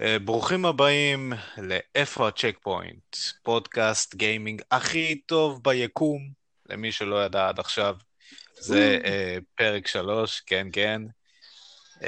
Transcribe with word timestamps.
אה, 0.00 0.18
ברוכים 0.18 0.64
הבאים 0.64 1.32
לאיפה 1.58 2.28
הצ'קפוינט, 2.28 3.16
פודקאסט 3.42 4.14
גיימינג 4.14 4.62
הכי 4.70 5.20
טוב 5.26 5.62
ביקום, 5.62 6.30
למי 6.68 6.92
שלא 6.92 7.24
ידע 7.24 7.48
עד 7.48 7.58
עכשיו. 7.58 7.96
זה 8.60 8.98
אה, 9.02 9.42
פרק 9.54 9.86
שלוש, 9.86 10.40
כן, 10.40 10.66
כן. 10.72 11.02
אה, 11.94 12.04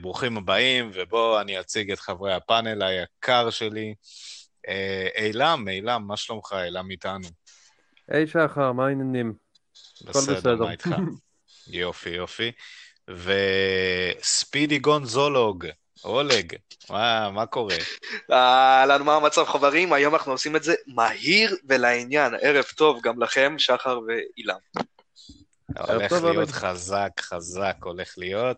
ברוכים 0.00 0.36
הבאים, 0.36 0.90
ובואו 0.94 1.40
אני 1.40 1.60
אציג 1.60 1.90
את 1.90 2.00
חברי 2.00 2.34
הפאנל 2.34 2.82
היקר 2.82 3.50
שלי. 3.50 3.94
אילם, 5.18 5.64
אה, 5.68 5.70
אילם, 5.70 6.04
מה 6.06 6.16
שלומך? 6.16 6.54
אילם 6.64 6.90
איתנו. 6.90 7.28
היי 8.08 8.26
שחר, 8.26 8.72
מה 8.72 8.86
העניינים? 8.86 9.34
בסדר, 10.04 10.56
מה 10.56 10.70
איתך? 10.70 10.88
יופי, 11.66 12.10
יופי. 12.10 12.52
וספידי 13.08 14.78
גונזולוג, 14.78 15.66
אולג, 16.04 16.56
מה, 16.90 17.30
מה 17.30 17.46
קורה? 17.46 17.76
אהלן, 18.32 19.02
מה 19.02 19.14
המצב 19.14 19.44
חברים? 19.44 19.92
היום 19.92 20.14
אנחנו 20.14 20.32
עושים 20.32 20.56
את 20.56 20.62
זה 20.62 20.74
מהיר 20.86 21.56
ולעניין. 21.68 22.34
ערב 22.40 22.64
טוב 22.76 23.00
גם 23.02 23.22
לכם, 23.22 23.54
שחר 23.58 24.00
ואילם. 24.06 24.84
הולך 25.78 26.12
להיות 26.12 26.50
חזק, 26.50 27.20
חזק 27.20 27.76
הולך 27.82 28.14
להיות. 28.18 28.56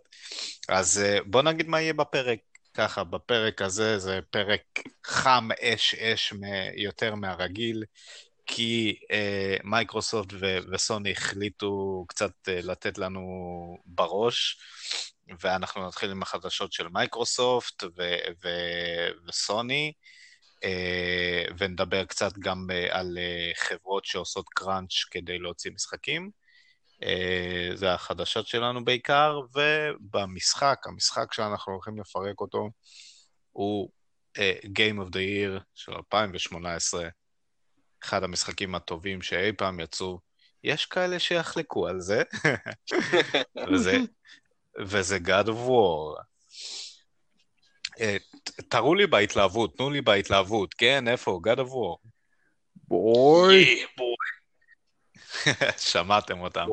אז 0.68 1.02
אה, 1.04 1.18
בוא 1.26 1.42
נגיד 1.42 1.68
מה 1.68 1.80
יהיה 1.80 1.92
בפרק. 1.92 2.38
ככה, 2.74 3.04
בפרק 3.04 3.62
הזה 3.62 3.98
זה 3.98 4.20
פרק 4.30 4.62
חם 5.04 5.48
אש-אש 5.62 6.32
יותר 6.76 7.14
מהרגיל. 7.14 7.84
כי 8.46 8.96
אה, 9.10 9.56
מייקרוסופט 9.64 10.32
ו- 10.32 10.58
וסוני 10.72 11.12
החליטו 11.12 12.04
קצת 12.08 12.32
אה, 12.48 12.60
לתת 12.62 12.98
לנו 12.98 13.22
בראש, 13.86 14.58
ואנחנו 15.40 15.86
נתחיל 15.86 16.10
עם 16.10 16.22
החדשות 16.22 16.72
של 16.72 16.88
מייקרוסופט 16.88 17.82
ו- 17.82 18.16
ו- 18.44 19.08
וסוני, 19.26 19.92
אה, 20.64 21.44
ונדבר 21.58 22.04
קצת 22.04 22.38
גם 22.38 22.66
אה, 22.72 22.98
על 22.98 23.18
אה, 23.18 23.50
חברות 23.56 24.04
שעושות 24.04 24.48
קראנץ' 24.48 25.04
כדי 25.10 25.38
להוציא 25.38 25.70
משחקים. 25.70 26.30
זה 27.74 27.94
החדשות 27.94 28.46
שלנו 28.46 28.84
בעיקר, 28.84 29.40
ובמשחק, 29.54 30.78
המשחק 30.86 31.32
שאנחנו 31.32 31.72
הולכים 31.72 32.00
לפרק 32.00 32.40
אותו, 32.40 32.70
הוא 33.52 33.90
Game 34.64 34.98
of 34.98 35.08
the 35.08 35.14
Year 35.14 35.60
של 35.74 35.92
2018. 35.92 37.08
אחד 38.04 38.22
המשחקים 38.22 38.74
הטובים 38.74 39.22
שאי 39.22 39.52
פעם 39.52 39.80
יצאו. 39.80 40.20
יש 40.64 40.86
כאלה 40.86 41.18
שיחלקו 41.18 41.88
על 41.88 42.00
זה, 42.00 42.22
וזה, 43.72 43.98
וזה 44.78 45.16
God 45.16 45.46
of 45.46 45.68
War. 45.68 46.22
אה, 48.00 48.16
תראו 48.68 48.94
לי 48.94 49.06
בהתלהבות, 49.06 49.76
תנו 49.76 49.90
לי 49.90 50.00
בהתלהבות, 50.00 50.74
כן, 50.74 51.08
איפה? 51.08 51.40
God 51.46 51.58
of 51.58 51.68
War. 51.68 52.08
בואי. 52.88 53.84
שמעתם 55.90 56.40
אותם. 56.40 56.66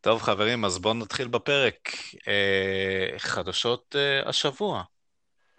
טוב, 0.00 0.22
חברים, 0.22 0.64
אז 0.64 0.78
בואו 0.78 0.94
נתחיל 0.94 1.28
בפרק. 1.28 1.88
אה, 2.28 3.18
חדשות 3.18 3.96
אה, 3.98 4.28
השבוע. 4.28 4.82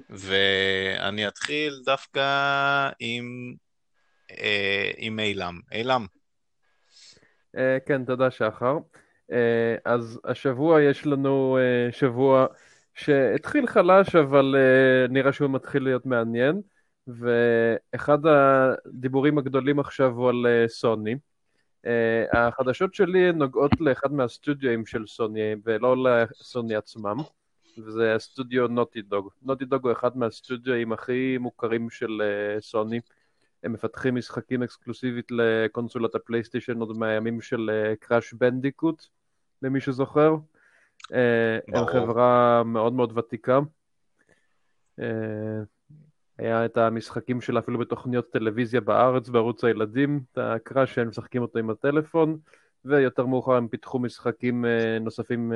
ואני 0.10 1.28
אתחיל 1.28 1.82
דווקא 1.86 2.90
עם 3.00 3.56
אה, 4.40 4.92
עם 4.98 5.20
אילם. 5.20 5.60
אילם. 5.72 6.06
אה, 7.58 7.78
כן, 7.88 8.06
תודה 8.06 8.32
שחר. 8.32 8.76
אה, 8.76 8.80
אז 9.86 10.20
השבוע 10.26 10.82
יש 10.82 11.06
לנו 11.06 11.58
שבוע 11.92 12.46
שהתחיל 12.94 13.68
חלש, 13.68 14.16
אבל 14.16 14.56
נראה 15.10 15.34
שהוא 15.34 15.50
מתחיל 15.50 15.84
להיות 15.84 16.06
מעניין. 16.06 16.62
ואחד 17.08 18.20
הדיבורים 18.26 19.38
הגדולים 19.38 19.80
עכשיו 19.80 20.12
הוא 20.12 20.30
על 20.30 20.46
סוני. 20.68 21.16
החדשות 22.34 22.94
שלי 22.94 23.32
נוגעות 23.32 23.72
לאחד 23.80 24.14
מהסטודיו 24.14 24.86
של 24.86 25.08
סוני, 25.08 25.56
ולא 25.66 25.96
לסוני 26.04 26.76
עצמם, 26.76 27.16
וזה 27.78 28.16
הסטודיו 28.16 28.68
נוטי 28.68 29.02
דוג. 29.02 29.30
נוטי 29.42 29.66
דוג 29.66 29.86
הוא 29.86 29.92
אחד 29.92 30.18
מהסטודיו 30.18 30.94
הכי 30.94 31.38
מוכרים 31.38 31.90
של 31.90 32.22
סוני. 32.60 33.00
הם 33.64 33.74
מפתחים 33.74 34.16
משחקים 34.16 34.64
אקסקלוסיבית 34.64 35.28
לקונסולת 35.32 36.16
הפלייסטיישן 36.16 36.80
עוד 36.80 36.98
מהימים 36.98 37.42
של 37.42 37.70
Crash 38.00 38.34
Bandicoot, 38.34 39.06
למי 39.62 39.82
שזוכר. 39.82 40.36
אה, 41.14 41.60
הם 41.68 41.86
חברה 41.86 42.64
מאוד 42.66 42.94
מאוד 42.94 43.18
ותיקה. 43.18 43.60
אה, 45.00 45.62
היה 46.38 46.66
את 46.66 46.78
המשחקים 46.78 47.42
שלה 47.42 47.60
אפילו 47.60 47.80
בתוכניות 47.80 48.32
טלוויזיה 48.32 48.82
בארץ, 48.82 49.30
בערוץ 49.30 49.64
הילדים, 49.64 50.22
את 50.32 50.38
הקראש 50.38 50.96
שהם 50.96 51.10
משחקים 51.10 51.42
אותו 51.42 51.60
עם 51.60 51.70
הטלפון, 51.70 52.38
ויותר 52.86 53.26
מאוחר 53.26 53.54
הם 53.54 53.68
פיתחו 53.68 54.00
משחקים 54.00 54.66
אה, 54.66 54.98
נוספים 55.02 55.54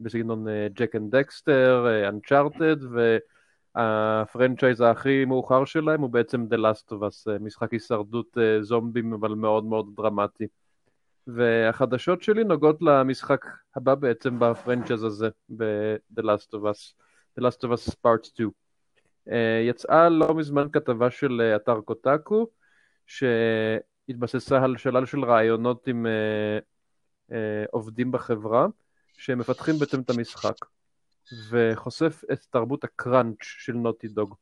בסגנון 0.00 0.46
Jak 0.72 0.96
and 0.96 1.16
Daxter, 1.16 1.86
Uncharted, 2.08 2.76
ו... 2.92 3.18
הפרנצ'ייז 3.74 4.80
הכי 4.80 5.24
מאוחר 5.24 5.64
שלהם 5.64 6.00
הוא 6.00 6.10
בעצם 6.10 6.46
The 6.50 6.56
Last 6.56 6.92
of 6.92 6.94
Us, 6.94 7.30
משחק 7.40 7.72
הישרדות 7.72 8.36
זומבים 8.60 9.12
אבל 9.12 9.34
מאוד 9.34 9.64
מאוד 9.64 9.86
דרמטי. 9.96 10.46
והחדשות 11.28 12.22
שלי 12.22 12.44
נוגעות 12.44 12.82
למשחק 12.82 13.46
הבא 13.76 13.94
בעצם 13.94 14.38
בפרנצ'ייז 14.38 15.02
הזה, 15.04 15.28
ב-The 15.56 16.22
Last 16.22 16.54
of 16.54 16.62
Us, 16.62 16.94
The 17.38 17.42
Last 17.42 17.58
of 17.62 17.72
Us 17.72 17.94
Part 18.06 18.24
2. 18.34 18.50
Uh, 19.28 19.32
יצאה 19.68 20.08
לא 20.08 20.34
מזמן 20.34 20.66
כתבה 20.72 21.10
של 21.10 21.40
uh, 21.40 21.56
אתר 21.56 21.80
קוטקו, 21.80 22.46
שהתבססה 23.06 24.64
על 24.64 24.76
שלל 24.76 25.06
של 25.06 25.24
רעיונות 25.24 25.86
עם 25.86 26.06
uh, 26.06 27.30
uh, 27.30 27.34
עובדים 27.70 28.12
בחברה, 28.12 28.66
שמפתחים 29.18 29.74
בעצם 29.78 30.00
את 30.00 30.10
המשחק. 30.10 30.54
וחושף 31.50 32.22
את 32.32 32.38
תרבות 32.50 32.84
הקראנץ' 32.84 33.42
של 33.42 33.72
נוטי 33.72 34.08
דוג. 34.08 34.34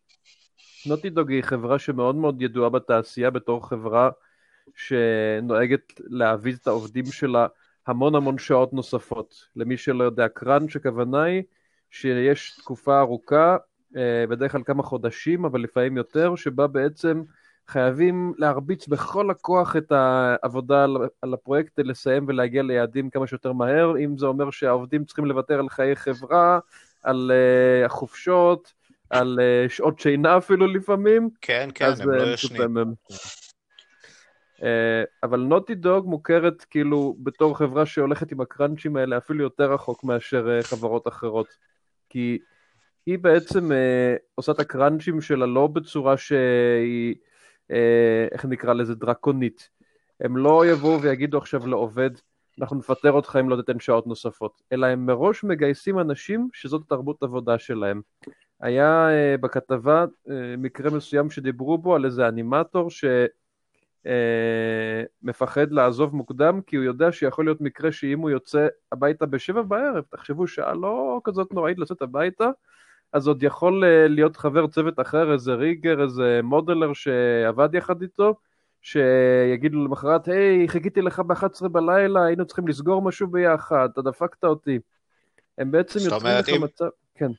נוטי 0.86 1.10
דוג 1.10 1.30
היא 1.30 1.42
חברה 1.42 1.78
שמאוד 1.78 2.16
מאוד 2.16 2.42
ידועה 2.42 2.70
בתעשייה 2.70 3.30
בתור 3.30 3.68
חברה 3.68 4.10
שנוהגת 4.74 5.92
להביז 5.98 6.58
את 6.58 6.66
העובדים 6.66 7.06
שלה 7.06 7.46
המון 7.86 8.14
המון 8.14 8.38
שעות 8.38 8.72
נוספות. 8.72 9.34
למי 9.56 9.76
שלא 9.76 10.04
יודע, 10.04 10.28
קראנץ' 10.28 10.76
הכוונה 10.76 11.22
היא 11.22 11.42
שיש 11.90 12.56
תקופה 12.58 13.00
ארוכה, 13.00 13.56
אה, 13.96 14.24
בדרך 14.28 14.52
כלל 14.52 14.62
כמה 14.62 14.82
חודשים, 14.82 15.44
אבל 15.44 15.60
לפעמים 15.60 15.96
יותר, 15.96 16.34
שבה 16.36 16.66
בעצם 16.66 17.22
חייבים 17.68 18.32
להרביץ 18.38 18.88
בכל 18.88 19.30
הכוח 19.30 19.76
את 19.76 19.92
העבודה 19.92 20.86
על 21.22 21.34
הפרויקט, 21.34 21.78
לסיים 21.78 22.24
ולהגיע 22.28 22.62
ליעדים 22.62 23.10
כמה 23.10 23.26
שיותר 23.26 23.52
מהר, 23.52 23.92
אם 24.04 24.18
זה 24.18 24.26
אומר 24.26 24.50
שהעובדים 24.50 25.04
צריכים 25.04 25.24
לוותר 25.24 25.58
על 25.58 25.68
חיי 25.68 25.96
חברה, 25.96 26.58
על 27.02 27.32
uh, 27.32 27.86
החופשות, 27.86 28.72
על 29.10 29.38
uh, 29.38 29.72
שעות 29.72 30.00
שינה 30.00 30.36
אפילו 30.36 30.66
לפעמים. 30.66 31.28
כן, 31.40 31.68
כן, 31.74 31.92
הם 32.00 32.10
לא 32.10 32.22
ישנים. 32.22 32.76
Uh, 34.56 34.62
אבל 35.22 35.40
נוטי 35.40 35.74
דוג 35.74 36.06
מוכרת 36.06 36.64
כאילו 36.64 37.16
בתור 37.22 37.58
חברה 37.58 37.86
שהולכת 37.86 38.32
עם 38.32 38.40
הקראנצ'ים 38.40 38.96
האלה 38.96 39.18
אפילו 39.18 39.42
יותר 39.42 39.72
רחוק 39.72 40.04
מאשר 40.04 40.58
uh, 40.60 40.66
חברות 40.66 41.08
אחרות. 41.08 41.46
כי 42.08 42.38
היא 43.06 43.18
בעצם 43.18 43.70
uh, 43.70 43.74
עושה 44.34 44.52
את 44.52 44.60
הקראנצ'ים 44.60 45.20
שלה 45.20 45.46
לא 45.46 45.66
בצורה 45.66 46.16
שהיא... 46.16 47.14
אה, 47.70 48.26
איך 48.32 48.44
נקרא 48.44 48.72
לזה, 48.72 48.94
דרקונית. 48.94 49.70
הם 50.20 50.36
לא 50.36 50.66
יבואו 50.66 51.02
ויגידו 51.02 51.38
עכשיו 51.38 51.66
לעובד, 51.66 52.10
אנחנו 52.60 52.76
נפטר 52.76 53.12
אותך 53.12 53.38
אם 53.40 53.48
לא 53.48 53.56
תיתן 53.56 53.80
שעות 53.80 54.06
נוספות, 54.06 54.62
אלא 54.72 54.86
הם 54.86 55.06
מראש 55.06 55.44
מגייסים 55.44 55.98
אנשים 55.98 56.48
שזאת 56.52 56.82
תרבות 56.88 57.22
עבודה 57.22 57.58
שלהם. 57.58 58.00
היה 58.60 59.08
בכתבה 59.40 60.04
מקרה 60.58 60.90
מסוים 60.90 61.30
שדיברו 61.30 61.78
בו 61.78 61.94
על 61.94 62.04
איזה 62.04 62.28
אנימטור 62.28 62.90
שמפחד 65.22 65.70
uh, 65.70 65.74
לעזוב 65.74 66.16
מוקדם 66.16 66.60
כי 66.66 66.76
הוא 66.76 66.84
יודע 66.84 67.12
שיכול 67.12 67.44
להיות 67.44 67.60
מקרה 67.60 67.92
שאם 67.92 68.18
הוא 68.18 68.30
יוצא 68.30 68.66
הביתה 68.92 69.26
בשבע 69.26 69.62
בערב, 69.62 70.04
תחשבו 70.10 70.46
שעה 70.46 70.74
לא 70.74 71.20
כזאת 71.24 71.52
נוראית 71.52 71.78
לצאת 71.78 72.02
הביתה, 72.02 72.50
אז 73.12 73.28
עוד 73.28 73.42
יכול 73.42 73.84
אה, 73.84 74.08
להיות 74.08 74.36
חבר 74.36 74.66
צוות 74.66 75.00
אחר, 75.00 75.32
איזה 75.32 75.54
ריגר, 75.54 76.02
איזה 76.02 76.40
מודלר 76.42 76.92
שעבד 76.92 77.74
יחד 77.74 78.02
איתו, 78.02 78.34
שיגיד 78.82 79.72
לו 79.74 79.84
למחרת, 79.84 80.28
היי, 80.28 80.68
חיכיתי 80.68 81.02
לך 81.02 81.20
ב-11 81.20 81.68
בלילה, 81.68 82.24
היינו 82.24 82.46
צריכים 82.46 82.68
לסגור 82.68 83.02
משהו 83.02 83.26
ביחד, 83.26 83.88
אתה 83.92 84.02
דפקת 84.02 84.44
אותי. 84.44 84.78
הם 85.58 85.70
בעצם 85.70 85.98
יוצרים 86.04 86.38
לך 86.38 86.62
מצב... 86.62 86.88
כן. 87.14 87.30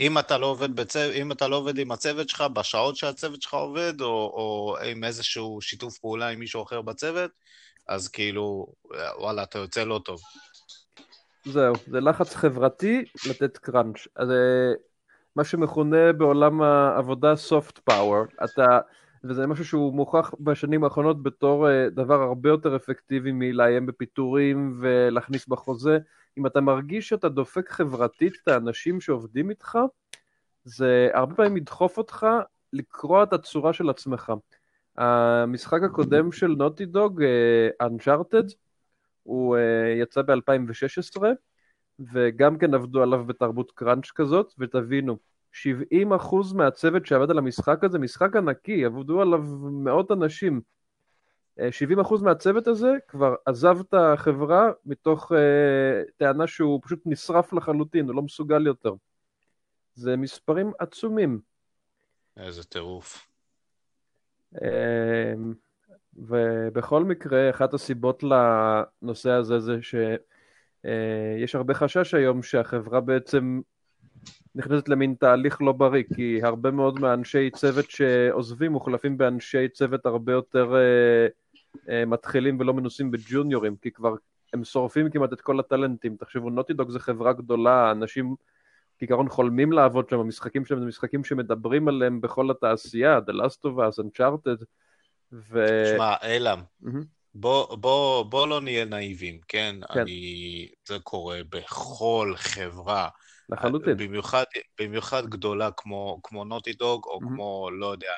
אם 0.00 0.18
אתה 0.18 0.38
לא 0.38 0.46
עובד 0.46 0.76
בצו... 0.76 0.98
אם 1.14 1.32
אתה 1.32 1.48
לא 1.48 1.56
עובד 1.56 1.78
עם 1.78 1.92
הצוות 1.92 2.28
שלך 2.28 2.40
בשעות 2.40 2.96
שהצוות 2.96 3.42
שלך 3.42 3.54
עובד, 3.54 4.00
או, 4.00 4.06
או 4.06 4.76
עם 4.84 5.04
איזשהו 5.04 5.60
שיתוף 5.60 5.98
פעולה 5.98 6.28
עם 6.28 6.38
מישהו 6.38 6.62
אחר 6.62 6.82
בצוות, 6.82 7.30
אז 7.88 8.08
כאילו, 8.08 8.66
וואלה, 9.18 9.42
אתה 9.42 9.58
יוצא 9.58 9.84
לא 9.84 10.00
טוב. 10.04 10.20
זהו, 11.44 11.74
זה 11.86 12.00
לחץ 12.00 12.34
חברתי 12.34 13.04
לתת 13.28 13.58
קראנץ'. 13.58 14.06
אז 14.16 14.30
אה, 14.30 14.72
מה 15.36 15.44
שמכונה 15.44 16.12
בעולם 16.12 16.62
העבודה 16.62 17.34
soft 17.48 17.90
power. 17.90 18.44
אתה, 18.44 18.78
וזה 19.24 19.46
משהו 19.46 19.64
שהוא 19.64 19.94
מוכח 19.94 20.34
בשנים 20.40 20.84
האחרונות 20.84 21.22
בתור 21.22 21.70
אה, 21.70 21.90
דבר 21.90 22.22
הרבה 22.22 22.48
יותר 22.48 22.76
אפקטיבי 22.76 23.30
מלאיים 23.32 23.86
בפיטורים 23.86 24.78
ולהכניס 24.80 25.46
בחוזה. 25.48 25.98
אם 26.38 26.46
אתה 26.46 26.60
מרגיש 26.60 27.08
שאתה 27.08 27.28
דופק 27.28 27.70
חברתית 27.70 28.36
את 28.42 28.48
האנשים 28.48 29.00
שעובדים 29.00 29.50
איתך, 29.50 29.78
זה 30.64 31.08
הרבה 31.14 31.34
פעמים 31.34 31.56
ידחוף 31.56 31.98
אותך 31.98 32.26
לקרוע 32.72 33.22
את 33.22 33.32
הצורה 33.32 33.72
של 33.72 33.90
עצמך. 33.90 34.32
המשחק 34.96 35.82
הקודם 35.82 36.32
של 36.32 36.46
נוטי 36.46 36.86
דוג, 36.86 37.22
Uncharted, 37.82 38.54
הוא 39.22 39.56
uh, 39.56 39.60
יצא 40.02 40.22
ב-2016, 40.22 41.22
וגם 42.12 42.58
כן 42.58 42.74
עבדו 42.74 43.02
עליו 43.02 43.24
בתרבות 43.24 43.72
קראנץ' 43.74 44.10
כזאת, 44.10 44.54
ותבינו, 44.58 45.18
70% 45.52 46.54
מהצוות 46.54 47.06
שעבד 47.06 47.30
על 47.30 47.38
המשחק 47.38 47.84
הזה, 47.84 47.98
משחק 47.98 48.36
ענקי, 48.36 48.84
עבדו 48.84 49.20
עליו 49.20 49.42
מאות 49.70 50.10
אנשים. 50.10 50.60
70% 51.58 51.60
אה, 51.60 52.22
מהצוות 52.22 52.66
הזה 52.66 52.92
כבר 53.08 53.34
עזב 53.46 53.78
את 53.80 53.94
החברה 53.94 54.70
מתוך 54.86 55.32
uh, 55.32 55.34
טענה 56.16 56.46
שהוא 56.46 56.80
פשוט 56.84 57.02
נשרף 57.06 57.52
לחלוטין, 57.52 58.06
הוא 58.06 58.14
לא 58.14 58.22
מסוגל 58.22 58.66
יותר. 58.66 58.94
זה 59.94 60.16
מספרים 60.16 60.72
עצומים. 60.78 61.40
איזה 62.36 62.64
טירוף. 62.64 63.28
אמ, 64.54 65.54
ובכל 66.16 67.04
מקרה, 67.04 67.50
אחת 67.50 67.74
הסיבות 67.74 68.22
לנושא 68.22 69.30
הזה 69.30 69.58
זה 69.58 69.78
שיש 69.82 71.54
הרבה 71.54 71.74
חשש 71.74 72.14
היום 72.14 72.42
שהחברה 72.42 73.00
בעצם 73.00 73.60
נכנסת 74.54 74.88
למין 74.88 75.14
תהליך 75.14 75.62
לא 75.62 75.72
בריא, 75.72 76.04
כי 76.14 76.40
הרבה 76.42 76.70
מאוד 76.70 77.00
מהאנשי 77.00 77.50
צוות 77.50 77.90
שעוזבים 77.90 78.72
מוחלפים 78.72 79.18
באנשי 79.18 79.68
צוות 79.68 80.06
הרבה 80.06 80.32
יותר 80.32 80.72
uh, 80.72 80.74
uh, 80.74 81.47
מתחילים 82.06 82.60
ולא 82.60 82.74
מנוסים 82.74 83.10
בג'וניורים, 83.10 83.76
כי 83.76 83.90
כבר 83.90 84.14
הם 84.52 84.64
שורפים 84.64 85.10
כמעט 85.10 85.32
את 85.32 85.40
כל 85.40 85.60
הטלנטים. 85.60 86.16
תחשבו, 86.16 86.50
נוטידוג 86.50 86.90
זה 86.90 87.00
חברה 87.00 87.32
גדולה, 87.32 87.90
אנשים 87.90 88.34
כעיקרון 88.98 89.28
חולמים 89.28 89.72
לעבוד 89.72 90.08
שם, 90.08 90.18
המשחקים 90.18 90.64
שלהם 90.64 90.80
זה 90.80 90.86
משחקים 90.86 91.24
שמדברים 91.24 91.88
עליהם 91.88 92.20
בכל 92.20 92.50
התעשייה, 92.50 93.18
The 93.18 93.32
Last 93.32 93.64
of 93.64 93.78
Us, 93.78 94.04
Uncharted, 94.04 94.64
ו... 95.32 95.66
שמע, 95.94 96.14
אילם, 96.22 96.60
mm-hmm. 96.84 97.04
בוא, 97.34 97.76
בוא, 97.76 98.22
בוא 98.22 98.48
לא 98.48 98.60
נהיה 98.60 98.84
נאיבים, 98.84 99.40
כן? 99.48 99.76
כן. 99.92 100.00
אני... 100.00 100.68
זה 100.88 100.98
קורה 100.98 101.40
בכל 101.50 102.32
חברה. 102.36 103.08
לחלוטין. 103.48 103.96
במיוחד, 103.96 104.44
במיוחד 104.80 105.26
גדולה 105.26 105.70
כמו, 105.76 106.20
כמו 106.22 106.44
נוטי 106.44 106.72
דוג, 106.72 107.04
או 107.04 107.18
mm-hmm. 107.18 107.24
כמו, 107.24 107.70
לא 107.72 107.86
יודע, 107.86 108.12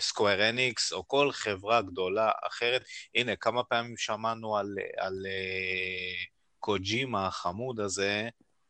סקוויר 0.00 0.40
uh, 0.40 0.42
אניקס, 0.42 0.92
או 0.92 1.08
כל 1.08 1.32
חברה 1.32 1.82
גדולה 1.82 2.30
אחרת. 2.48 2.82
הנה, 3.14 3.36
כמה 3.36 3.64
פעמים 3.64 3.96
שמענו 3.96 4.56
על, 4.56 4.74
על 4.96 5.14
uh, 5.26 6.28
קוג'ימה 6.58 7.26
החמוד 7.26 7.80
הזה, 7.80 8.28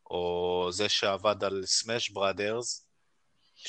או 0.09 0.67
זה 0.71 0.89
שעבד 0.89 1.43
על 1.43 1.61
סמאש 1.65 2.09
בראדרס, 2.09 2.89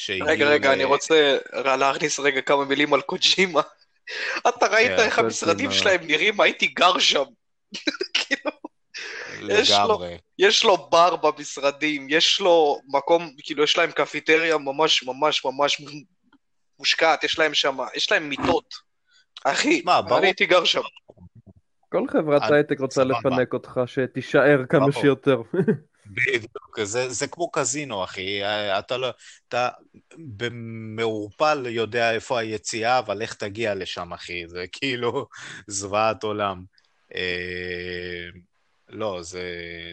רגע, 0.08 0.49
רגע, 0.49 0.70
ל... 0.70 0.73
אני 0.73 0.85
רוצה 0.85 1.38
להכניס 1.55 2.20
רגע 2.20 2.41
כמה 2.41 2.64
מילים 2.64 2.94
על 2.94 3.00
קוג'ימה. 3.00 3.61
אתה 4.49 4.67
ראית 4.67 4.91
כן, 4.91 4.99
איך 4.99 5.19
המשרדים 5.19 5.73
שלהם 5.73 6.06
נראים? 6.06 6.41
הייתי 6.41 6.67
גר 6.67 6.99
שם. 6.99 7.25
כאילו, 8.14 8.50
לגמרי. 9.41 10.19
יש 10.38 10.64
לו 10.64 10.88
בר 10.91 11.17
במשרדים, 11.17 12.06
יש 12.11 12.41
לו 12.41 12.81
מקום, 12.88 13.31
כאילו, 13.43 13.64
יש 13.64 13.79
להם 13.79 13.91
קפיטריה 13.91 14.58
ממש 14.58 15.03
ממש 15.03 15.44
ממש 15.44 15.82
מושקעת, 16.81 17.25
יש 17.25 17.38
להם 17.38 17.55
שם, 17.55 17.77
יש 17.94 18.12
להם 18.12 18.29
מיטות. 18.29 18.75
אחי, 19.44 19.82
אני 20.17 20.27
הייתי 20.27 20.47
גר 20.47 20.65
שם. 20.65 20.81
כל 21.88 22.09
חברת 22.09 22.43
הייטק 22.50 22.81
רוצה 22.81 23.05
לפנק 23.05 23.53
אותך, 23.53 23.81
שתישאר 23.87 24.62
כמה 24.69 24.93
שיותר. 24.93 25.43
בדיוק, 26.06 26.81
זה, 26.82 27.09
זה 27.09 27.27
כמו 27.27 27.50
קזינו, 27.50 28.05
אחי. 28.05 28.41
אתה 28.79 28.97
לא... 28.97 29.11
אתה 29.49 29.69
במעורפל 30.19 31.67
יודע 31.69 32.12
איפה 32.12 32.38
היציאה, 32.38 32.99
אבל 32.99 33.23
איך 33.23 33.35
תגיע 33.35 33.75
לשם, 33.75 34.12
אחי? 34.12 34.49
זה 34.49 34.65
כאילו 34.73 35.27
זוועת 35.67 36.23
עולם. 36.23 36.65
אה, 37.15 38.29
לא, 38.88 39.23
זה, 39.23 39.44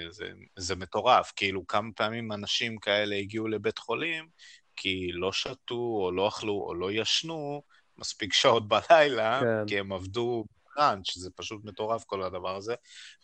זה, 0.09 0.29
זה 0.55 0.75
מטורף. 0.75 1.33
כאילו, 1.35 1.67
כמה 1.67 1.89
פעמים 1.95 2.31
אנשים 2.31 2.77
כאלה 2.77 3.15
הגיעו 3.15 3.47
לבית 3.47 3.77
חולים, 3.77 4.27
כי 4.77 5.11
לא 5.11 5.31
שתו, 5.31 5.75
או 5.75 6.11
לא 6.11 6.27
אכלו, 6.27 6.53
או 6.53 6.75
לא 6.75 6.91
ישנו 6.91 7.63
מספיק 7.97 8.33
שעות 8.33 8.67
בלילה, 8.67 9.39
כן. 9.39 9.67
כי 9.67 9.79
הם 9.79 9.93
עבדו 9.93 10.45
קראנץ', 10.63 11.17
זה 11.17 11.29
פשוט 11.35 11.65
מטורף 11.65 12.03
כל 12.03 12.23
הדבר 12.23 12.55
הזה, 12.55 12.75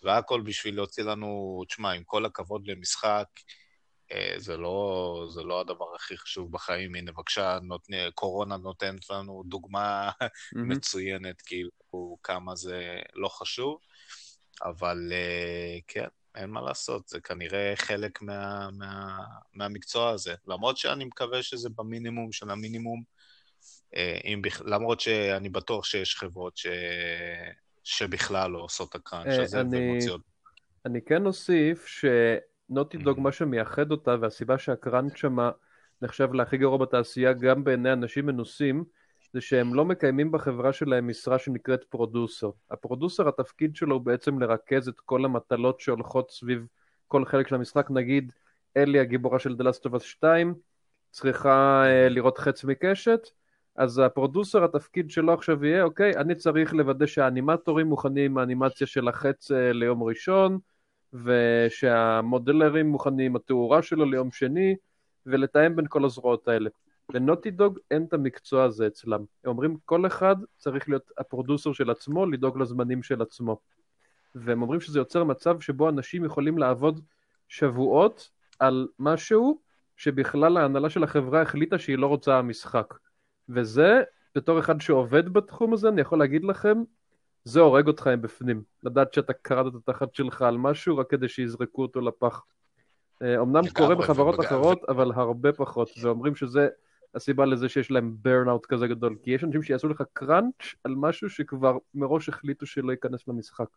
והכל 0.03 0.41
בשביל 0.41 0.75
להוציא 0.75 1.03
לנו, 1.03 1.61
תשמע, 1.67 1.91
עם 1.91 2.03
כל 2.03 2.25
הכבוד 2.25 2.67
למשחק, 2.67 3.27
אה, 4.11 4.33
זה 4.38 4.57
לא, 4.57 5.27
זה 5.29 5.44
לא 5.44 5.61
הדבר 5.61 5.95
הכי 5.95 6.17
חשוב 6.17 6.51
בחיים. 6.51 6.95
הנה, 6.95 7.11
בבקשה, 7.11 7.59
נותני, 7.63 7.97
קורונה 8.15 8.57
נותנת 8.57 9.09
לנו 9.09 9.44
דוגמה 9.45 10.11
מצוינת, 10.55 11.41
כאילו, 11.41 12.17
כמה 12.23 12.55
זה 12.55 13.00
לא 13.13 13.27
חשוב, 13.27 13.77
אבל 14.63 15.11
אה, 15.11 15.77
כן, 15.88 16.07
אין 16.35 16.50
מה 16.50 16.62
לעשות, 16.62 17.07
זה 17.07 17.19
כנראה 17.19 17.74
חלק 17.75 18.21
מה, 18.21 18.69
מה, 18.77 19.18
מהמקצוע 19.53 20.09
הזה. 20.09 20.33
למרות 20.47 20.77
שאני 20.77 21.06
מקווה 21.06 21.44
שזה 21.44 21.69
במינימום 21.77 22.31
של 22.31 22.50
המינימום, 22.50 23.03
אה, 23.95 24.19
אם 24.25 24.41
בכ... 24.41 24.62
למרות 24.65 25.00
שאני 25.00 25.50
בטוח 25.50 25.85
שיש 25.85 26.15
חברות 26.15 26.57
ש... 26.57 26.68
שבכלל 27.83 28.51
לא 28.51 28.59
עושות 28.59 28.89
את 28.89 28.95
הקראנץ' 28.95 29.27
אה, 29.27 29.44
הזה 29.44 29.62
אני... 29.62 29.91
ומוציאות. 29.91 30.21
אני 30.85 31.01
כן 31.01 31.25
אוסיף 31.25 31.85
שנוטי 31.85 32.97
דוג, 32.97 33.18
mm-hmm. 33.18 33.21
מה 33.21 33.31
שמייחד 33.31 33.91
אותה, 33.91 34.15
והסיבה 34.21 34.57
שהקראנץ' 34.57 35.15
שמה 35.15 35.51
נחשב 36.01 36.33
להכי 36.33 36.57
גרוע 36.57 36.77
בתעשייה 36.77 37.33
גם 37.33 37.63
בעיני 37.63 37.94
אנשים 37.94 38.25
מנוסים, 38.25 38.83
זה 39.33 39.41
שהם 39.41 39.74
לא 39.74 39.85
מקיימים 39.85 40.31
בחברה 40.31 40.74
שלהם 40.74 41.07
משרה 41.07 41.39
שנקראת 41.39 41.83
פרודוסר. 41.83 42.50
הפרודוסר, 42.71 43.27
התפקיד 43.27 43.75
שלו 43.75 43.95
הוא 43.95 44.01
בעצם 44.01 44.39
לרכז 44.39 44.88
את 44.88 45.00
כל 45.00 45.25
המטלות 45.25 45.80
שהולכות 45.80 46.31
סביב 46.31 46.68
כל 47.07 47.25
חלק 47.25 47.47
של 47.47 47.56
המשחק. 47.56 47.91
נגיד, 47.91 48.31
אלי 48.77 49.00
הגיבורה 49.00 49.39
של 49.39 49.56
The 49.59 49.63
Last 49.63 49.89
of 49.89 49.94
Us 49.94 50.03
2 50.03 50.53
צריכה 51.12 51.83
uh, 51.85 52.09
לראות 52.09 52.38
חץ 52.38 52.63
מקשת, 52.63 53.29
אז 53.75 54.00
הפרודוסר, 54.00 54.63
התפקיד 54.63 55.10
שלו 55.10 55.34
עכשיו 55.34 55.65
יהיה, 55.65 55.84
אוקיי, 55.84 56.17
אני 56.17 56.36
צריך 56.36 56.74
לוודא 56.74 57.05
שהאנימטורים 57.05 57.88
מוכנים 57.88 58.31
עם 58.31 58.38
האנימציה 58.38 58.88
של 58.88 59.08
החץ 59.08 59.51
אה, 59.51 59.74
ליום 59.74 60.03
ראשון, 60.03 60.60
ושהמודלרים 61.13 62.88
מוכנים 62.88 63.31
עם 63.31 63.36
התאורה 63.36 63.81
שלו 63.81 64.05
ליום 64.05 64.31
שני, 64.31 64.75
ולתאם 65.25 65.75
בין 65.75 65.86
כל 65.89 66.05
הזרועות 66.05 66.48
האלה. 66.48 66.69
לנוטי 67.13 67.51
דוג 67.51 67.79
אין 67.91 68.05
את 68.05 68.13
המקצוע 68.13 68.63
הזה 68.63 68.88
אצלם. 68.88 69.19
הם 69.43 69.50
אומרים, 69.50 69.77
כל 69.86 70.07
אחד 70.07 70.36
צריך 70.57 70.89
להיות 70.89 71.12
הפרודוסר 71.17 71.74
של 71.74 71.89
עצמו, 71.89 72.25
לדאוג 72.25 72.57
לזמנים 72.57 73.03
של 73.03 73.22
עצמו. 73.22 73.60
והם 74.36 74.62
אומרים 74.62 74.81
שזה 74.81 75.00
יוצר 75.00 75.24
מצב 75.24 75.60
שבו 75.60 75.89
אנשים 75.89 76.25
יכולים 76.25 76.57
לעבוד 76.57 77.01
שבועות 77.48 78.29
על 78.60 78.88
משהו 79.00 79.62
שבכלל 79.98 80.57
ההנהלה 80.57 80.89
של 80.89 81.03
החברה 81.03 81.41
החליטה 81.41 81.79
שהיא 81.79 81.98
לא 81.98 82.07
רוצה 82.07 82.38
המשחק. 82.38 82.93
וזה, 83.50 84.01
בתור 84.36 84.60
אחד 84.60 84.81
שעובד 84.81 85.29
בתחום 85.29 85.74
הזה, 85.74 85.89
אני 85.89 86.01
יכול 86.01 86.19
להגיד 86.19 86.43
לכם, 86.43 86.77
זה 87.43 87.60
הורג 87.60 87.88
אותך 87.88 88.07
עם 88.07 88.22
בפנים. 88.22 88.63
לדעת 88.83 89.13
שאתה 89.13 89.33
קראת 89.33 89.65
את 89.67 89.75
התחת 89.75 90.15
שלך 90.15 90.41
על 90.41 90.57
משהו 90.57 90.98
רק 90.98 91.10
כדי 91.10 91.27
שיזרקו 91.27 91.81
אותו 91.81 92.01
לפח. 92.01 92.41
אה, 93.22 93.41
אמנם 93.41 93.62
קורה 93.74 93.95
בחברות. 93.95 94.39
אחרות, 94.39 94.83
אבל 94.89 95.12
הרבה 95.15 95.53
פחות, 95.53 95.89
ואומרים 96.01 96.36
שזה 96.36 96.67
הסיבה 97.15 97.46
לזה 97.46 97.70
שיש 97.70 97.91
להם 97.91 98.15
ברנאוט 98.22 98.65
כזה 98.65 98.88
גדול, 98.88 99.17
כי 99.24 99.32
יש 99.32 99.43
אנשים 99.43 99.63
שיעשו 99.63 99.88
לך 99.88 100.03
קראנץ' 100.13 100.75
על 100.84 100.93
משהו 100.96 101.29
שכבר 101.29 101.77
מראש 101.93 102.29
החליטו 102.29 102.65
שלא 102.65 102.91
ייכנס 102.91 103.27
למשחק. 103.27 103.67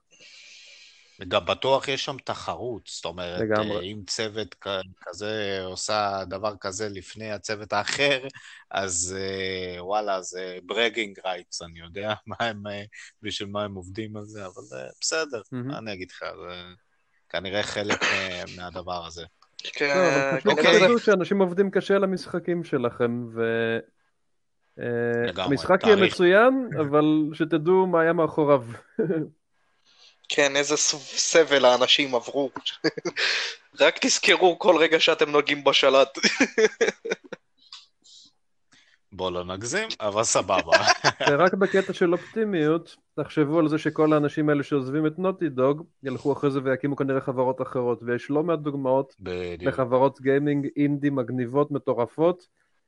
וגם 1.20 1.46
בטוח 1.46 1.88
יש 1.88 2.04
שם 2.04 2.16
תחרות, 2.24 2.82
זאת 2.86 3.04
אומרת, 3.04 3.40
לגמרי. 3.40 3.92
אם 3.92 4.02
צוות 4.06 4.54
כזה 5.00 5.60
עושה 5.64 6.24
דבר 6.28 6.54
כזה 6.60 6.88
לפני 6.88 7.30
הצוות 7.30 7.72
האחר, 7.72 8.26
אז 8.70 9.16
אה, 9.18 9.84
וואלה, 9.84 10.22
זה 10.22 10.58
ברגינג 10.66 11.18
רייטס, 11.24 11.62
אני 11.62 11.80
יודע 11.80 12.14
מה 12.26 12.36
הם, 12.40 12.66
אה, 12.66 12.82
בשביל 13.22 13.48
מה 13.48 13.64
הם 13.64 13.74
עובדים 13.74 14.16
על 14.16 14.24
זה, 14.24 14.46
אבל 14.46 14.78
אה, 14.78 14.88
בסדר, 15.00 15.42
מה 15.52 15.78
אני 15.78 15.92
אגיד 15.92 16.10
לך, 16.10 16.22
זה 16.22 16.62
כנראה 17.28 17.62
חלק 17.62 18.00
מהדבר 18.56 19.06
הזה. 19.06 19.24
פשוט 19.70 20.58
אוקיי. 20.58 20.80
תדעו 20.80 20.98
שאנשים 20.98 21.38
עובדים 21.38 21.70
קשה 21.70 21.98
למשחקים 21.98 22.64
שלכם, 22.64 23.26
ו... 23.34 23.42
המשחק 25.36 25.80
יהיה 25.84 25.96
מצוין, 25.96 26.68
אבל 26.80 27.04
שתדעו 27.32 27.86
מה 27.86 28.00
היה 28.00 28.12
מאחוריו. 28.12 28.62
כן, 30.28 30.56
איזה 30.56 30.76
סבל 30.76 31.64
האנשים 31.64 32.14
עברו. 32.14 32.50
רק 33.80 33.98
תזכרו 34.00 34.58
כל 34.58 34.76
רגע 34.76 35.00
שאתם 35.00 35.30
נוגעים 35.30 35.64
בשלט. 35.64 36.18
בוא 39.12 39.30
לא 39.30 39.44
נגזים, 39.44 39.88
אבל 40.00 40.22
סבבה. 40.22 40.76
רק 41.42 41.54
בקטע 41.54 41.92
של 41.92 42.12
אופטימיות, 42.12 42.96
תחשבו 43.14 43.58
על 43.58 43.68
זה 43.68 43.78
שכל 43.78 44.12
האנשים 44.12 44.48
האלה 44.48 44.62
שעוזבים 44.62 45.06
את 45.06 45.18
נוטי 45.18 45.48
דוג, 45.48 45.86
ילכו 46.02 46.32
אחרי 46.32 46.50
זה 46.50 46.60
ויקימו 46.64 46.96
כנראה 46.96 47.20
חברות 47.20 47.62
אחרות, 47.62 48.02
ויש 48.02 48.30
לא 48.30 48.42
מעט 48.42 48.58
דוגמאות 48.58 49.14
בדיוק. 49.20 49.62
לחברות 49.62 50.20
גיימינג 50.20 50.68
אינדי 50.76 51.10
מגניבות 51.10 51.70
מטורפות, 51.70 52.46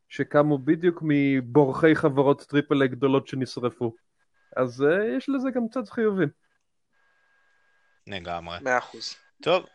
שקמו 0.09 0.59
בדיוק 0.59 1.03
מבורחי 1.03 1.95
חברות 1.95 2.43
triple 2.43 2.83
A 2.83 2.89
גדולות 2.89 3.27
שנשרפו. 3.27 3.95
אז 4.57 4.81
אה, 4.81 5.17
יש 5.17 5.29
לזה 5.29 5.51
גם 5.51 5.69
צד 5.69 5.89
חיובי. 5.89 6.25
לגמרי. 8.07 8.59
מאה 8.63 8.79
אחוז. 8.79 9.15
טוב, 9.43 9.67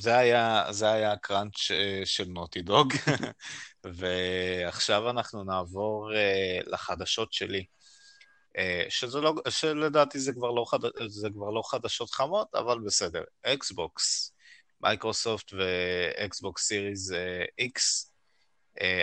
זה 0.00 0.16
היה, 0.16 0.64
זה 0.70 0.92
היה 0.92 1.12
ה 1.12 1.20
crunch 1.20 1.70
אה, 1.70 2.06
של 2.06 2.24
נוטי 2.24 2.62
דוג, 2.62 2.92
ועכשיו 3.84 5.10
אנחנו 5.10 5.44
נעבור 5.44 6.10
אה, 6.10 6.70
לחדשות 6.70 7.32
שלי. 7.32 7.64
שזה 8.88 9.20
לא, 9.20 9.34
שלדעתי 9.48 10.18
זה 10.18 10.32
כבר, 10.32 10.50
לא 10.50 10.64
חד, 10.68 10.78
זה 11.06 11.28
כבר 11.34 11.50
לא 11.50 11.62
חדשות 11.70 12.10
חמות, 12.10 12.54
אבל 12.54 12.78
בסדר. 12.86 13.22
אקסבוקס, 13.42 14.34
מייקרוסופט 14.80 15.52
ואקסבוקס 15.52 16.62
Series 16.62 17.10
X, 17.58 18.12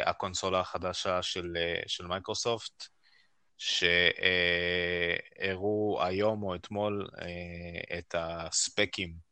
הקונסולה 0.06 0.60
החדשה 0.60 1.22
של, 1.22 1.54
של 1.88 2.08
מייקרוסופט, 2.08 2.88
שהראו 3.62 4.30
היום 6.04 6.44
או 6.44 6.56
אתמול 6.56 7.08
אה, 7.22 7.98
את 7.98 8.16
הספקים, 8.18 9.31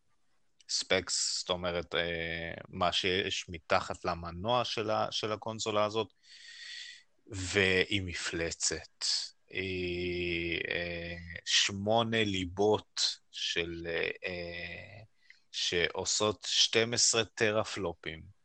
ספקס, 0.70 1.40
זאת 1.40 1.50
אומרת, 1.50 1.96
אה, 1.96 2.54
מה 2.70 2.92
שיש 2.92 3.46
מתחת 3.50 4.06
למנוע 4.06 4.64
של 5.12 5.32
הקונסולה 5.32 5.86
הזאת, 5.86 6.14
והיא 7.28 8.02
מפלצת. 8.06 9.06
היא 9.50 10.60
אה, 10.70 11.16
שמונה 11.46 12.24
ליבות 12.24 13.18
של, 13.32 13.88
שעושות 15.52 16.48
12 16.50 17.26
טרפלופים. 17.26 18.40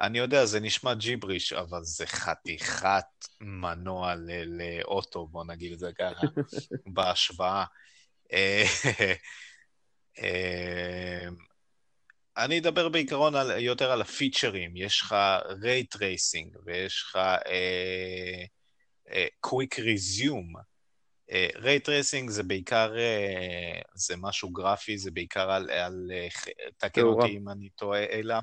אני 0.00 0.18
יודע, 0.18 0.46
זה 0.46 0.60
נשמע 0.60 0.94
ג'יבריש, 0.94 1.52
אבל 1.52 1.84
זה 1.84 2.06
חתיכת 2.06 3.04
מנוע 3.40 4.14
לאוטו, 4.46 5.26
בוא 5.26 5.44
נגיד 5.44 5.72
את 5.72 5.78
זה 5.78 5.90
ככה, 5.98 6.26
בהשוואה. 6.94 7.64
אה, 12.36 12.42
אה, 12.42 12.44
אני 12.44 12.58
אדבר 12.58 12.88
בעיקרון 12.88 13.34
על, 13.34 13.50
יותר 13.58 13.90
על 13.90 14.00
הפיצ'רים. 14.00 14.76
יש 14.76 15.00
לך 15.00 15.14
ray 15.62 15.96
tracing 15.96 16.56
ויש 16.66 17.02
לך 17.02 17.18
Quick 19.40 19.78
Resume. 19.78 20.52
ray 21.56 21.88
tracing 21.88 22.30
זה 22.30 22.42
בעיקר, 22.42 22.94
אה, 22.94 23.84
זה 23.94 24.14
משהו 24.16 24.48
גרפי, 24.48 24.98
זה 24.98 25.10
בעיקר 25.10 25.50
על, 25.50 25.70
על 25.70 26.10
תקן 26.78 27.02
אותי 27.02 27.36
אם 27.36 27.48
אני 27.48 27.68
טועה, 27.68 28.04
אילם. 28.04 28.42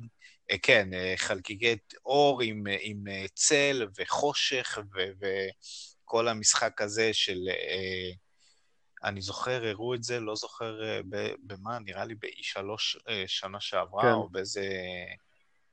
אה, 0.51 0.57
כן, 0.62 0.93
אה, 0.93 1.13
חלקיקי 1.17 1.75
אור 2.05 2.41
עם, 2.41 2.67
אה, 2.67 2.77
עם 2.81 3.03
צל 3.33 3.88
וחושך 3.98 4.79
ו, 4.95 5.25
וכל 6.05 6.27
המשחק 6.27 6.81
הזה 6.81 7.10
של... 7.13 7.39
אני 9.03 9.22
זוכר, 9.22 9.65
הראו 9.65 9.96
את 9.96 10.03
זה, 10.03 10.20
לא 10.20 10.36
זוכר 10.36 11.01
במה, 11.43 11.79
נראה 11.79 12.05
לי 12.05 12.15
ב-E3 12.15 12.60
שנה 13.27 13.60
שעברה, 13.60 14.01
כן. 14.01 14.12
או 14.12 14.29
באיזה 14.29 14.65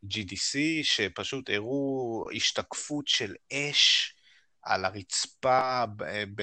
GDC, 0.04 0.58
שפשוט 0.82 1.50
הראו 1.50 2.24
השתקפות 2.36 3.08
של 3.08 3.34
אש 3.52 4.14
על 4.62 4.84
הרצפה 4.84 5.84
ב... 5.96 6.04
ב 6.34 6.42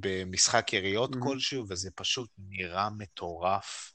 במשחק 0.00 0.72
יריות 0.72 1.14
mm-hmm. 1.14 1.18
כלשהו, 1.22 1.64
וזה 1.68 1.90
פשוט 1.94 2.30
נראה 2.38 2.90
מטורף. 2.90 3.92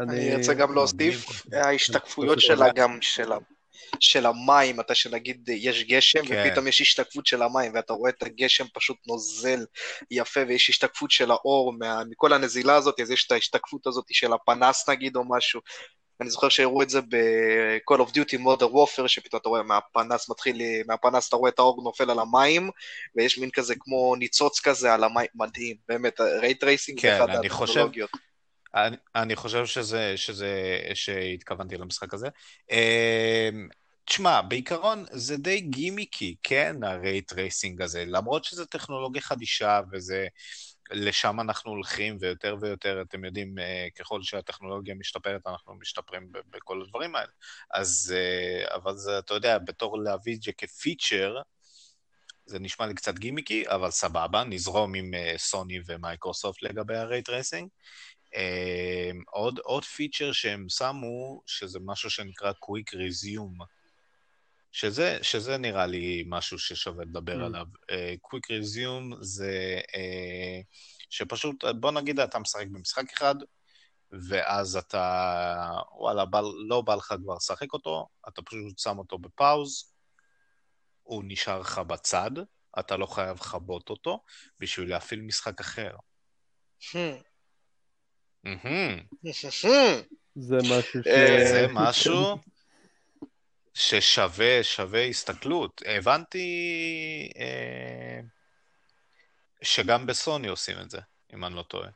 אני 0.00 0.36
רוצה 0.36 0.54
גם 0.54 0.74
להוסיף, 0.74 1.46
ההשתקפויות 1.52 2.40
שלה 2.40 2.72
גם, 2.72 3.02
של, 3.02 3.32
של 4.00 4.26
המים, 4.26 4.80
אתה 4.80 4.94
שנגיד 4.94 5.48
יש 5.48 5.84
גשם, 5.84 6.26
כן. 6.26 6.44
ופתאום 6.46 6.68
יש 6.68 6.80
השתקפות 6.80 7.26
של 7.26 7.42
המים, 7.42 7.72
ואתה 7.74 7.92
רואה 7.92 8.10
את 8.10 8.22
הגשם 8.22 8.64
פשוט 8.74 8.96
נוזל 9.06 9.64
יפה, 10.10 10.40
ויש 10.48 10.70
השתקפות 10.70 11.10
של 11.10 11.30
האור, 11.30 11.72
מה, 11.72 12.02
מכל 12.10 12.32
הנזילה 12.32 12.76
הזאת, 12.76 13.00
אז 13.00 13.10
יש 13.10 13.26
את 13.26 13.32
ההשתקפות 13.32 13.86
הזאת 13.86 14.04
של 14.10 14.32
הפנס 14.32 14.88
נגיד, 14.88 15.16
או 15.16 15.24
משהו. 15.28 15.60
אני 16.20 16.30
זוכר 16.30 16.48
שהראו 16.48 16.82
את 16.82 16.90
זה 16.90 17.00
ב-call 17.00 17.98
of 17.98 18.10
duty 18.10 18.38
modern 18.38 18.72
warfare, 18.72 19.08
שפתאום 19.08 19.40
אתה 19.40 19.48
רואה 19.48 19.62
מהפנס 19.62 20.30
מתחיל, 20.30 20.62
מהפנס 20.86 21.28
אתה 21.28 21.36
רואה 21.36 21.50
את 21.50 21.58
האור 21.58 21.82
נופל 21.82 22.10
על 22.10 22.18
המים, 22.18 22.70
ויש 23.16 23.38
מין 23.38 23.50
כזה 23.50 23.74
כמו 23.78 24.16
ניצוץ 24.16 24.60
כזה 24.60 24.94
על 24.94 25.04
המים, 25.04 25.26
מדהים, 25.34 25.76
באמת, 25.88 26.20
ray 26.20 26.64
tracing 26.64 27.00
כן, 27.00 27.08
זה 27.18 27.24
אחת 27.24 27.34
הטכנולוגיות. 27.34 28.10
חושב... 28.10 28.27
אני, 28.86 28.96
אני 29.14 29.36
חושב 29.36 29.66
שזה, 29.66 30.16
שזה, 30.16 30.80
שהתכוונתי 30.94 31.76
למשחק 31.76 32.14
הזה. 32.14 32.28
אמ, 32.70 33.68
תשמע, 34.04 34.40
בעיקרון 34.42 35.04
זה 35.10 35.36
די 35.36 35.60
גימיקי, 35.60 36.36
כן, 36.42 36.84
ה 36.84 36.96
ray 36.96 37.32
tracing 37.32 37.82
הזה, 37.82 38.04
למרות 38.06 38.44
שזו 38.44 38.64
טכנולוגיה 38.64 39.22
חדישה 39.22 39.80
וזה... 39.92 40.26
לשם 40.90 41.40
אנחנו 41.40 41.70
הולכים, 41.70 42.16
ויותר 42.20 42.56
ויותר, 42.60 43.02
אתם 43.02 43.24
יודעים, 43.24 43.58
אה, 43.58 43.88
ככל 43.98 44.22
שהטכנולוגיה 44.22 44.94
משתפרת, 44.94 45.46
אנחנו 45.46 45.74
משתפרים 45.74 46.32
בכל 46.50 46.82
הדברים 46.82 47.16
האלה. 47.16 47.30
אז, 47.74 48.14
אה, 48.16 48.74
אבל 48.74 48.96
זה, 48.96 49.18
אתה 49.18 49.34
יודע, 49.34 49.58
בתור 49.58 49.98
להביא 50.02 50.36
את 50.36 50.42
זה 50.42 50.52
כפיצ'ר, 50.52 51.34
זה 52.46 52.58
נשמע 52.58 52.86
לי 52.86 52.94
קצת 52.94 53.14
גימיקי, 53.18 53.68
אבל 53.68 53.90
סבבה, 53.90 54.44
נזרום 54.44 54.94
עם 54.94 55.14
אה, 55.14 55.34
סוני 55.36 55.78
ומייקרוסופט 55.86 56.62
לגבי 56.62 56.96
ה 56.96 57.04
ray 57.04 57.28
tracing. 57.28 57.68
עוד, 59.26 59.58
עוד 59.58 59.84
פיצ'ר 59.84 60.32
שהם 60.32 60.68
שמו, 60.68 61.42
שזה 61.46 61.78
משהו 61.82 62.10
שנקרא 62.10 62.52
Quick 62.52 62.94
Resume, 62.94 63.64
שזה, 64.72 65.18
שזה 65.22 65.56
נראה 65.58 65.86
לי 65.86 66.24
משהו 66.26 66.58
ששווה 66.58 67.04
לדבר 67.04 67.40
אממ. 67.40 67.44
עליו. 67.44 67.66
אה, 67.82 67.94
Quick 68.26 68.50
Resume 68.50 69.16
זה 69.20 69.80
אה, 69.90 70.64
שפשוט, 71.10 71.64
בוא 71.80 71.90
נגיד 71.90 72.20
אתה 72.20 72.38
משחק 72.38 72.66
במשחק 72.66 73.12
אחד, 73.12 73.34
ואז 74.28 74.76
אתה, 74.76 75.70
וואלה, 75.98 76.24
בל, 76.24 76.44
לא 76.68 76.80
בא 76.80 76.94
לך 76.94 77.14
כבר 77.24 77.34
לשחק 77.34 77.72
אותו, 77.72 78.08
אתה 78.28 78.42
פשוט 78.42 78.78
שם 78.78 78.98
אותו 78.98 79.18
ב 79.18 79.29
pause, 79.29 79.92
הוא 81.02 81.22
נשאר 81.26 81.60
לך 81.60 81.78
בצד, 81.78 82.30
אתה 82.78 82.96
לא 82.96 83.06
חייב 83.06 83.36
לכבות 83.36 83.90
אותו 83.90 84.22
בשביל 84.60 84.90
להפעיל 84.90 85.20
משחק 85.20 85.60
אחר. 85.60 85.90
Hmm. 86.82 87.27
זה 90.36 90.56
משהו 90.56 91.02
ש... 91.02 91.06
אה, 91.06 91.44
זה 91.48 91.66
משהו 91.72 92.38
ששווה, 93.74 94.62
שווה 94.62 95.04
הסתכלות. 95.04 95.82
הבנתי 95.86 96.48
אה, 97.38 98.20
שגם 99.62 100.06
בסוני 100.06 100.48
עושים 100.48 100.76
את 100.80 100.90
זה, 100.90 100.98
אם 101.34 101.44
אני 101.44 101.54
לא 101.54 101.62
טועה. 101.62 101.88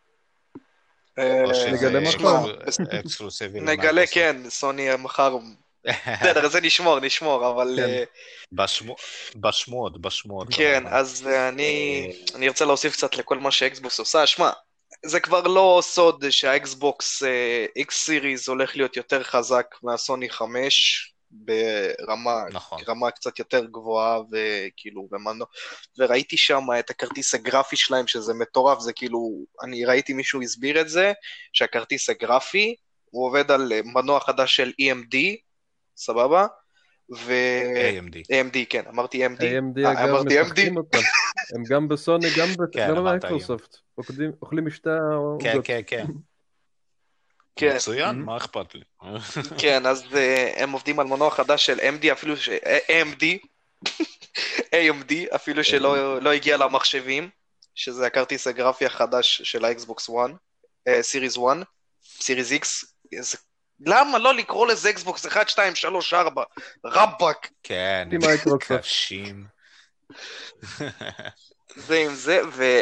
אה. 1.19 3.01
אקסקלוסיבי. 3.01 3.61
נגלה, 3.61 4.07
כן, 4.07 4.51
סוני 4.51 4.97
מחר. 4.99 5.37
בסדר, 6.23 6.49
זה 6.49 6.61
נשמור, 6.61 7.01
נשמור, 7.01 7.51
אבל... 7.51 7.75
כן. 7.77 8.05
בשמועות, 9.37 10.01
בשמועות. 10.01 10.49
כן, 10.51 10.85
אז 10.87 11.29
אני 12.35 12.49
ארצה 12.49 12.65
להוסיף 12.65 12.93
קצת 12.93 13.17
לכל 13.17 13.39
מה 13.39 13.51
שאקסבוקס 13.51 13.99
עושה. 13.99 14.27
שמע, 14.27 14.51
זה 15.07 15.21
כבר 15.21 15.43
לא 15.43 15.81
סוד 15.83 16.31
שהאקסבוקס 16.31 17.23
X 17.83 18.05
Series 18.05 18.49
הולך 18.49 18.77
להיות 18.77 18.97
יותר 18.97 19.23
חזק 19.23 19.67
מהסוני 19.83 20.31
5 20.31 21.09
ברמה, 21.31 22.45
נכון. 22.53 22.79
רמה 22.89 23.11
קצת 23.11 23.39
יותר 23.39 23.65
גבוהה 23.65 24.21
וכאילו 24.33 25.09
במנוע, 25.11 25.47
וראיתי 25.99 26.37
שם 26.37 26.65
את 26.79 26.91
הכרטיס 26.91 27.35
הגרפי 27.35 27.77
שלהם 27.77 28.07
שזה 28.07 28.35
מטורף, 28.35 28.81
זה 28.81 28.93
כאילו, 28.93 29.45
אני 29.63 29.85
ראיתי 29.85 30.13
מישהו 30.13 30.43
הסביר 30.43 30.81
את 30.81 30.89
זה, 30.89 31.13
שהכרטיס 31.53 32.11
הגרפי 32.11 32.77
הוא 33.11 33.27
עובד 33.27 33.51
על 33.51 33.73
מנוע 33.85 34.21
חדש 34.21 34.57
של 34.57 34.73
EMD, 34.83 35.17
סבבה? 35.97 36.47
ו... 37.13 37.33
AMD. 37.75 38.15
AMD, 38.33 38.59
כן, 38.71 38.83
אמרתי 38.89 39.27
AMD. 39.27 39.41
AMD 39.41 39.87
אה, 39.87 40.05
אגב 40.05 40.27
משחקים 40.27 40.77
אותם. 40.77 40.99
הם 41.55 41.63
גם 41.69 41.89
בסוני, 41.89 42.27
גם 42.39 42.49
כן, 42.73 42.95
במייקרוסופט. 42.95 43.77
אוכלים 44.43 44.67
משתי 44.67 44.91
העוגות. 44.91 45.43
כן, 45.43 45.59
כן, 45.65 45.81
כן. 45.87 46.07
כן. 47.57 47.77
מצוין, 47.77 48.23
מה 48.23 48.37
אכפת 48.37 48.75
לי? 48.75 48.83
כן, 49.59 49.87
אז 49.87 50.05
אה, 50.15 50.53
הם 50.57 50.73
עובדים 50.73 51.01
על 51.01 51.07
מנוע 51.07 51.31
חדש 51.31 51.67
של 51.67 51.79
AMD, 51.79 52.13
אפילו 52.13 52.37
ש... 52.37 52.49
AMD, 52.89 53.25
AMD, 54.75 55.35
אפילו 55.35 55.65
שלא 55.65 56.23
לא 56.23 56.33
הגיע 56.33 56.57
למחשבים, 56.57 57.31
שזה 57.75 58.07
הכרטיס 58.07 58.47
הגרפי 58.47 58.87
החדש 58.87 59.43
של 59.43 59.65
האקסבוקס 59.65 60.11
1, 60.11 60.31
Series 61.01 61.39
1. 61.39 61.57
Series 62.21 62.53
X, 62.53 62.95
למה 63.81 64.19
לא 64.19 64.35
לקרוא 64.35 64.67
לזה 64.67 64.91
אקסבוקס 64.91 65.27
1, 65.27 65.49
2, 65.49 65.75
3, 65.75 66.15
4? 66.15 66.43
רבאק. 66.85 67.49
כן, 67.63 68.09
קשים. 68.69 69.45
זה 71.77 71.99
עם 71.99 72.15
זה, 72.15 72.41
ו... 72.53 72.81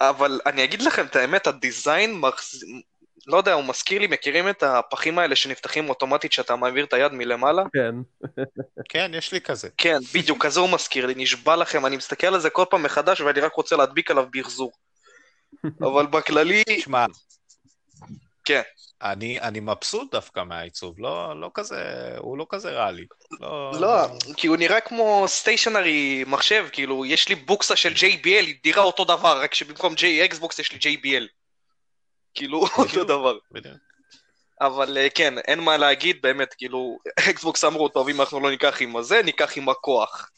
אבל 0.00 0.40
אני 0.46 0.64
אגיד 0.64 0.82
לכם 0.82 1.06
את 1.06 1.16
האמת, 1.16 1.46
ה 1.46 1.56
design 1.56 2.14
מחז... 2.20 2.64
לא 3.26 3.36
יודע, 3.36 3.52
הוא 3.52 3.64
מזכיר 3.64 4.00
לי, 4.00 4.06
מכירים 4.06 4.48
את 4.48 4.62
הפחים 4.62 5.18
האלה 5.18 5.36
שנפתחים 5.36 5.88
אוטומטית 5.88 6.32
שאתה 6.32 6.56
מעביר 6.56 6.84
את 6.84 6.92
היד 6.92 7.12
מלמעלה? 7.12 7.62
כן. 7.72 7.94
כן, 8.88 9.10
יש 9.14 9.32
לי 9.32 9.40
כזה. 9.40 9.68
כן, 9.78 9.98
בדיוק, 10.14 10.46
כזה 10.46 10.60
הוא 10.60 10.70
מזכיר 10.70 11.06
לי, 11.06 11.14
נשבע 11.16 11.56
לכם, 11.56 11.86
אני 11.86 11.96
מסתכל 11.96 12.26
על 12.26 12.40
זה 12.40 12.50
כל 12.50 12.64
פעם 12.70 12.82
מחדש 12.82 13.20
ואני 13.20 13.40
רק 13.40 13.54
רוצה 13.54 13.76
להדביק 13.76 14.10
עליו 14.10 14.26
בהחזור. 14.30 14.72
אבל 15.80 16.06
בכללי... 16.06 16.62
שמע, 16.78 17.06
כן. 18.46 18.62
אני, 19.02 19.40
אני 19.40 19.60
מבסוט 19.60 20.12
דווקא 20.12 20.42
מהעיצוב, 20.44 20.94
לא, 20.98 21.40
לא 21.40 21.50
כזה, 21.54 22.14
הוא 22.18 22.38
לא 22.38 22.46
כזה 22.48 22.70
רע 22.70 22.90
לי. 22.90 23.06
לא, 23.40 23.72
לא, 23.80 24.06
כי 24.36 24.46
הוא 24.46 24.56
נראה 24.56 24.80
כמו 24.80 25.24
סטיישנרי 25.28 26.24
מחשב, 26.26 26.66
כאילו, 26.72 27.06
יש 27.06 27.28
לי 27.28 27.34
בוקסה 27.34 27.76
של 27.76 27.92
JBL, 27.92 28.24
היא 28.24 28.54
נראה 28.64 28.82
אותו 28.82 29.04
דבר, 29.04 29.42
רק 29.42 29.54
שבמקום 29.54 29.94
J 29.94 30.32
Xbox 30.32 30.54
יש 30.58 30.72
לי 30.72 30.78
JBL. 30.78 31.26
כאילו, 32.34 32.66
אותו 32.78 33.04
דבר. 33.04 33.38
אבל 34.60 34.98
אה, 34.98 35.10
כן, 35.10 35.38
אין 35.38 35.60
מה 35.60 35.76
להגיד, 35.76 36.22
באמת, 36.22 36.54
כאילו, 36.54 36.98
אקסבוקס 37.30 37.64
אמרו, 37.64 37.88
טוב, 37.88 38.08
אם 38.08 38.20
אנחנו 38.20 38.40
לא 38.40 38.50
ניקח 38.50 38.82
עם 38.82 38.96
הזה, 38.96 39.22
ניקח 39.22 39.56
עם 39.56 39.68
הכוח. 39.68 40.30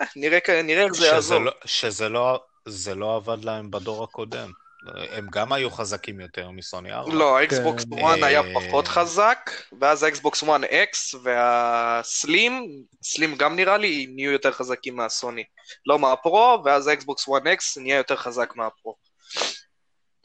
אה, 0.00 0.06
נראה 0.16 0.84
איך 0.84 0.92
זה 0.92 1.06
יעזור. 1.06 1.38
לא, 1.38 1.52
שזה 1.64 2.08
לא, 2.08 2.40
זה 2.68 2.94
לא 2.94 3.16
עבד 3.16 3.44
להם 3.44 3.70
בדור 3.70 4.04
הקודם. 4.04 4.52
הם 4.86 5.26
גם 5.32 5.52
היו 5.52 5.70
חזקים 5.70 6.20
יותר 6.20 6.50
מסוני 6.50 6.92
4. 6.92 7.14
לא, 7.14 7.38
האקסבוקס 7.38 7.84
1 7.84 8.16
כן. 8.16 8.24
היה 8.24 8.42
פחות 8.54 8.88
חזק, 8.88 9.50
ואז 9.80 10.02
האקסבוקס 10.02 10.42
1 10.42 10.50
X 10.62 11.16
והסלים, 11.22 12.82
סלים 13.02 13.36
גם 13.36 13.56
נראה 13.56 13.76
לי, 13.76 14.06
נהיו 14.14 14.30
יותר 14.30 14.52
חזקים 14.52 14.96
מהסוני. 14.96 15.44
לא 15.86 15.98
מהפרו, 15.98 16.62
ואז 16.64 16.86
האקסבוקס 16.86 17.28
1 17.28 17.42
X 17.42 17.80
נהיה 17.80 17.96
יותר 17.96 18.16
חזק 18.16 18.52
מהפרו. 18.56 18.96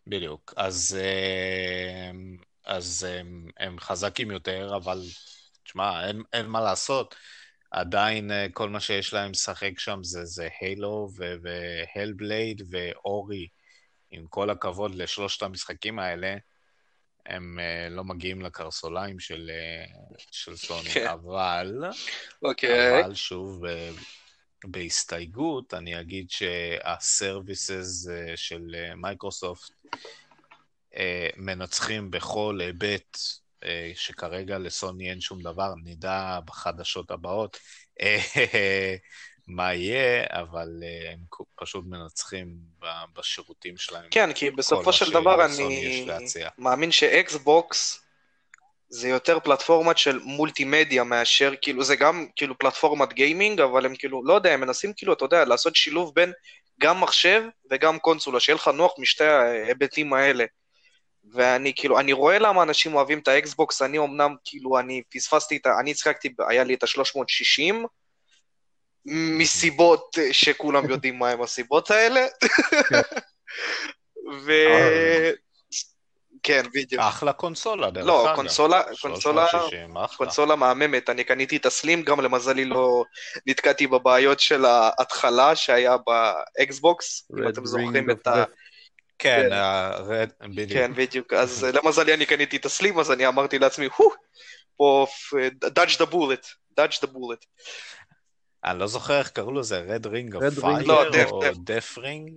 בדיוק. 0.08 0.54
אז, 0.58 0.98
אה, 1.02 2.12
אז 2.66 3.04
הם, 3.04 3.48
הם 3.60 3.80
חזקים 3.80 4.32
יותר, 4.32 4.76
אבל 4.76 5.02
תשמע, 5.64 6.08
אין, 6.08 6.24
אין 6.34 6.46
מה 6.46 6.62
לעשות. 6.62 7.16
עדיין 7.72 8.32
אה, 8.32 8.48
כל 8.54 8.70
מה 8.70 8.80
שיש 8.80 9.14
להם 9.14 9.32
לשחק 9.32 9.80
שם 9.80 10.00
זה, 10.04 10.26
זה 10.26 10.48
הילו 10.62 11.10
והלבלייד 11.96 12.62
ואורי. 12.72 13.48
עם 14.16 14.28
כל 14.28 14.50
הכבוד 14.50 14.96
לשלושת 14.96 15.44
המשחקים 15.44 16.00
האלה, 16.00 16.36
הם 17.26 17.60
uh, 17.60 17.90
לא 17.94 18.04
מגיעים 18.04 18.42
לקרסוליים 18.42 19.20
של, 19.20 19.52
uh, 19.52 20.16
של 20.32 20.56
סוני, 20.56 20.90
כן. 20.90 21.08
אבל, 21.08 21.84
okay. 21.84 21.96
אוקיי. 22.44 23.06
אבל 23.06 23.16
שוב, 23.16 23.66
uh, 23.66 23.70
בהסתייגות, 24.66 25.74
אני 25.74 26.00
אגיד 26.00 26.30
שהסרוויסס 26.30 28.08
uh, 28.08 28.12
של 28.36 28.76
מייקרוסופט 28.96 29.72
מנצחים 31.38 32.12
בכל 32.12 32.60
היבט 32.62 33.18
uh, 33.64 33.68
שכרגע 33.96 34.58
לסוני 34.58 35.10
אין 35.10 35.22
שום 35.22 35.42
דבר, 35.42 35.74
נדע 35.84 36.40
בחדשות 36.46 37.12
הבאות. 37.12 37.58
מה 39.48 39.74
יהיה, 39.74 40.26
אבל 40.30 40.68
uh, 40.82 41.14
הם 41.14 41.20
פשוט 41.56 41.86
מנצחים 41.88 42.58
בשירותים 43.14 43.78
שלהם. 43.78 44.06
כן, 44.12 44.34
כי 44.34 44.52
בסופו 44.52 44.94
של 44.94 45.12
דבר 45.12 45.46
אני 45.46 46.08
מאמין 46.58 46.92
שאקסבוקס 46.92 48.06
זה 48.90 49.10
יותר 49.10 49.40
פלטפורמת 49.40 49.98
של 49.98 50.20
מולטימדיה 50.24 51.04
מאשר, 51.04 51.54
כאילו, 51.62 51.84
זה 51.84 51.96
גם 51.96 52.26
כאילו 52.36 52.58
פלטפורמת 52.58 53.14
גיימינג, 53.14 53.62
אבל 53.62 53.86
הם 53.86 53.96
כאילו, 53.96 54.26
לא 54.26 54.34
יודע, 54.34 54.54
הם 54.54 54.62
מנסים 54.62 54.94
כאילו, 54.94 55.14
אתה 55.14 55.26
יודע, 55.26 55.46
לעשות 55.46 55.76
שילוב 55.76 56.16
בין 56.16 56.34
גם 56.82 57.02
מחשב 57.02 57.44
וגם 57.72 58.00
קונסולה, 58.00 58.40
שיהיה 58.40 58.56
לך 58.56 58.68
נוח 58.68 58.94
משתי 59.00 59.24
ההיבטים 59.24 60.14
האלה. 60.14 60.46
ואני 61.34 61.74
כאילו, 61.76 62.00
אני 62.00 62.14
רואה 62.14 62.40
למה 62.40 62.64
אנשים 62.64 62.96
אוהבים 62.96 63.20
את 63.20 63.28
האקסבוקס, 63.28 63.82
אני 63.82 64.00
אמנם, 64.00 64.36
כאילו, 64.46 64.80
אני 64.80 65.02
פספסתי 65.14 65.58
את 65.58 65.66
ה... 65.66 65.80
אני 65.80 65.92
הצחקתי, 65.92 66.34
היה 66.48 66.64
לי 66.64 66.74
את 66.74 66.84
ה-360, 66.84 67.76
מסיבות 69.06 70.16
אה, 70.20 70.34
שכולם 70.34 70.90
יודעים 70.90 71.20
מהם 71.20 71.42
הסיבות 71.42 71.92
האלה. 71.92 72.26
כן. 72.90 73.02
ו... 74.46 74.52
כן, 76.44 76.64
בדיוק. 76.74 77.02
אחלה 77.02 77.34
קונסולה, 77.34 77.92
דרך 77.92 78.06
לא, 78.06 78.22
אגב. 78.22 78.30
לא, 78.30 78.36
קונסולה, 78.36 78.82
קונסולה, 79.02 79.48
קונסולה 80.18 80.56
מהממת. 80.56 81.10
אני 81.10 81.24
קניתי 81.24 81.58
את 81.58 81.66
הסלים, 81.66 82.02
גם 82.02 82.22
למזלי 82.22 82.66
לא 82.66 83.04
נתקעתי 83.46 83.88
בבעיות 83.88 84.40
של 84.40 84.66
ההתחלה 84.66 85.56
שהיה 85.56 85.96
באקסבוקס, 85.98 87.28
אם 87.40 87.50
אתם 87.50 87.66
זוכרים 87.66 88.12
את 88.12 88.28
ה... 88.28 88.44
כן, 89.20 89.50
כן. 89.50 90.52
בדיוק. 90.56 90.72
כן, 90.72 90.94
בדיוק. 90.96 91.34
אז 91.34 91.66
אה, 91.66 91.72
למזלי 91.72 92.14
אני 92.14 92.26
קניתי 92.26 92.58
את 92.58 92.66
הסלים, 92.66 93.00
אז 93.00 93.12
אני 93.12 93.28
אמרתי 93.28 93.60
לעצמי, 93.60 93.88
הו, 93.96 94.12
פה, 94.78 95.08
dodge 95.66 95.98
the 95.98 96.12
bullet, 96.12 96.46
dodge 96.80 96.98
the 97.02 97.08
bullet. 97.08 97.46
אני 98.66 98.80
לא 98.80 98.88
זוכר 98.88 99.20
איך 99.20 99.30
קראו 99.30 99.52
לזה, 99.52 99.80
red 99.80 100.08
ring 100.08 100.36
of 100.36 100.40
fire 100.62 100.90
או 101.32 101.42
death 101.64 101.98
ring? 101.98 102.32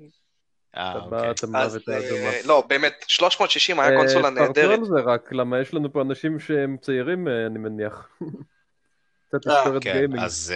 אה, 0.76 0.94
אוקיי. 0.94 2.42
לא, 2.44 2.64
באמת, 2.68 3.04
360 3.08 3.80
היה 3.80 3.98
קונסולה 3.98 4.30
נהדרת. 4.30 4.54
תפרטו 4.54 4.72
על 4.72 4.84
זה 4.84 5.10
רק, 5.10 5.32
למה 5.32 5.60
יש 5.60 5.74
לנו 5.74 5.92
פה 5.92 6.02
אנשים 6.02 6.40
שהם 6.40 6.76
צעירים, 6.80 7.28
אה, 7.28 7.46
אני 7.46 7.58
מניח. 7.58 8.08
קצת 9.28 9.40
כן, 9.44 9.78
gaming. 9.78 10.24
אז 10.24 10.54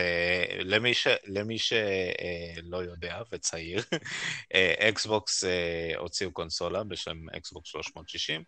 למי 1.26 1.58
שלא 1.58 2.76
יודע 2.76 3.22
וצעיר, 3.32 3.82
אקסבוקס 4.88 5.44
הוציאו 5.96 6.32
קונסולה 6.32 6.84
בשם 6.84 7.28
אקסבוקס 7.36 7.68
360, 7.68 8.42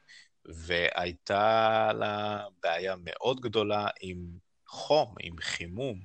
והייתה 0.45 1.91
לה 1.99 2.45
בעיה 2.63 2.95
מאוד 3.05 3.41
גדולה 3.41 3.89
עם 4.01 4.19
חום, 4.67 5.15
עם 5.21 5.35
חימום. 5.41 6.01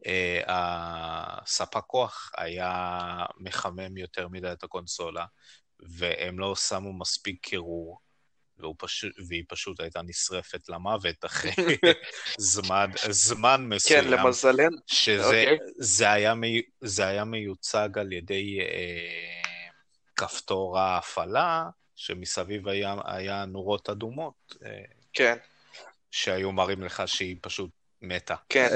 Uh, 0.00 0.44
הספק 0.46 1.84
כוח 1.86 2.30
היה 2.36 3.24
מחמם 3.36 3.96
יותר 3.96 4.28
מדי 4.28 4.52
את 4.52 4.64
הקונסולה, 4.64 5.24
והם 5.80 6.38
לא 6.38 6.56
שמו 6.56 6.92
מספיק 6.92 7.38
קירור, 7.42 7.98
פשוט, 8.78 9.12
והיא 9.28 9.44
פשוט 9.48 9.80
הייתה 9.80 10.02
נשרפת 10.02 10.68
למוות 10.68 11.24
אחרי 11.24 11.52
זמן, 12.38 12.90
זמן 13.10 13.56
כן, 13.56 13.68
מסוים. 13.68 14.04
כן, 14.04 14.10
למזלנו. 14.10 14.76
שזה 14.86 15.22
okay. 15.22 15.26
אוקיי. 15.26 15.58
זה 15.78 16.12
היה, 16.12 16.34
מי, 16.34 16.62
זה 16.80 17.06
היה 17.06 17.24
מיוצג 17.24 17.88
על 17.98 18.12
ידי 18.12 18.58
uh, 18.60 19.48
כפתור 20.16 20.78
ההפעלה, 20.78 21.64
שמסביב 21.96 22.68
היה, 22.68 22.94
היה 23.04 23.44
נורות 23.44 23.88
אדומות. 23.88 24.54
Uh, 24.54 24.66
כן. 25.12 25.36
שהיו 26.10 26.52
מראים 26.52 26.82
לך 26.82 27.02
שהיא 27.06 27.36
פשוט 27.40 27.70
מתה. 28.02 28.34
כן, 28.48 28.68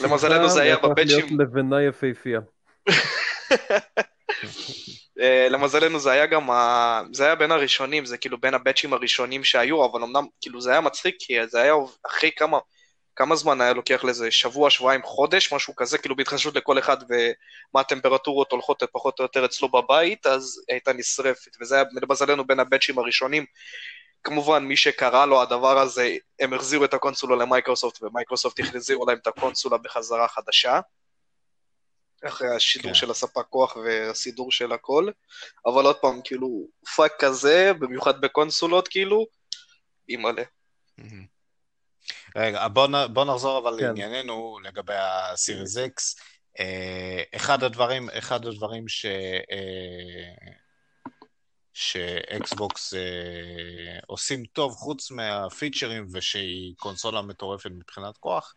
למזלנו 0.00 0.48
זה 0.48 0.62
היה 0.62 0.76
בבצ'ים. 0.76 1.06
להיות 1.06 1.30
לבנה 1.38 1.82
יפהפייה. 1.82 2.40
אה, 5.20 5.48
למזלנו 5.48 5.98
זה 5.98 6.10
היה 6.10 6.26
גם, 6.26 6.50
ה... 6.50 7.02
זה 7.12 7.24
היה 7.24 7.34
בין 7.34 7.52
הראשונים, 7.52 8.06
זה 8.06 8.18
כאילו 8.18 8.40
בין 8.40 8.54
ה 8.54 8.59
batchים 8.59 8.92
הראשונים 8.92 9.44
שהיו, 9.44 9.84
אבל 9.84 10.02
אמנם, 10.02 10.24
כאילו 10.40 10.60
זה 10.60 10.70
היה 10.70 10.80
מצחיק, 10.80 11.16
כי 11.18 11.46
זה 11.46 11.60
היה 11.60 11.74
אחרי 12.06 12.30
כמה, 12.36 12.58
כמה 13.16 13.36
זמן 13.36 13.60
היה 13.60 13.72
לוקח 13.72 14.04
לזה, 14.04 14.30
שבוע, 14.30 14.70
שבועיים, 14.70 15.02
חודש, 15.02 15.52
משהו 15.52 15.76
כזה, 15.76 15.98
כאילו 15.98 16.16
בהתחשבות 16.16 16.56
לכל 16.56 16.78
אחד 16.78 16.96
ומה 17.02 17.80
הטמפרטורות 17.80 18.52
הולכות 18.52 18.82
פחות 18.92 19.18
או 19.18 19.24
יותר 19.24 19.44
אצלו 19.44 19.68
בבית, 19.68 20.26
אז 20.26 20.62
הייתה 20.68 20.92
נשרפת, 20.92 21.56
וזה 21.60 21.74
היה 21.74 21.84
למזלנו 22.02 22.46
בין 22.46 22.60
ה 22.60 22.65
batchים 22.65 22.98
הראשונים, 22.98 23.44
כמובן, 24.24 24.64
מי 24.64 24.76
שקרא 24.76 25.26
לו 25.26 25.42
הדבר 25.42 25.78
הזה, 25.78 26.16
הם 26.40 26.54
החזירו 26.54 26.84
את 26.84 26.94
הקונסולה 26.94 27.36
למייקרוסופט, 27.36 28.02
ומייקרוסופט 28.02 28.60
החזירו 28.60 29.06
להם 29.06 29.18
את 29.22 29.26
הקונסולה 29.26 29.78
בחזרה 29.78 30.28
חדשה, 30.28 30.80
אחרי 32.26 32.56
הסידור 32.56 32.90
כן. 32.90 32.94
של 32.94 33.10
הספק 33.10 33.46
כוח 33.50 33.76
והסידור 33.76 34.52
של 34.52 34.72
הכל, 34.72 35.10
אבל 35.66 35.84
עוד 35.84 35.96
פעם, 35.96 36.20
כאילו, 36.24 36.66
fuck 36.96 37.12
כזה, 37.18 37.72
במיוחד 37.78 38.20
בקונסולות, 38.20 38.88
כאילו, 38.88 39.26
אימא'לה. 40.08 40.42
רגע, 42.36 42.68
בוא, 42.68 43.06
בוא 43.06 43.24
נחזור 43.24 43.58
אבל 43.58 43.78
כן. 43.78 43.86
לענייננו 43.86 44.58
לגבי 44.62 44.94
ה 44.96 45.07
Series 45.07 45.76
X. 45.76 46.16
אה, 46.60 47.22
אחד 47.36 47.62
הדברים, 47.62 48.10
אחד 48.10 48.46
הדברים 48.46 48.88
ש... 48.88 49.06
אה, 51.70 51.74
שאקסבוקס 51.74 52.94
אה, 52.94 53.98
עושים 54.06 54.44
טוב 54.44 54.72
חוץ 54.72 55.10
מהפיצ'רים 55.10 56.06
ושהיא 56.12 56.74
קונסולה 56.76 57.22
מטורפת 57.22 57.70
מבחינת 57.70 58.16
כוח, 58.16 58.54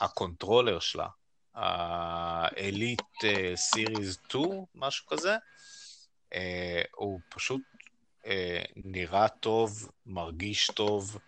הקונטרולר 0.00 0.78
שלה, 0.78 1.08
ה 1.54 1.79
Elite 1.79 3.02
Series 3.54 4.18
2, 4.28 4.64
משהו 4.74 5.06
כזה, 5.06 5.36
אה, 6.34 6.82
הוא 6.94 7.20
פשוט 7.28 7.60
אה, 8.26 8.62
נראה 8.76 9.28
טוב, 9.28 9.90
מרגיש 10.06 10.66
טוב, 10.66 11.18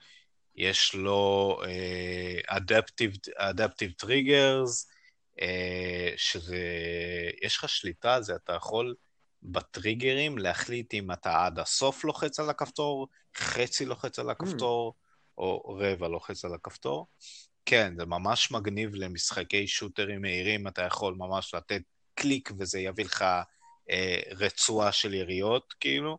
יש 0.56 0.94
לו 0.94 1.60
adaptive 2.46 3.12
uh, 3.92 3.94
triggers, 3.96 4.90
uh, 5.36 5.42
שזה, 6.16 6.58
יש 7.42 7.56
לך 7.56 7.68
שליטה 7.68 8.14
על 8.14 8.22
זה, 8.22 8.34
אתה 8.34 8.52
יכול 8.52 8.94
ב 9.42 9.52
triggerים 9.52 10.38
להחליט 10.38 10.94
אם 10.94 11.12
אתה 11.12 11.44
עד 11.46 11.58
הסוף 11.58 12.04
לוחץ 12.04 12.40
על 12.40 12.50
הכפתור, 12.50 13.08
חצי 13.36 13.84
לוחץ 13.84 14.18
על 14.18 14.30
הכפתור, 14.30 14.94
mm. 14.96 15.10
או 15.38 15.76
רבע 15.78 16.08
לוחץ 16.08 16.44
על 16.44 16.54
הכפתור. 16.54 17.06
כן, 17.66 17.94
זה 17.98 18.06
ממש 18.06 18.50
מגניב 18.50 18.94
למשחקי 18.94 19.66
שוטרים 19.66 20.22
מהירים, 20.22 20.68
אתה 20.68 20.82
יכול 20.82 21.14
ממש 21.14 21.54
לתת 21.54 21.82
קליק 22.14 22.50
וזה 22.58 22.80
יביא 22.80 23.04
לך 23.04 23.24
אה, 23.90 24.20
רצועה 24.30 24.92
של 24.92 25.14
יריות, 25.14 25.74
כאילו. 25.80 26.18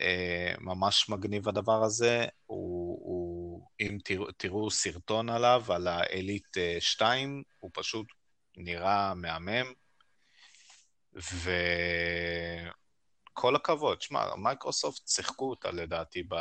אה, 0.00 0.54
ממש 0.58 1.08
מגניב 1.08 1.48
הדבר 1.48 1.84
הזה. 1.84 2.26
הוא, 2.46 2.98
הוא, 3.04 3.68
אם 3.80 3.98
תראו, 4.04 4.32
תראו 4.32 4.70
סרטון 4.70 5.28
עליו, 5.28 5.64
על 5.68 5.88
האליט 5.88 6.56
2, 6.80 7.36
אה, 7.36 7.42
הוא 7.58 7.70
פשוט 7.74 8.06
נראה 8.56 9.14
מהמם. 9.14 9.72
וכל 11.14 12.66
הכבוד, 13.56 14.02
שמע, 14.02 14.34
מייקרוסופט 14.34 15.08
שיחקו 15.08 15.50
אותה 15.50 15.70
לדעתי 15.70 16.22
ב... 16.28 16.34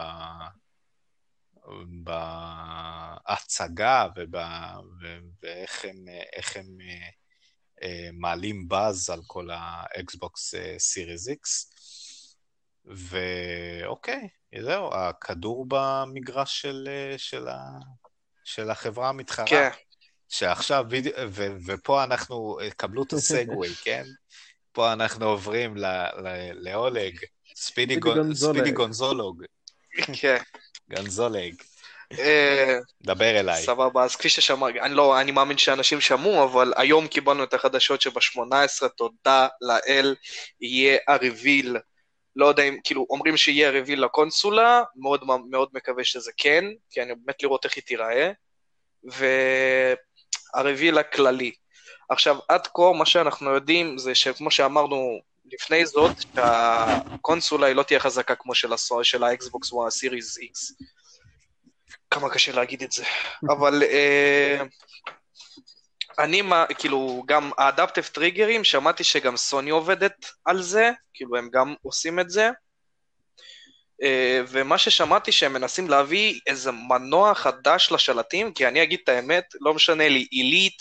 בהצגה. 2.04 4.08
ואיך 5.42 5.86
הם, 5.86 6.06
הם 6.56 6.78
אה, 7.84 8.10
מעלים 8.14 8.68
באז 8.68 9.10
על 9.10 9.22
כל 9.28 9.50
האקסבוקס 9.52 10.56
Series 10.78 11.28
X. 11.28 11.70
ואוקיי, 12.86 14.30
זהו, 14.62 14.94
הכדור 14.94 15.66
במגרש 15.68 16.62
של, 16.62 16.88
אה, 16.88 17.18
של, 17.18 17.48
ה... 17.48 17.60
של 18.44 18.70
החברה 18.70 19.10
המתחרה. 19.10 19.46
כן. 19.46 19.70
שעכשיו, 20.30 20.86
ו... 21.30 21.46
ופה 21.66 22.04
אנחנו, 22.04 22.60
אה, 22.60 22.72
קבלו 22.72 23.04
את 23.04 23.14
ה 23.14 23.22
segue, 23.22 23.70
כן? 23.86 24.04
פה 24.74 24.94
אנחנו 24.94 25.26
עוברים 25.26 25.78
ל... 25.78 25.86
ל... 25.86 26.28
לאולג, 26.70 27.20
ספידי, 27.56 28.00
ספידי 28.34 28.72
גונזולוג. 28.72 29.44
כן. 30.22 30.38
גונזולג. 30.96 31.54
אה, 32.20 32.80
דבר 33.02 33.40
אליי. 33.40 33.64
סבבה, 33.64 34.04
אז 34.04 34.16
כפי 34.16 34.30
ששמע, 34.30 34.70
אני 34.70 34.94
לא, 34.94 35.22
אני 35.22 35.32
מאמין 35.32 35.58
שאנשים 35.58 36.02
שמעו, 36.02 36.44
אבל 36.44 36.74
היום 36.78 37.08
קיבלנו 37.08 37.44
את 37.44 37.54
החדשות 37.54 38.02
שב-18, 38.02 38.88
תודה 38.98 39.48
לאל, 39.62 40.16
יהיה 40.62 40.98
הריביל, 41.08 41.78
לא 42.36 42.46
יודע 42.46 42.64
אם, 42.64 42.78
כאילו, 42.84 43.06
אומרים 43.10 43.38
שיהיה 43.38 43.68
הריביל 43.68 44.04
לקונסולה, 44.04 44.84
מאוד 44.96 45.24
מאוד 45.50 45.70
מקווה 45.74 46.04
שזה 46.04 46.32
כן, 46.38 46.66
כי 46.90 47.02
אני 47.02 47.14
באמת 47.26 47.44
לראות 47.44 47.66
איך 47.66 47.76
היא 47.76 47.84
תיראה, 47.84 48.32
וה 50.56 50.66
reveal 50.66 50.98
הכללי. 50.98 51.52
עכשיו, 52.14 52.38
עד 52.50 52.68
כה, 52.68 52.92
מה 52.98 53.06
שאנחנו 53.06 53.50
יודעים 53.50 53.98
זה 53.98 54.16
שכמו 54.16 54.52
שאמרנו 54.52 55.20
לפני 55.52 55.86
זאת, 55.86 56.12
שהקונסולה 56.36 57.68
היא 57.68 57.76
לא 57.76 57.84
תהיה 57.84 58.00
חזקה 58.00 58.36
כמו 58.36 58.56
של, 58.56 58.74
הסו, 58.74 59.04
של 59.04 59.24
האקסבוקס 59.24 59.72
או 59.72 59.88
ה 59.88 59.95
Series 59.95 60.38
X. 60.38 60.72
כמה 62.12 62.30
קשה 62.30 62.52
להגיד 62.52 62.84
את 62.84 62.92
זה, 62.92 63.04
אבל 63.58 63.84
uh, 63.84 64.64
אני, 66.20 66.42
מה, 66.42 66.66
כאילו, 66.78 67.24
גם 67.26 67.52
ה 67.58 67.63
adaptive 67.63 68.04
triggerים, 68.04 68.64
שמעתי 68.64 69.04
שגם 69.04 69.38
סוני 69.38 69.70
עובדת 69.70 70.26
על 70.46 70.62
זה, 70.62 70.92
כאילו, 71.14 71.38
הם 71.38 71.50
גם 71.54 71.74
עושים 71.82 72.20
את 72.20 72.30
זה, 72.30 72.50
uh, 74.04 74.06
ומה 74.48 74.78
ששמעתי 74.78 75.32
שהם 75.32 75.54
מנסים 75.54 75.90
להביא 75.90 76.40
איזה 76.48 76.72
מנוע 76.72 77.36
חדש 77.36 77.92
לשלטים, 77.92 78.54
כי 78.54 78.68
אני 78.68 78.84
אגיד 78.84 79.00
את 79.04 79.10
האמת, 79.10 79.46
לא 79.62 79.74
משנה 79.74 80.10
לי, 80.10 80.28
Elite, 80.32 80.78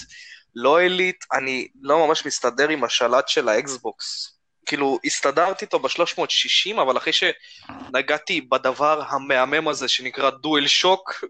לא 0.55 0.79
Elite, 0.79 1.25
אני 1.33 1.69
לא 1.83 2.07
ממש 2.07 2.27
מסתדר 2.27 2.69
עם 2.69 2.85
השלט 2.85 3.29
של 3.29 3.49
האקסבוקס. 3.49 4.39
כאילו, 4.67 4.99
הסתדרתי 5.05 5.65
איתו 5.65 5.79
ב-360, 5.79 6.83
אבל 6.83 6.97
אחרי 6.97 7.13
שנגעתי 7.13 8.41
בדבר 8.41 9.03
המהמם 9.09 9.69
הזה 9.69 9.89
שנקרא 9.89 10.31
DualShock, 10.31 11.25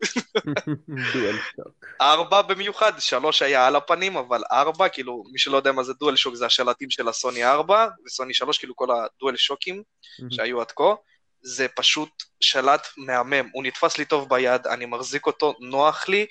DualShock. 1.12 1.84
ארבע 2.00 2.42
במיוחד, 2.42 2.92
שלוש 2.98 3.42
היה 3.42 3.66
על 3.66 3.76
הפנים, 3.76 4.16
אבל 4.16 4.42
ארבע, 4.52 4.88
כאילו, 4.88 5.24
מי 5.32 5.38
שלא 5.38 5.56
יודע 5.56 5.72
מה 5.72 5.82
זה 5.82 5.92
DualShock, 5.92 6.34
זה 6.34 6.46
השלטים 6.46 6.90
של 6.90 7.08
הסוני 7.08 7.44
ארבע, 7.44 7.86
וסוני 8.06 8.34
שלוש, 8.34 8.58
כאילו 8.58 8.76
כל 8.76 8.88
ה 8.90 9.36
DualShockים 9.36 9.82
שהיו 10.30 10.60
עד 10.60 10.72
כה, 10.76 10.94
זה 11.42 11.66
פשוט 11.68 12.10
שלט 12.40 12.86
מהמם, 12.96 13.48
הוא 13.52 13.64
נתפס 13.64 13.98
לי 13.98 14.04
טוב 14.04 14.28
ביד, 14.28 14.66
אני 14.66 14.86
מחזיק 14.86 15.26
אותו, 15.26 15.54
נוח 15.60 16.08
לי, 16.08 16.26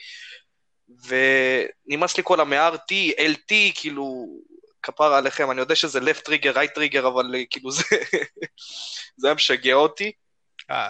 ונמאס 1.08 2.18
לי 2.18 2.24
כל 2.26 2.40
המ-RT, 2.40 2.92
LT, 3.20 3.54
כאילו, 3.76 4.28
כפרה 4.84 5.18
עליכם, 5.18 5.52
אני 5.52 5.62
יודע 5.62 5.76
שזה 5.76 6.00
left 6.00 6.28
trigger, 6.28 6.56
right 6.56 6.78
trigger, 6.78 7.08
אבל 7.08 7.36
אה, 7.36 7.42
כאילו 7.50 7.72
זה, 7.72 7.84
זה 9.18 9.28
היה 9.28 9.34
משגע 9.34 9.74
אותי. 9.74 10.12
אה, 10.72 10.90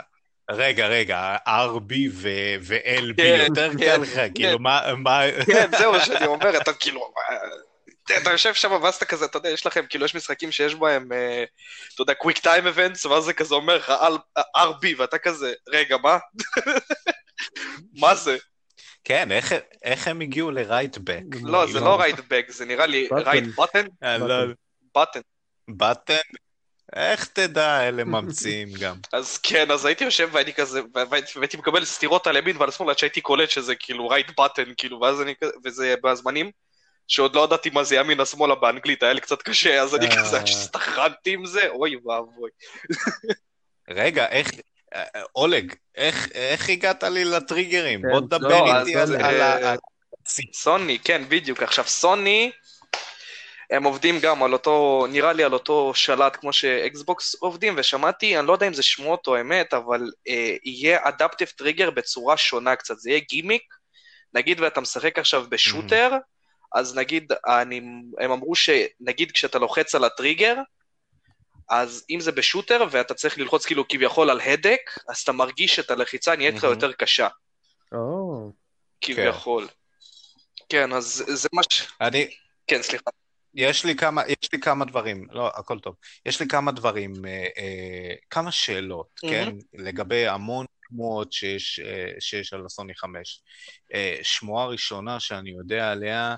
רגע, 0.52 0.88
רגע, 0.88 1.36
RB 1.48 1.94
ו-LB 2.12 3.18
כן, 3.18 3.44
יותר 3.48 3.72
קל 3.80 3.98
לך, 3.98 4.16
כן. 4.16 4.30
כאילו 4.36 4.60
מה... 4.60 5.22
כן, 5.46 5.70
זהו 5.78 5.92
מה 5.92 6.06
שאני 6.06 6.26
אומר, 6.26 6.58
אתה 6.58 6.74
כאילו... 6.74 7.14
אתה 8.18 8.32
יושב 8.32 8.54
שם 8.54 8.72
ואז 8.84 8.96
אתה 8.96 9.06
כזה, 9.06 9.26
אתה 9.26 9.38
יודע, 9.38 9.50
יש 9.50 9.66
לכם, 9.66 9.86
כאילו, 9.90 10.06
יש 10.06 10.16
משחקים 10.16 10.52
שיש 10.52 10.76
בהם, 10.76 11.12
אה, 11.12 11.44
אתה 11.94 12.02
יודע, 12.02 12.14
קוויק 12.14 12.38
טיים 12.38 12.68
אבנטס, 12.68 13.06
ואז 13.06 13.24
זה 13.24 13.34
כזה 13.34 13.56
אומר 13.56 13.78
לך 13.78 13.94
RB, 14.58 14.88
ואתה 14.98 15.18
כזה, 15.18 15.54
רגע, 15.68 15.98
מה? 15.98 16.18
מה 18.02 18.16
זה? 18.16 18.38
כן, 19.04 19.32
איך, 19.32 19.54
איך 19.84 20.08
הם 20.08 20.22
הגיעו 20.22 20.52
לרייטבק? 20.52 21.24
לא, 21.44 21.72
זה 21.72 21.80
לא 21.80 22.00
רייטבק, 22.00 22.46
זה 22.50 22.66
נראה 22.66 22.86
לי 22.86 23.08
רייט 23.12 23.44
בטן? 23.58 23.88
בטן. 24.96 25.22
בטן? 25.70 26.16
איך 26.96 27.26
תדע, 27.26 27.88
אלה 27.88 28.04
ממציאים 28.04 28.70
גם. 28.80 28.96
אז 29.14 29.38
כן, 29.38 29.72
אז 29.72 29.86
הייתי 29.86 30.04
יושב 30.04 30.30
ואני 30.32 30.54
כזה, 30.54 30.82
והייתי 31.36 31.58
מקבל 31.58 31.86
סטירות 31.86 32.28
על 32.28 32.38
ימין 32.38 32.58
ועל 32.58 32.72
שמאל 32.72 32.90
עד 32.90 32.98
שהייתי 32.98 33.22
קולט 33.22 33.50
שזה 33.50 33.76
כאילו 33.76 34.08
רייט 34.08 34.40
בטן, 34.40 34.74
כאילו, 34.78 35.00
ואז 35.00 35.22
אני 35.22 35.34
כזה, 35.42 35.52
וזה 35.66 35.96
בזמנים 36.04 36.52
שעוד 37.08 37.36
לא 37.36 37.44
ידעתי 37.44 37.70
מה 37.70 37.84
זה 37.84 37.96
ימינה 37.96 38.26
שמאלה 38.26 38.56
באנגלית, 38.56 39.04
היה 39.04 39.14
לי 39.14 39.22
קצת 39.22 39.42
קשה, 39.42 39.82
אז 39.82 39.96
אני 39.96 40.08
כזה, 40.18 40.40
עד 40.40 40.48
שהסתחרנתי 40.48 41.34
עם 41.34 41.46
זה, 41.46 41.70
אוי 41.70 41.96
ואבוי. 41.96 42.50
רגע, 43.90 44.28
איך, 44.28 44.52
אולג, 45.36 45.74
איך, 45.96 46.30
איך 46.34 46.70
הגעת 46.70 47.04
לי 47.04 47.26
ל 47.26 47.33
triggerים? 47.33 48.02
כן, 48.02 48.12
בוא 48.12 48.22
תדבר 48.22 48.48
לא, 48.48 48.80
איתי 48.80 48.96
על, 48.96 49.16
על 49.16 49.42
ה... 49.42 49.76
סוני, 50.54 51.00
כן, 51.00 51.22
בדיוק. 51.30 51.64
עכשיו, 51.64 51.86
סוני, 51.88 52.52
הם 53.72 53.84
עובדים 53.84 54.20
גם 54.20 54.44
על 54.44 54.54
אותו, 54.54 55.06
נראה 55.10 55.34
לי 55.34 55.44
על 55.44 55.54
אותו 55.54 55.94
שלט 55.96 56.36
כמו 56.36 56.54
שאקסבוקס 56.54 57.36
עובדים, 57.36 57.74
ושמעתי, 57.78 58.40
אני 58.40 58.48
לא 58.48 58.54
יודע 58.54 58.68
אם 58.68 58.74
זה 58.74 58.84
שמועות 58.84 59.28
או 59.28 59.42
אמת, 59.42 59.74
אבל 59.74 60.02
אה, 60.28 60.56
יהיה 60.64 61.00
adaptive 61.04 61.48
trigger 61.48 61.90
בצורה 61.90 62.38
שונה 62.38 62.76
קצת, 62.76 62.98
זה 62.98 63.10
יהיה 63.10 63.20
גימיק. 63.30 63.64
נגיד 64.34 64.60
ואתה 64.60 64.82
משחק 64.82 65.20
עכשיו 65.20 65.46
ב 65.50 65.56
shooter, 65.56 66.10
mm-hmm. 66.12 66.80
אז 66.80 66.96
נגיד, 66.96 67.32
אני, 67.48 67.82
הם 68.20 68.32
אמרו 68.32 68.56
שנגיד 68.56 69.32
כשאתה 69.32 69.60
לוחץ 69.60 69.96
על 69.96 70.04
הטריגר, 70.04 70.56
אז 71.72 72.06
אם 72.10 72.20
זה 72.20 72.32
בשוטר 72.32 72.86
ואתה 72.92 73.14
צריך 73.14 73.38
ללחוץ 73.38 73.66
כאילו 73.66 73.88
כביכול 73.88 74.30
על 74.30 74.42
הדק, 74.42 74.82
אז 75.10 75.18
אתה 75.18 75.32
מרגיש 75.32 75.80
את 75.80 75.92
הלחיצה 75.92 76.36
נהיית 76.36 76.56
לך 76.56 76.64
יותר 76.64 76.92
קשה. 76.92 77.28
או. 77.92 78.52
כביכול. 79.02 79.68
כן, 80.70 80.94
אז 80.94 81.24
זה 81.28 81.50
מה 81.54 81.62
ש... 81.70 81.88
אני... 82.02 82.28
כן, 82.68 82.82
סליחה. 82.82 83.10
יש 83.54 83.86
לי 83.86 83.96
כמה, 83.96 84.22
יש 84.28 84.50
לי 84.54 84.60
כמה 84.60 84.86
דברים, 84.86 85.28
לא, 85.32 85.52
הכל 85.56 85.80
טוב. 85.80 85.96
יש 86.26 86.40
לי 86.40 86.48
כמה 86.48 86.72
דברים, 86.72 87.26
אה, 87.26 87.48
אה, 87.58 88.14
כמה 88.30 88.52
שאלות, 88.52 89.08
mm-hmm. 89.26 89.30
כן? 89.30 89.50
לגבי 89.74 90.28
המון 90.28 90.66
שמועות 90.88 91.34
שיש, 91.34 91.80
אה, 91.80 92.14
שיש 92.20 92.54
על 92.54 92.66
הסוני 92.66 92.94
5. 92.96 93.42
אה, 93.94 94.18
שמועה 94.24 94.66
ראשונה 94.66 95.20
שאני 95.20 95.52
יודע 95.52 95.92
עליה, 95.92 96.36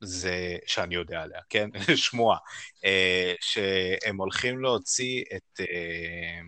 זה, 0.00 0.56
שאני 0.66 0.94
יודע 0.94 1.22
עליה, 1.22 1.40
כן? 1.48 1.70
שמועה, 1.96 2.38
אה, 2.84 3.34
שהם 3.40 4.20
הולכים 4.20 4.60
להוציא 4.60 5.24
את... 5.36 5.60
אה, 5.60 6.40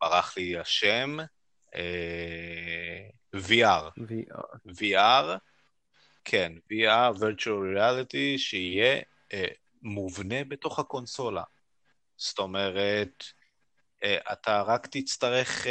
ברח 0.00 0.36
לי 0.36 0.58
השם, 0.58 1.16
VR. 3.36 3.90
VR. 3.96 4.40
VR, 4.66 5.38
כן, 6.24 6.52
VR, 6.72 7.18
virtual 7.18 7.76
reality, 7.76 8.38
שיהיה 8.38 9.00
מובנה 9.82 10.44
בתוך 10.44 10.78
הקונסולה. 10.78 11.42
זאת 12.16 12.38
אומרת, 12.38 13.24
אתה 14.32 14.62
רק 14.62 14.86
תצטרך 14.86 15.66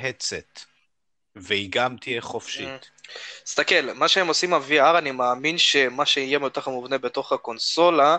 headset, 0.00 0.64
והיא 1.36 1.68
גם 1.70 1.96
תהיה 1.96 2.20
חופשית. 2.20 2.90
תסתכל, 3.44 3.92
מה 3.94 4.08
שהם 4.08 4.28
עושים 4.28 4.54
ה-VR, 4.54 4.98
אני 4.98 5.10
מאמין 5.10 5.58
שמה 5.58 6.06
שיהיה 6.06 6.38
יותר 6.42 6.68
מובנה 6.70 6.98
בתוך 6.98 7.32
הקונסולה, 7.32 8.16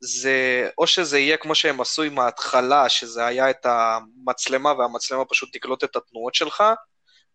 זה, 0.00 0.68
או 0.78 0.86
שזה 0.86 1.18
יהיה 1.18 1.36
כמו 1.36 1.54
שהם 1.54 1.80
עשו 1.80 2.02
עם 2.02 2.18
ההתחלה, 2.18 2.88
שזה 2.88 3.26
היה 3.26 3.50
את 3.50 3.66
המצלמה 3.66 4.72
והמצלמה 4.72 5.24
פשוט 5.24 5.52
תקלוט 5.52 5.84
את 5.84 5.96
התנועות 5.96 6.34
שלך. 6.34 6.64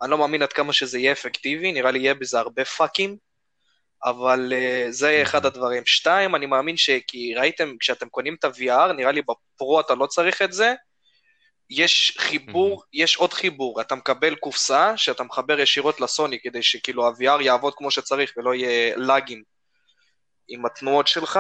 אני 0.02 0.12
לא 0.12 0.18
מאמין 0.18 0.42
עד 0.42 0.54
כמה 0.54 0.74
שזה 0.74 1.00
יהיה 1.00 1.12
אפקטיבי, 1.12 1.72
נראה 1.72 1.92
לי 1.92 2.00
יהיה 2.00 2.14
בזה 2.14 2.40
הרבה 2.40 2.66
פאקים, 2.66 3.18
אבל 4.06 4.54
uh, 4.54 4.92
זה 4.92 5.20
אחד 5.22 5.46
הדברים. 5.46 5.84
שתיים, 5.86 6.36
אני 6.36 6.46
מאמין 6.46 6.78
ש... 6.78 6.90
כי 7.08 7.34
ראיתם, 7.36 7.76
כשאתם 7.80 8.10
קונים 8.10 8.36
את 8.40 8.46
ה-VR, 8.46 8.94
נראה 8.94 9.12
לי 9.12 9.22
בפרו 9.22 9.80
אתה 9.80 9.96
לא 9.96 10.06
צריך 10.06 10.42
את 10.42 10.54
זה, 10.54 10.74
יש 11.70 12.18
חיבור, 12.20 12.84
יש 12.94 13.16
עוד 13.16 13.34
חיבור, 13.34 13.82
אתה 13.82 13.96
מקבל 13.96 14.36
קופסה 14.36 14.98
שאתה 14.98 15.24
מחבר 15.24 15.60
ישירות 15.60 16.02
לסוני 16.02 16.40
כדי 16.40 16.64
שכאילו 16.64 17.08
ה-VR 17.08 17.42
יעבוד 17.42 17.74
כמו 17.76 17.92
שצריך 17.92 18.34
ולא 18.38 18.54
יהיה 18.54 18.96
lagים 18.98 19.44
עם 20.48 20.66
התנועות 20.66 21.08
שלך, 21.08 21.40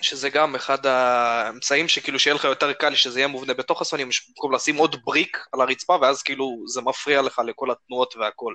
שזה 0.00 0.30
גם 0.30 0.54
אחד 0.54 0.86
האמצעים 0.86 1.88
שכאילו 1.88 2.18
שיהיה 2.18 2.34
לך 2.34 2.44
יותר 2.44 2.72
קל 2.72 2.94
שזה 2.94 3.18
יהיה 3.18 3.28
מובנה 3.28 3.54
בתוך 3.54 3.82
הסוני, 3.82 4.04
במקום 4.04 4.54
לשים 4.54 4.76
עוד 4.76 4.96
brick 5.04 5.38
על 5.52 5.60
הרצפה 5.60 5.98
ואז 6.00 6.22
כאילו 6.22 6.64
זה 6.66 6.80
מפריע 6.80 7.22
לך 7.22 7.42
לכל 7.46 7.70
התנועות 7.70 8.16
והכל. 8.16 8.54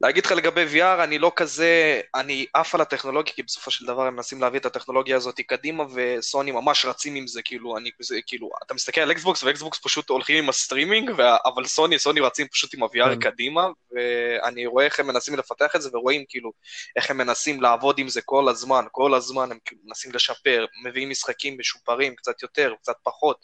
להגיד 0.00 0.26
לך 0.26 0.32
לגבי 0.32 0.64
VR, 0.72 1.04
אני 1.04 1.18
לא 1.18 1.32
כזה, 1.36 2.00
אני 2.14 2.46
עף 2.54 2.74
על 2.74 2.80
הטכנולוגיה, 2.80 3.34
כי 3.34 3.42
בסופו 3.42 3.70
של 3.70 3.86
דבר 3.86 4.02
הם 4.02 4.16
מנסים 4.16 4.40
להביא 4.40 4.60
את 4.60 4.66
הטכנולוגיה 4.66 5.16
הזאת 5.16 5.40
קדימה, 5.40 5.84
וסוני 5.94 6.50
ממש 6.50 6.84
רצים 6.84 7.14
עם 7.14 7.26
זה, 7.26 7.42
כאילו, 7.42 7.76
אני, 7.76 7.90
זה, 8.00 8.18
כאילו, 8.26 8.50
אתה 8.66 8.74
מסתכל 8.74 9.00
על 9.00 9.12
אקסבוקס, 9.12 9.42
ואקסבוקס 9.42 9.78
פשוט 9.82 10.08
הולכים 10.08 10.44
עם 10.44 10.48
הסטרימינג, 10.48 11.10
ו... 11.18 11.22
אבל 11.44 11.64
סוני, 11.64 11.98
סוני 11.98 12.20
רצים 12.20 12.48
פשוט 12.48 12.74
עם 12.74 12.82
ה-VR 12.82 13.14
כן. 13.14 13.30
קדימה, 13.30 13.68
ואני 13.92 14.66
רואה 14.66 14.84
איך 14.84 15.00
הם 15.00 15.06
מנסים 15.06 15.36
לפתח 15.36 15.76
את 15.76 15.82
זה, 15.82 15.90
ורואים 15.92 16.24
כאילו, 16.28 16.52
איך 16.96 17.10
הם 17.10 17.18
מנסים 17.18 17.62
לעבוד 17.62 17.98
עם 17.98 18.08
זה 18.08 18.20
כל 18.22 18.48
הזמן, 18.48 18.84
כל 18.92 19.14
הזמן 19.14 19.52
הם 19.52 19.58
כאילו 19.64 19.80
מנסים 19.84 20.12
לשפר, 20.14 20.66
מביאים 20.84 21.10
משחקים 21.10 21.56
משופרים, 21.58 22.14
קצת 22.14 22.42
יותר, 22.42 22.74
קצת 22.82 22.96
פחות. 23.02 23.36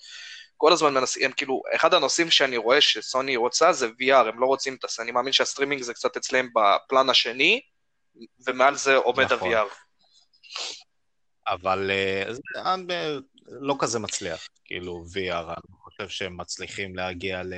כל 0.56 0.72
הזמן 0.72 0.94
מנסים, 0.94 1.24
הם 1.24 1.32
כאילו, 1.32 1.62
אחד 1.74 1.94
הנושאים 1.94 2.30
שאני 2.30 2.56
רואה 2.56 2.80
שסוני 2.80 3.36
רוצה 3.36 3.72
זה 3.72 3.86
VR, 3.86 4.28
הם 4.28 4.40
לא 4.40 4.46
רוצים 4.46 4.74
את 4.74 4.84
זה, 4.90 5.02
אני 5.02 5.12
מאמין 5.12 5.32
שהסטרימינג 5.32 5.82
זה 5.82 5.94
קצת 5.94 6.16
אצלם 6.16 6.48
בפלן 6.54 7.10
השני, 7.10 7.60
ומעל 8.46 8.74
זה 8.74 8.96
עומד 8.96 9.32
נכון. 9.32 9.52
ה-VR. 9.52 9.68
אבל 11.48 11.90
אה, 11.90 12.32
זה 12.34 12.40
אה, 12.56 13.16
לא 13.46 13.74
כזה 13.78 13.98
מצליח, 13.98 14.48
כאילו 14.64 15.04
VR, 15.12 15.44
אני 15.44 15.76
חושב 15.78 16.08
שהם 16.08 16.36
מצליחים 16.36 16.96
להגיע 16.96 17.42
ל... 17.42 17.52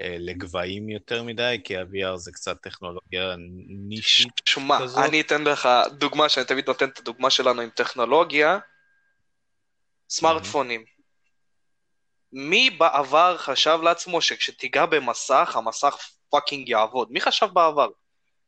אה, 0.00 0.16
לגבהים 0.18 0.88
יותר 0.88 1.22
מדי, 1.22 1.60
כי 1.64 1.76
ה-VR 1.76 2.16
זה 2.16 2.32
קצת 2.32 2.62
טכנולוגיה 2.62 3.34
נישית 3.88 4.32
שומע, 4.46 4.78
אני 5.04 5.20
אתן 5.20 5.44
לך 5.44 5.68
דוגמה, 5.98 6.28
שאני 6.28 6.46
תמיד 6.46 6.66
נותן 6.66 6.88
את 6.88 6.98
הדוגמה 6.98 7.30
שלנו 7.30 7.60
עם 7.60 7.70
טכנולוגיה, 7.70 8.58
סמארטפונים. 10.10 10.84
מי 12.34 12.70
בעבר 12.70 13.36
חשב 13.38 13.78
לעצמו 13.82 14.20
שכשתיגע 14.20 14.86
במסך, 14.86 15.56
המסך 15.56 15.96
פאקינג 16.30 16.68
יעבוד? 16.68 17.08
מי 17.12 17.20
חשב 17.20 17.46
בעבר? 17.52 17.88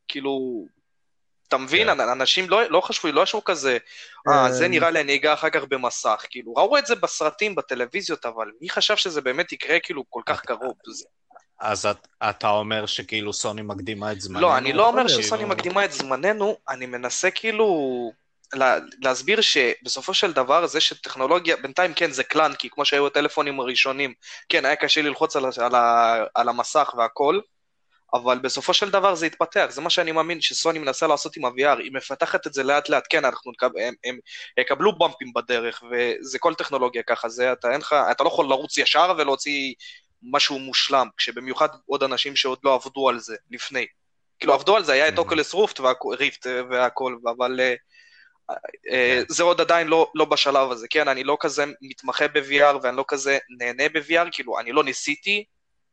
כאילו, 0.07 0.65
אתה 1.47 1.57
מבין? 1.57 1.87
כן. 1.87 1.99
אנשים 1.99 2.49
לא, 2.49 2.69
לא 2.69 2.81
חשבו, 2.81 3.11
לא 3.11 3.21
חשבו 3.21 3.43
כזה, 3.43 3.77
אה, 4.29 4.51
זה 4.51 4.67
נראה 4.67 4.89
לי 4.89 5.01
אני 5.01 5.15
אגע 5.15 5.33
אחר 5.33 5.49
כך 5.49 5.63
במסך. 5.69 6.25
כאילו, 6.29 6.53
ראו 6.53 6.77
את 6.77 6.85
זה 6.85 6.95
בסרטים, 6.95 7.55
בטלוויזיות, 7.55 8.25
אבל 8.25 8.51
מי 8.61 8.69
חשב 8.69 8.95
שזה 8.95 9.21
באמת 9.21 9.51
יקרה 9.51 9.79
כאילו 9.79 10.03
כל 10.09 10.21
כך 10.25 10.41
קרוב? 10.41 10.73
אז 11.59 11.85
את, 11.85 12.07
אתה 12.29 12.49
אומר 12.49 12.85
שכאילו 12.85 13.33
סוני 13.33 13.61
מקדימה 13.61 14.11
את 14.11 14.21
זמננו? 14.21 14.41
לא, 14.41 14.57
אני 14.57 14.73
לא 14.73 14.87
אומר 14.87 15.07
שסוני 15.07 15.45
מקדימה 15.45 15.85
את 15.85 15.91
זמננו, 15.91 16.57
אני 16.69 16.85
מנסה 16.85 17.31
כאילו... 17.31 18.26
לה, 18.53 18.77
להסביר 19.01 19.41
שבסופו 19.41 20.13
של 20.13 20.33
דבר 20.33 20.67
זה 20.67 20.81
שטכנולוגיה, 20.81 21.57
בינתיים 21.57 21.93
כן 21.93 22.11
זה 22.11 22.23
קלנקי, 22.23 22.69
כמו 22.69 22.85
שהיו 22.85 23.07
הטלפונים 23.07 23.59
הראשונים, 23.59 24.13
כן 24.49 24.65
היה 24.65 24.75
קשה 24.75 25.01
ללחוץ 25.01 25.35
על, 25.35 25.45
על, 25.45 25.75
על 26.35 26.49
המסך 26.49 26.93
והכל, 26.97 27.39
אבל 28.13 28.39
בסופו 28.39 28.73
של 28.73 28.89
דבר 28.89 29.15
זה 29.15 29.25
יתפתח, 29.25 29.65
זה 29.69 29.81
מה 29.81 29.89
שאני 29.89 30.11
מאמין 30.11 30.41
שסוני 30.41 30.79
מנסה 30.79 31.07
לעשות 31.07 31.37
עם 31.37 31.45
ה-VR, 31.45 31.79
היא 31.79 31.91
מפתחת 31.93 32.47
את 32.47 32.53
זה 32.53 32.63
לאט 32.63 32.89
לאט, 32.89 33.03
כן, 33.09 33.25
אנחנו 33.25 33.51
נקב, 33.51 33.77
הם, 33.77 33.93
הם 34.03 34.19
יקבלו 34.59 34.97
במפים 34.97 35.33
בדרך, 35.33 35.83
וזה 35.91 36.39
כל 36.39 36.53
טכנולוגיה 36.53 37.03
ככה, 37.03 37.29
זה, 37.29 37.51
אתה, 37.51 37.71
אין 37.71 37.81
לך, 37.81 37.95
אתה 38.11 38.23
לא 38.23 38.27
יכול 38.27 38.45
לרוץ 38.45 38.77
ישר 38.77 39.13
ולהוציא 39.17 39.73
משהו 40.23 40.59
מושלם, 40.59 41.07
כשבמיוחד 41.17 41.67
עוד 41.85 42.03
אנשים 42.03 42.35
שעוד 42.35 42.59
לא 42.63 42.73
עבדו 42.73 43.09
על 43.09 43.19
זה 43.19 43.35
לפני. 43.51 43.85
כאילו 44.39 44.53
עבדו 44.53 44.75
על 44.75 44.83
זה, 44.83 44.91
היה 44.91 45.07
את 45.07 45.17
אוקולס 45.17 45.53
רופט 45.53 45.79
והכל, 46.69 47.17
אבל 47.25 47.59
uh. 47.59 47.96
זה 49.29 49.43
עוד 49.43 49.61
עדיין 49.61 49.87
לא, 49.87 50.11
לא 50.15 50.25
בשלב 50.25 50.71
הזה, 50.71 50.87
כן, 50.89 51.07
אני 51.07 51.23
לא 51.23 51.37
כזה 51.39 51.65
מתמחה 51.81 52.27
ב-VR 52.27 52.77
ואני 52.81 52.97
לא 52.97 53.05
כזה 53.07 53.37
נהנה 53.57 53.89
ב-VR, 53.89 54.27
כאילו, 54.31 54.59
אני 54.59 54.71
לא 54.71 54.83
ניסיתי, 54.83 55.43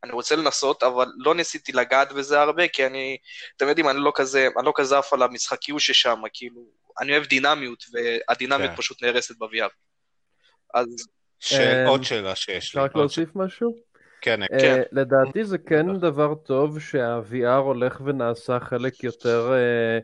אני 0.03 0.11
רוצה 0.11 0.35
לנסות, 0.35 0.83
אבל 0.83 1.07
לא 1.17 1.35
ניסיתי 1.35 1.71
לגעת 1.71 2.11
בזה 2.11 2.41
הרבה, 2.41 2.67
כי 2.67 2.85
אני, 2.85 3.17
אתם 3.57 3.67
יודעים, 3.67 3.89
אני 3.89 3.99
לא 3.99 4.11
כזה, 4.15 4.47
אני 4.57 4.65
לא 4.65 4.73
כזה 4.75 4.97
עף 4.97 5.13
על 5.13 5.23
המשחקיות 5.23 5.79
ששם, 5.79 6.21
כאילו, 6.33 6.61
אני 7.01 7.11
אוהב 7.11 7.25
דינמיות, 7.25 7.83
והדינמיות 7.93 8.69
כן. 8.69 8.75
פשוט 8.75 9.03
נהרסת 9.03 9.37
ב-VR. 9.37 9.69
אז... 10.73 10.87
אה, 11.53 11.87
עוד 11.87 12.03
שאלה 12.03 12.35
שיש 12.35 12.49
לי. 12.49 12.57
אפשר 12.57 12.81
רק 12.81 12.95
להוסיף 12.95 13.29
משהו? 13.35 13.75
כן, 14.21 14.39
כן. 14.59 14.81
לדעתי 14.91 15.43
זה 15.43 15.57
כן 15.57 15.99
דבר 15.99 16.35
טוב 16.35 16.79
שה-VR 16.79 17.47
הולך 17.47 18.01
ונעשה 18.05 18.59
חלק 18.59 19.03
יותר... 19.03 19.53
אה, 19.53 19.99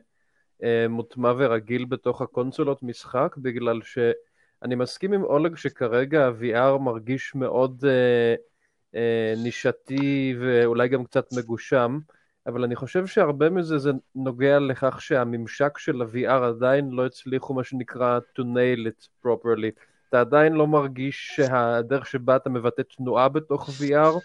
מוטמע 0.90 1.34
ורגיל 1.38 1.86
בתוך 1.86 2.22
הקונסולות 2.22 2.84
משחק, 2.84 3.36
בגלל 3.38 3.82
שאני 3.82 4.76
מסכים 4.76 5.14
עם 5.14 5.24
אולג 5.24 5.56
שכרגע 5.56 6.28
ה-VR 6.28 6.78
מרגיש 6.78 7.36
מאוד 7.36 7.86
אה, 7.88 8.36
אה, 8.96 9.34
נישתי 9.44 10.36
ואולי 10.40 10.88
גם 10.88 11.04
קצת 11.04 11.26
מגושם, 11.34 12.00
אבל 12.48 12.64
אני 12.64 12.76
חושב 12.76 13.06
שהרבה 13.08 13.50
מזה 13.50 13.78
זה 13.78 13.92
נוגע 14.16 14.60
לכך 14.60 15.02
שהממשק 15.02 15.78
של 15.78 16.02
ה-VR 16.02 16.44
עדיין 16.44 16.92
לא 16.92 17.06
הצליחו 17.06 17.54
מה 17.54 17.64
שנקרא 17.64 18.20
to 18.40 18.42
nail 18.42 18.88
it 18.88 19.26
properly. 19.26 19.72
אתה 20.10 20.20
עדיין 20.20 20.54
לא 20.54 20.68
מרגיש 20.68 21.32
שהדרך 21.36 22.08
שבה 22.08 22.36
אתה 22.36 22.50
מבטא 22.50 22.82
תנועה 22.82 23.30
בתוך 23.30 23.70
VR, 23.70 24.20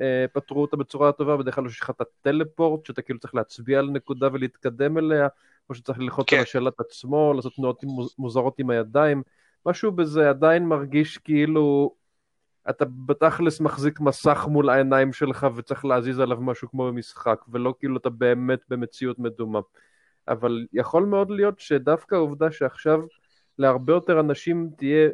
אה, 0.00 0.24
פתרו 0.32 0.62
אותה 0.62 0.76
בצורה 0.76 1.12
טובה, 1.12 1.36
בדרך 1.36 1.54
כלל 1.54 1.66
יש 1.66 1.80
לך 1.80 1.90
את 1.90 2.00
הטלפורט, 2.00 2.86
שאתה 2.86 3.02
כאילו 3.02 3.18
צריך 3.18 3.34
להצביע 3.34 3.78
על 3.78 3.90
נקודה 3.90 4.28
ולהתקדם 4.32 4.98
אליה, 4.98 5.28
או 5.70 5.74
שצריך 5.74 5.98
ללחוץ 5.98 6.30
כן. 6.30 6.36
על 6.36 6.42
השלט 6.42 6.80
עצמו, 6.80 7.32
לעשות 7.36 7.52
תנועות 7.54 7.84
מוזרות 8.18 8.58
עם 8.58 8.70
הידיים, 8.70 9.22
משהו 9.66 9.92
בזה 9.92 10.28
עדיין 10.30 10.66
מרגיש 10.66 11.18
כאילו 11.18 11.94
אתה 12.70 12.84
בתכלס 13.06 13.60
מחזיק 13.60 14.00
מסך 14.00 14.46
מול 14.50 14.70
העיניים 14.70 15.12
שלך 15.12 15.46
וצריך 15.54 15.84
להזיז 15.84 16.18
עליו 16.18 16.40
משהו 16.40 16.70
כמו 16.70 16.86
במשחק, 16.86 17.40
ולא 17.48 17.74
כאילו 17.78 17.96
אתה 17.96 18.10
באמת 18.10 18.60
במציאות 18.68 19.18
מדומה. 19.18 19.60
אבל 20.28 20.66
יכול 20.72 21.04
מאוד 21.04 21.30
להיות 21.30 21.60
שדווקא 21.60 22.14
העובדה 22.14 22.50
שעכשיו 22.50 23.00
להרבה 23.58 23.92
יותר 23.92 24.20
אנשים 24.20 24.70
תהיה 24.76 25.08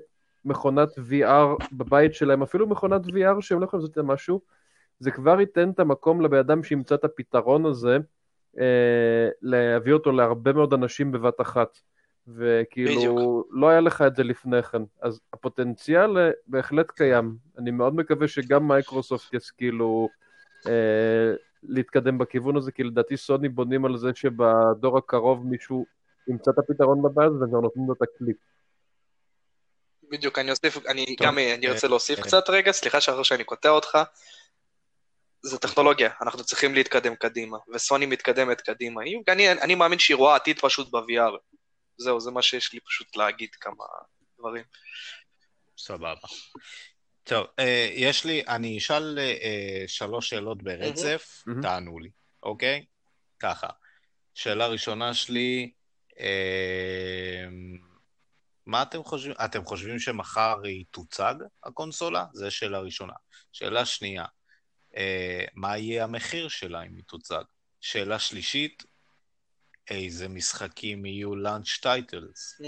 מכונת 0.44 0.88
VR 0.88 1.66
בבית 1.72 2.14
שלהם, 2.14 2.42
אפילו 2.42 2.68
מכונת 2.68 3.06
VR 3.06 3.40
שהם 3.40 3.60
לא 3.60 3.64
יכולים 3.64 3.86
לעשות 3.86 3.98
משהו, 3.98 4.40
זה 4.98 5.10
כבר 5.10 5.40
ייתן 5.40 5.70
את 5.70 5.80
המקום 5.80 6.20
לבן 6.20 6.38
אדם 6.38 6.62
שימצא 6.62 6.94
את 6.94 7.04
הפתרון 7.04 7.66
הזה, 7.66 7.98
להביא 9.42 9.92
אותו 9.92 10.12
להרבה 10.12 10.52
מאוד 10.52 10.72
אנשים 10.72 11.12
בבת 11.12 11.40
אחת. 11.40 11.78
וכאילו, 12.28 12.96
בדיוק. 12.96 13.46
לא 13.50 13.68
היה 13.68 13.80
לך 13.80 14.02
את 14.02 14.16
זה 14.16 14.22
לפני 14.24 14.62
כן. 14.62 14.82
אז 15.02 15.20
הפוטנציאל 15.32 16.18
אה, 16.18 16.30
בהחלט 16.46 16.90
קיים. 16.90 17.36
אני 17.58 17.70
מאוד 17.70 17.94
מקווה 17.94 18.28
שגם 18.28 18.68
מייקרוסופט 18.68 19.34
ישכילו 19.34 20.08
אה, 20.66 21.32
להתקדם 21.62 22.18
בכיוון 22.18 22.56
הזה, 22.56 22.72
כי 22.72 22.82
לדעתי 22.84 23.16
סוני 23.16 23.48
בונים 23.48 23.84
על 23.84 23.96
זה 23.96 24.10
שבדור 24.14 24.98
הקרוב 24.98 25.46
מישהו 25.46 25.86
ימצא 26.28 26.50
את 26.50 26.58
הפתרון 26.58 26.98
לבעיה 27.06 27.28
הזאת 27.28 27.40
והם 27.52 27.62
נותנים 27.62 27.86
לו 27.88 27.92
את 27.92 28.02
הקליפ. 28.02 28.36
בדיוק, 30.10 30.38
אני 30.38 30.50
אוסיף, 30.50 30.86
אני 30.86 31.16
טוב, 31.16 31.26
גם 31.26 31.38
אני 31.38 31.70
רוצה 31.70 31.86
אה, 31.86 31.90
להוסיף 31.90 32.18
אה. 32.18 32.24
קצת 32.24 32.50
רגע, 32.50 32.72
סליחה 32.72 33.00
שאחר 33.00 33.22
שאני 33.22 33.44
קוטע 33.44 33.68
אותך. 33.68 33.98
זה 35.42 35.58
טכנולוגיה, 35.58 36.10
אנחנו 36.22 36.44
צריכים 36.44 36.74
להתקדם 36.74 37.14
קדימה, 37.14 37.58
וסוני 37.74 38.06
מתקדמת 38.06 38.60
קדימה. 38.60 39.02
אני, 39.28 39.52
אני 39.52 39.74
מאמין 39.74 39.98
שהיא 39.98 40.16
רואה 40.16 40.36
עתיד 40.36 40.60
פשוט 40.60 40.90
ב-VR. 40.90 41.36
זהו, 41.98 42.20
זה 42.20 42.30
מה 42.30 42.42
שיש 42.42 42.72
לי 42.72 42.80
פשוט 42.80 43.16
להגיד 43.16 43.48
כמה 43.60 43.84
דברים. 44.38 44.64
סבבה. 45.78 46.14
טוב, 47.24 47.46
אה, 47.58 47.90
יש 47.94 48.24
לי, 48.24 48.42
אני 48.48 48.78
אשאל 48.78 49.18
אה, 49.18 49.84
שלוש 49.86 50.28
שאלות 50.28 50.62
ברצף, 50.62 51.44
mm-hmm. 51.48 51.62
תענו 51.62 51.98
לי, 51.98 52.10
אוקיי? 52.42 52.84
ככה. 53.40 53.68
שאלה 54.34 54.66
ראשונה 54.66 55.14
שלי, 55.14 55.72
אה, 56.20 57.46
מה 58.66 58.82
אתם 58.82 59.04
חושבים? 59.04 59.34
אתם 59.44 59.64
חושבים 59.64 59.98
שמחר 59.98 60.56
היא 60.64 60.84
תוצג, 60.90 61.34
הקונסולה? 61.64 62.24
זו 62.32 62.50
שאלה 62.50 62.78
ראשונה. 62.78 63.12
שאלה 63.52 63.84
שנייה, 63.84 64.24
מה 65.54 65.78
יהיה 65.78 66.04
המחיר 66.04 66.48
שלה 66.48 66.82
אם 66.82 66.96
היא 66.96 67.04
תוצג? 67.06 67.42
שאלה 67.80 68.18
שלישית, 68.18 68.82
איזה 69.90 70.28
משחקים 70.28 71.06
יהיו 71.06 71.36
לאנץ' 71.36 71.78
טייטלס? 71.82 72.60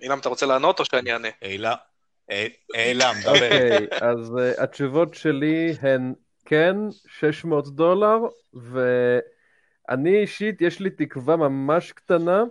אילם, 0.00 0.18
אתה 0.18 0.28
רוצה 0.28 0.46
לענות 0.46 0.80
או 0.80 0.84
שאני 0.84 1.12
אענה? 1.12 1.28
אילם, 1.42 3.14
דבר. 3.22 3.32
אוקיי, 3.32 3.86
אז 4.00 4.32
התשובות 4.58 5.14
שלי 5.14 5.76
הן 5.80 6.14
כן, 6.46 6.76
600 7.08 7.74
דולר, 7.74 8.18
ואני 8.54 10.20
אישית, 10.20 10.60
יש 10.60 10.80
לי 10.80 10.90
תקווה 10.90 11.36
ממש 11.36 11.92
קטנה 11.92 12.42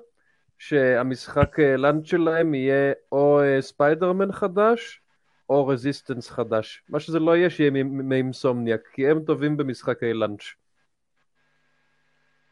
שהמשחק 0.57 1.59
launch 1.59 2.07
שלהם 2.07 2.53
יהיה 2.53 2.93
או 3.11 3.39
ספיידרמן 3.59 4.31
חדש, 4.31 5.01
או 5.49 5.67
Resistance 5.67 6.29
חדש. 6.29 6.83
מה 6.89 6.99
שזה 6.99 7.19
לא 7.19 7.37
יהיה, 7.37 7.49
שיהיה 7.49 7.71
מ 7.83 7.92
Insomniac, 7.92 8.81
כי 8.93 9.07
הם 9.07 9.23
טובים 9.25 9.57
במשחקי 9.57 10.13
launch. 10.13 10.43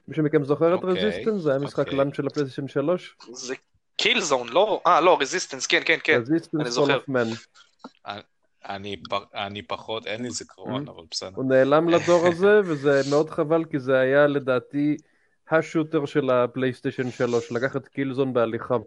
מישהו 0.07 0.23
מכם 0.23 0.43
זוכר 0.43 0.75
את 0.75 0.83
אוקיי, 0.83 1.07
Resistance? 1.07 1.41
זה 1.41 1.49
היה 1.49 1.59
משחק 1.59 1.79
אוקיי. 1.79 1.97
launch 1.97 2.15
של 2.15 2.27
הפלייסטיישן 2.27 2.67
3? 2.67 3.15
זה 3.33 3.55
Killzone, 3.95 4.49
לא? 4.49 4.81
אה, 4.87 5.01
לא, 5.01 5.17
Resistance, 5.21 5.67
כן, 5.67 5.81
כן, 5.85 5.97
כן. 6.03 6.21
Resistance 6.21 6.77
Fall 6.77 6.91
of 6.91 7.07
Man. 7.07 7.27
אני 9.35 9.61
פחות, 9.67 10.07
אין 10.07 10.23
לי 10.23 10.29
זיכרון, 10.29 10.87
mm-hmm. 10.87 10.91
אבל 10.91 11.03
בסדר. 11.11 11.31
הוא 11.35 11.45
נעלם 11.45 11.89
לדור 11.89 12.27
הזה, 12.27 12.59
וזה 12.65 13.01
מאוד 13.09 13.29
חבל, 13.29 13.65
כי 13.65 13.79
זה 13.79 13.99
היה 13.99 14.27
לדעתי 14.27 14.97
ה 15.49 15.56
shooter 15.56 16.05
של 16.05 16.29
הפלייסטיישן 16.29 17.11
3, 17.11 17.51
לקחת 17.51 17.87
Killzone 17.87 18.33
בהליכה. 18.33 18.77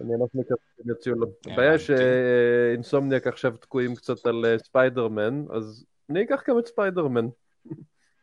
אני 0.00 0.16
ממש 0.16 0.30
מקווה 0.34 0.56
שהם 0.76 0.88
יוציאו 0.88 1.14
לו. 1.14 1.26
הבעיה 1.46 1.78
ש 1.78 2.05
Insomniac 2.05 3.26
עכשיו 3.26 3.52
תקועים 3.56 3.94
קצת 3.94 4.26
על 4.26 4.44
אה, 4.44 4.58
ספיידרמן, 4.58 5.44
אז 5.54 5.84
אני 6.10 6.22
אקח 6.22 6.42
גם 6.48 6.58
את 6.58 6.66
ספיידרמן. 6.66 7.26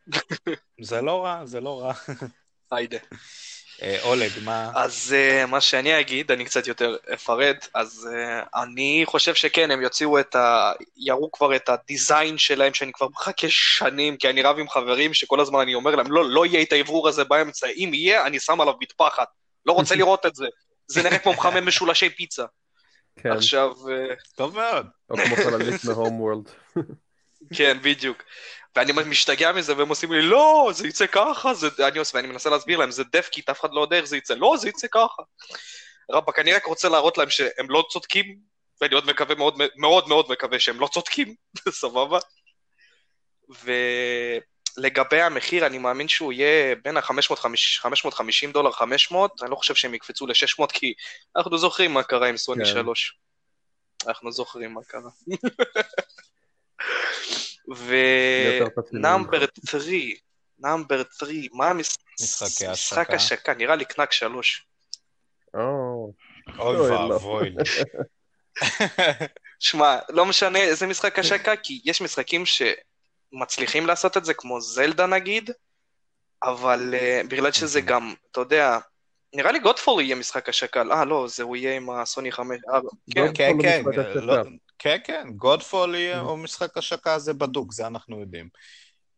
זה 0.82 1.00
לא 1.00 1.24
רע, 1.24 1.46
זה 1.46 1.60
לא 1.60 1.80
רע. 1.82 1.92
היידה. 2.70 2.98
אה, 3.82 3.98
אולג, 4.02 4.30
מה... 4.44 4.70
אז 4.74 5.14
uh, 5.16 5.46
מה 5.46 5.60
שאני 5.60 6.00
אגיד, 6.00 6.32
אני 6.32 6.44
קצת 6.44 6.66
יותר 6.66 6.96
אפרט, 7.14 7.68
אז 7.74 8.08
אני 8.54 9.02
חושב 9.06 9.34
שכן, 9.34 9.70
הם 9.70 9.82
יוציאו 9.82 10.20
את 10.20 10.34
ה... 10.34 10.72
יראו 10.96 11.32
כבר 11.32 11.56
את 11.56 11.68
ה 11.68 11.78
design 11.78 12.38
שלהם, 12.38 12.74
שאני 12.74 12.92
כבר 12.92 13.08
מחכה 13.08 13.46
שנים, 13.50 14.16
כי 14.16 14.30
אני 14.30 14.42
רב 14.42 14.58
עם 14.58 14.68
חברים 14.68 15.14
שכל 15.14 15.40
הזמן 15.40 15.60
אני 15.60 15.74
אומר 15.74 15.94
להם, 15.94 16.12
לא, 16.12 16.30
לא 16.30 16.46
יהיה 16.46 16.62
את 16.62 16.72
האוורור 16.72 17.08
הזה 17.08 17.24
באמצע, 17.24 17.66
אם 17.66 17.90
יהיה, 17.94 18.26
אני 18.26 18.40
שם 18.40 18.60
עליו 18.60 18.74
מטפחת. 18.80 19.28
לא 19.66 19.72
רוצה 19.72 19.94
לראות 20.00 20.26
את 20.26 20.34
זה. 20.34 20.46
זה 20.90 21.02
נראה 21.02 21.18
כמו 21.18 21.32
מחמם 21.32 21.66
משולשי 21.66 22.10
פיצה. 22.10 22.44
כן. 23.16 23.32
עכשיו... 23.32 23.72
טוב 24.36 24.54
מאוד. 24.54 24.86
או 25.10 25.16
כמו 25.16 25.36
חללית 25.36 25.84
מ 25.84 26.20
Homeworld. 26.20 26.50
כן, 27.56 27.78
בדיוק. 27.82 28.22
ואני 28.76 28.92
משתגע 29.06 29.52
מזה, 29.52 29.76
והם 29.76 29.88
עושים 29.88 30.12
לי, 30.12 30.22
לא, 30.22 30.70
זה 30.74 30.88
יצא 30.88 31.06
ככה, 31.06 31.54
זה... 31.54 31.68
אני 31.88 31.98
עושה, 31.98 32.16
ואני 32.16 32.28
מנסה 32.28 32.50
להסביר 32.50 32.78
להם, 32.78 32.90
זה 32.90 33.04
dev 33.12 33.27
kit, 33.27 33.48
אף 33.48 33.60
אחד 33.60 33.68
לא 33.72 33.80
יודע 33.80 33.96
איך 33.96 34.04
זה 34.04 34.16
יצא, 34.16 34.34
לא, 34.34 34.54
זה 34.58 34.68
יצא 34.68 34.86
ככה. 34.90 35.22
רבאק, 36.10 36.38
אני 36.38 36.52
רק 36.52 36.64
רוצה 36.64 36.88
להראות 36.88 37.18
להם 37.18 37.30
שהם 37.30 37.70
לא 37.70 37.84
צודקים, 37.90 38.38
ואני 38.80 38.94
עוד 38.94 39.06
מקווה, 39.06 39.34
מאוד 39.34 39.54
מאוד 39.76 40.08
מאוד 40.08 40.26
מקווה 40.30 40.60
שהם 40.60 40.80
לא 40.80 40.88
צודקים, 40.92 41.34
סבבה? 41.80 42.18
ולגבי 44.78 45.20
המחיר, 45.20 45.66
אני 45.66 45.78
מאמין 45.78 46.08
שהוא 46.08 46.32
יהיה 46.32 46.74
בין 46.84 46.96
ה-550 46.96 48.52
דולר 48.52 48.70
500, 48.70 49.42
אני 49.42 49.50
לא 49.50 49.56
חושב 49.56 49.74
שהם 49.74 49.94
יקפצו 49.94 50.26
ל-600, 50.26 50.66
כי 50.72 50.94
אנחנו 51.36 51.58
זוכרים 51.58 51.92
מה 51.92 52.02
קרה 52.02 52.28
עם 52.28 52.36
סוני 52.36 52.64
כן. 52.64 52.70
3. 52.70 53.18
אנחנו 54.06 54.32
זוכרים 54.32 54.74
מה 54.74 54.80
קרה. 54.84 55.10
ונאמבר 58.92 59.44
3, 59.70 59.84
נאמבר 60.58 61.02
3, 61.18 61.30
מה 61.52 61.68
המשחק 61.68 63.10
השקה? 63.10 63.54
נראה 63.54 63.76
לי 63.76 63.84
קנק 63.84 64.12
3. 64.12 64.66
אוי 66.58 66.80
ואבוי. 66.80 67.54
שמע, 69.58 69.98
לא 70.08 70.26
משנה 70.26 70.58
איזה 70.58 70.86
משחק 70.86 71.18
השקה, 71.18 71.56
כי 71.56 71.80
יש 71.84 72.02
משחקים 72.02 72.46
שמצליחים 73.30 73.86
לעשות 73.86 74.16
את 74.16 74.24
זה, 74.24 74.34
כמו 74.34 74.60
זלדה 74.60 75.06
נגיד, 75.06 75.50
אבל 76.42 76.94
uh, 76.94 77.26
בגלל 77.26 77.52
שזה 77.52 77.80
גם, 77.80 78.14
אתה 78.30 78.40
יודע, 78.40 78.78
נראה 79.34 79.52
לי 79.52 79.58
גודפור 79.58 80.00
יהיה 80.00 80.16
משחק 80.16 80.48
השקה, 80.48 80.82
אה 80.92 81.04
לא, 81.04 81.26
זה 81.28 81.42
הוא 81.42 81.56
יהיה 81.56 81.76
עם 81.76 81.90
הסוני 81.90 82.32
5, 82.32 82.58
כן, 83.14 83.26
כן, 83.34 83.52
כן, 83.62 83.82
כן, 84.78 84.96
כן, 85.04 85.28
גודפול 85.36 85.96
הוא 85.96 86.38
משחק 86.38 86.76
השקה 86.76 87.14
הזה 87.14 87.34
בדוק, 87.34 87.72
זה 87.72 87.86
אנחנו 87.86 88.20
יודעים. 88.20 88.48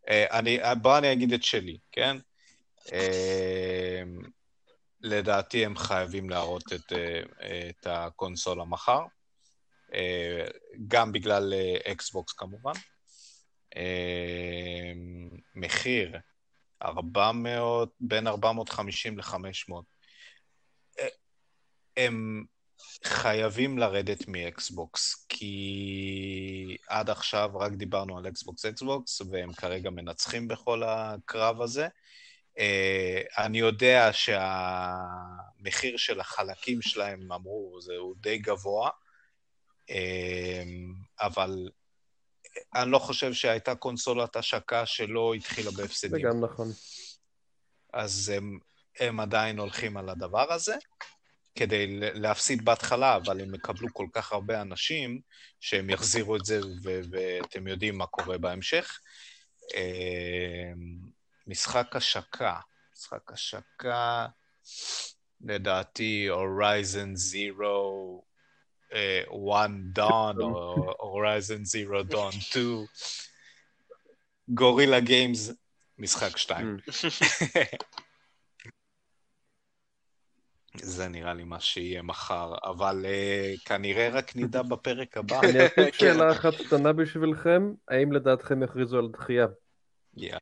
אה, 0.09 0.39
אני, 0.39 0.59
בוא 0.83 0.99
אני 0.99 1.13
אגיד 1.13 1.33
את 1.33 1.43
שלי, 1.43 1.79
כן? 1.93 2.17
אה, 2.93 4.03
לדעתי 5.01 5.65
הם 5.65 5.77
חייבים 5.77 6.31
להראות 6.31 6.73
את, 6.73 6.93
אה, 6.93 7.21
את 7.69 7.87
הקונסולה 7.87 8.65
מחר, 8.65 9.01
גם 10.89 11.13
בגלל 11.13 11.55
אקסבוקס 11.93 12.33
כמובן. 12.33 12.73
מחיר, 15.55 16.19
400, 16.83 17.93
בין 18.01 18.27
450 18.27 19.19
ל-500. 19.19 19.73
הם 21.97 22.45
חייבים 23.05 23.79
לרדת 23.79 24.29
מאקסבוקס, 24.29 25.27
כי 25.29 26.77
עד 26.89 27.11
עכשיו 27.11 27.51
רק 27.55 27.73
דיברנו 27.73 28.19
על 28.19 28.29
אקסבוקס 28.29 28.65
אקסבוקס, 28.65 29.21
והם 29.31 29.53
כרגע 29.53 29.91
מנצחים 29.91 30.49
בכל 30.49 30.83
הקרב 30.83 31.63
הזה. 31.63 31.89
אה, 32.59 33.23
אני 33.39 33.59
יודע 33.59 34.11
שהמחיר 34.13 35.97
של 35.97 36.21
החלקים 36.21 36.83
שלהם, 36.83 37.33
אמרו, 37.33 37.79
זהו 37.81 38.15
די 38.17 38.39
גבוה, 38.39 38.91
אה, 39.91 40.63
אבל 41.21 41.69
אני 42.75 42.91
לא 42.91 42.99
חושב 42.99 43.33
שהייתה 43.33 43.75
קונסולת 43.75 44.37
השקה 44.37 44.87
שלא 44.87 45.35
התחילה 45.35 45.71
בהפסדים. 45.71 46.11
זה 46.11 46.29
גם 46.29 46.45
נכון. 46.45 46.69
אז 47.93 48.33
הם, 48.37 48.59
הם 49.01 49.21
עדיין 49.21 49.59
הולכים 49.59 49.97
על 49.97 50.09
הדבר 50.09 50.53
הזה. 50.53 50.77
כדי 51.55 51.87
להפסיד 51.97 52.65
בהתחלה, 52.65 53.17
אבל 53.17 53.41
הם 53.41 53.55
יקבלו 53.55 53.89
כל 53.93 54.07
כך 54.13 54.33
הרבה 54.33 54.61
אנשים 54.61 55.21
שהם 55.61 55.91
יחזירו 55.91 56.37
את 56.37 56.45
זה, 56.45 56.61
ו- 56.83 57.01
ואתם 57.11 57.67
יודעים 57.67 57.99
מה 57.99 58.07
קורה 58.07 58.39
בהמשך. 58.39 59.01
אמ, 59.75 60.99
משחק 61.47 61.97
השקה, 61.97 62.57
משחק 62.93 63.33
השקה, 63.33 64.27
לדעתי, 65.41 66.29
Zero 67.15 67.61
uh, 67.61 68.32
One 69.31 69.99
Dawn, 69.99 70.43
או 70.43 71.19
Horizon 71.19 71.65
Zero 71.65 72.13
Dawn 72.13 72.41
2, 72.41 72.87
גורילה 74.49 75.01
גיימס, 75.01 75.53
משחק 75.99 76.37
2. 76.37 76.77
זה 80.75 81.09
נראה 81.09 81.35
לי 81.35 81.45
מה 81.45 81.61
שיהיה 81.61 82.03
מחר, 82.03 82.55
אבל 82.65 83.05
uh, 83.05 83.61
כנראה 83.65 84.09
רק 84.09 84.37
נדע 84.37 84.63
בפרק 84.71 85.17
הבא. 85.17 85.41
אני 85.41 85.61
אעשה 85.61 85.83
שאלה 85.99 86.33
אחת 86.33 86.55
קטנה 86.67 86.93
בשבילכם, 86.93 87.73
האם 87.89 88.13
לדעתכם 88.13 88.63
יכריזו 88.63 88.99
על 88.99 89.09
דחייה? 89.13 89.47
Yeah. 90.17 90.39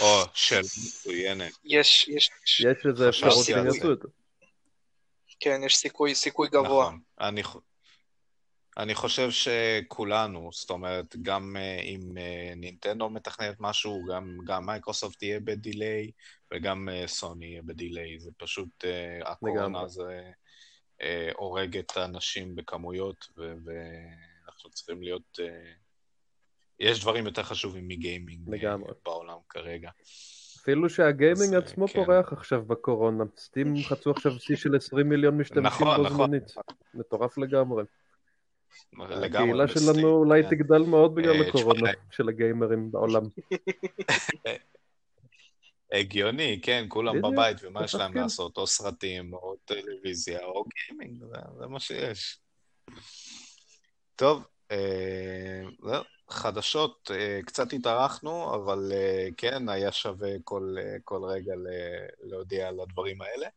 או, 0.00 0.24
של 0.34 0.60
מצוינת. 0.60 1.52
יש, 1.64 2.08
יש. 2.08 2.30
יש 2.60 2.86
איזה 2.86 3.08
אפשרות 3.08 3.44
שהם 3.46 3.66
יעשו 3.66 3.92
את 3.92 3.98
זה. 4.02 4.08
כן, 5.42 5.60
יש 5.66 5.76
סיכוי, 5.76 6.14
סיכוי 6.14 6.48
גבוה. 6.48 6.84
נכון, 6.84 7.00
אני, 7.20 7.42
אני 8.76 8.94
חושב 8.94 9.28
שכולנו, 9.30 10.50
זאת 10.52 10.70
אומרת, 10.70 11.16
גם 11.22 11.56
uh, 11.56 11.82
אם 11.82 12.00
uh, 12.14 12.54
נינטנדו 12.56 13.10
מתכננת 13.10 13.56
משהו, 13.60 14.04
גם, 14.10 14.38
גם 14.46 14.66
מייקרוסופט 14.66 15.22
יהיה 15.22 15.40
בדיליי, 15.40 16.10
וגם 16.52 16.88
uh, 16.88 17.06
סוני 17.06 17.46
יהיה 17.46 17.62
בדיליי. 17.62 18.18
זה 18.18 18.30
פשוט, 18.36 18.84
uh, 18.84 19.28
הקורונה 19.28 19.88
זה 19.88 20.30
uh, 21.00 21.04
הורג 21.36 21.76
את 21.76 21.96
האנשים 21.96 22.54
בכמויות, 22.54 23.26
ו- 23.38 23.54
ואנחנו 23.64 24.70
צריכים 24.70 25.02
להיות... 25.02 25.38
Uh, 25.38 25.82
יש 26.80 27.00
דברים 27.00 27.26
יותר 27.26 27.42
חשובים 27.42 27.88
מגיימינג 27.88 28.48
לגמרי. 28.54 28.92
בעולם 29.04 29.38
כרגע. 29.48 29.90
אפילו 30.62 30.90
שהגיימינג 30.90 31.54
אז, 31.54 31.62
עצמו 31.62 31.88
כן. 31.88 32.04
פורח 32.04 32.32
עכשיו 32.32 32.62
בקורונה. 32.62 33.24
סטים 33.36 33.74
חצו 33.88 34.10
עכשיו 34.10 34.32
שיא 34.38 34.56
של 34.56 34.76
20 34.76 35.08
מיליון 35.08 35.38
משתמשים 35.38 35.66
נכון, 35.66 35.96
בו 35.96 36.02
נכון. 36.02 36.16
זמנית. 36.16 36.54
מטורף 36.94 37.38
לגמרי. 37.38 37.84
הקהילה 39.00 39.68
שלנו 39.68 40.08
אולי 40.08 40.42
תגדל 40.50 40.78
מאוד 40.78 41.14
בגלל 41.14 41.42
אה, 41.42 41.48
הקורונה 41.48 41.90
של 42.10 42.28
הגיימרים 42.28 42.92
בעולם. 42.92 43.22
הגיוני, 45.92 46.60
כן, 46.62 46.84
כולם 46.88 47.22
בבית, 47.22 47.56
ומה 47.62 47.84
יש 47.84 47.94
להם 47.94 48.14
לעשות? 48.14 48.56
או 48.56 48.66
סרטים, 48.66 49.34
או 49.34 49.56
טלוויזיה, 49.64 50.44
או 50.44 50.64
גיימינג, 50.64 51.24
זה 51.58 51.66
מה 51.66 51.80
שיש. 51.80 52.38
טוב, 54.16 54.44
אה, 54.70 55.62
חדשות, 56.32 57.10
אה, 57.14 57.40
קצת 57.46 57.72
התארחנו, 57.72 58.54
אבל 58.54 58.92
כן, 59.36 59.68
היה 59.68 59.92
שווה 59.92 60.30
כל 61.04 61.24
רגע 61.24 61.54
להודיע 62.22 62.68
על 62.68 62.80
הדברים 62.80 63.18
האלה. 63.22 63.48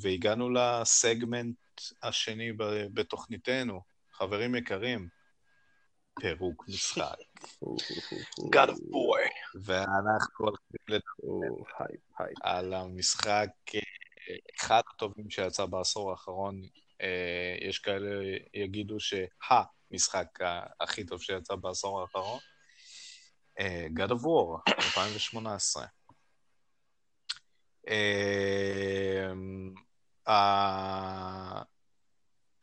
והגענו 0.00 0.50
לסגמנט 0.50 1.56
השני 2.02 2.52
בתוכניתנו. 2.94 3.80
חברים 4.12 4.54
יקרים, 4.54 5.08
פירוק 6.20 6.64
משחק. 6.68 7.16
God 8.54 8.68
of 8.68 8.80
War. 8.92 9.30
ואנחנו 9.62 10.46
הולכים 10.46 10.80
לדבר 10.88 12.24
על 12.42 12.74
המשחק, 12.74 13.48
אחד 14.60 14.82
הטובים 14.94 15.30
שיצא 15.30 15.66
בעשור 15.66 16.10
האחרון. 16.10 16.62
אה, 17.00 17.56
יש 17.60 17.78
כאלה 17.78 18.36
יגידו 18.54 19.00
שהמשחק 19.90 20.38
הכי 20.80 21.04
טוב 21.04 21.22
שיצא 21.22 21.54
בעשור 21.54 22.00
האחרון. 22.00 22.38
אה, 23.60 23.86
God 23.96 24.10
of 24.10 24.22
War, 24.22 24.62
2018. 24.68 25.86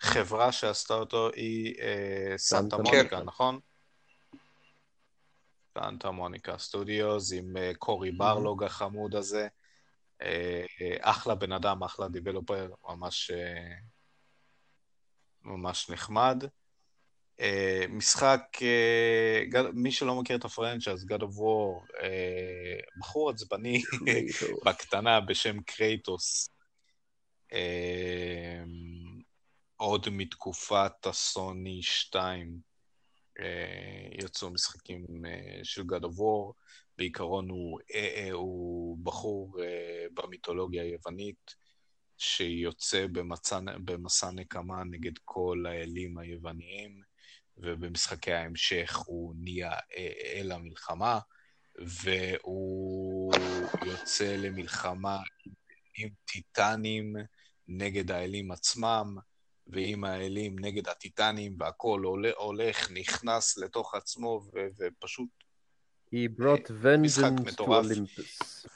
החברה 0.03 0.51
שעשתה 0.51 0.93
אותו 0.93 1.29
היא 1.35 1.75
אה, 1.81 2.37
סנטה 2.37 2.77
מוניקה, 2.77 3.23
נכון? 3.23 3.59
סנטה 5.77 6.11
מוניקה 6.11 6.57
סטודיוס 6.57 7.33
עם 7.33 7.57
אה, 7.57 7.71
קורי 7.77 8.11
ברלוג 8.11 8.63
החמוד 8.63 9.15
הזה. 9.15 9.47
אה, 10.21 10.65
אחלה 11.01 11.35
בן 11.35 11.51
אדם, 11.51 11.83
אחלה 11.83 12.07
developer, 12.07 12.69
ממש, 12.89 13.31
ממש 15.41 15.89
נחמד. 15.89 16.43
משחק, 17.89 18.41
מי 19.73 19.91
שלא 19.91 20.21
מכיר 20.21 20.35
את 20.35 20.45
ה 20.45 20.51
franchise, 20.51 21.05
God 21.05 21.21
of 21.21 21.37
War, 21.39 22.01
בחור 22.99 23.29
עצבני 23.29 23.81
בקטנה 24.65 25.19
בשם 25.21 25.61
קרייטוס. 25.61 26.49
עוד 29.77 30.07
מתקופת 30.11 31.05
הסוני 31.05 31.83
2 31.83 32.59
אה, 33.39 34.07
יצאו 34.11 34.49
משחקים 34.49 35.05
אה, 35.25 35.59
של 35.63 35.81
God 35.81 36.03
of 36.03 36.17
War. 36.19 36.53
בעיקרון 36.97 37.49
הוא, 37.49 37.79
אה, 37.95 38.29
הוא 38.31 38.97
בחור 39.03 39.57
במיתולוגיה 40.13 40.83
היוונית 40.83 41.55
שיוצא 42.17 43.07
במצע, 43.11 43.59
במסע 43.85 44.31
נקמה 44.31 44.83
נגד 44.83 45.17
כל 45.25 45.65
האלים 45.67 46.17
היווניים, 46.17 47.01
ובמשחקי 47.57 48.33
ההמשך 48.33 48.97
הוא 48.97 49.33
נהיה 49.37 49.71
אל 50.35 50.51
המלחמה, 50.51 51.19
והוא 51.75 53.33
יוצא 53.85 54.35
למלחמה 54.35 55.17
עם 55.97 56.09
טיטנים 56.25 57.15
נגד 57.67 58.11
האלים 58.11 58.51
עצמם, 58.51 59.17
ועם 59.67 60.03
האלים 60.03 60.59
נגד 60.59 60.87
הטיטנים, 60.87 61.55
והכול 61.59 62.05
הולך, 62.37 62.91
נכנס 62.91 63.57
לתוך 63.57 63.95
עצמו, 63.95 64.41
ו- 64.53 64.67
ופשוט... 64.77 65.29
He 66.13 66.39
brought 66.39 66.67
vengeance 66.83 67.55
to 67.55 67.63
Olympus. 67.63 68.67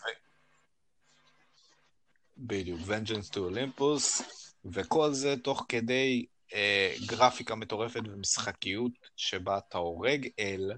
בדיוק, 2.38 2.80
vengeance 2.80 3.30
to 3.30 3.38
Olympus, 3.38 4.24
וכל 4.66 5.14
זה 5.14 5.36
תוך 5.44 5.66
כדי 5.70 6.26
אה, 6.54 6.96
גרפיקה 7.06 7.56
מטורפת 7.56 8.02
ומשחקיות, 8.06 8.92
שבה 9.16 9.58
אתה 9.58 9.78
הורג 9.78 10.28
אל 10.40 10.72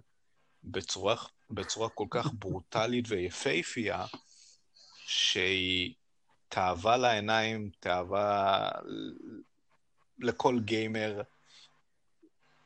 בצורה, 0.64 1.16
בצורה 1.50 1.90
כל 1.90 2.08
כך 2.10 2.28
ברוטלית 2.34 3.06
ויפהפייה, 3.10 4.06
שהיא 5.06 5.94
תאווה 6.50 6.98
לעיניים, 6.98 7.70
תאווה 7.80 8.70
לכל 10.20 10.60
גיימר 10.60 11.22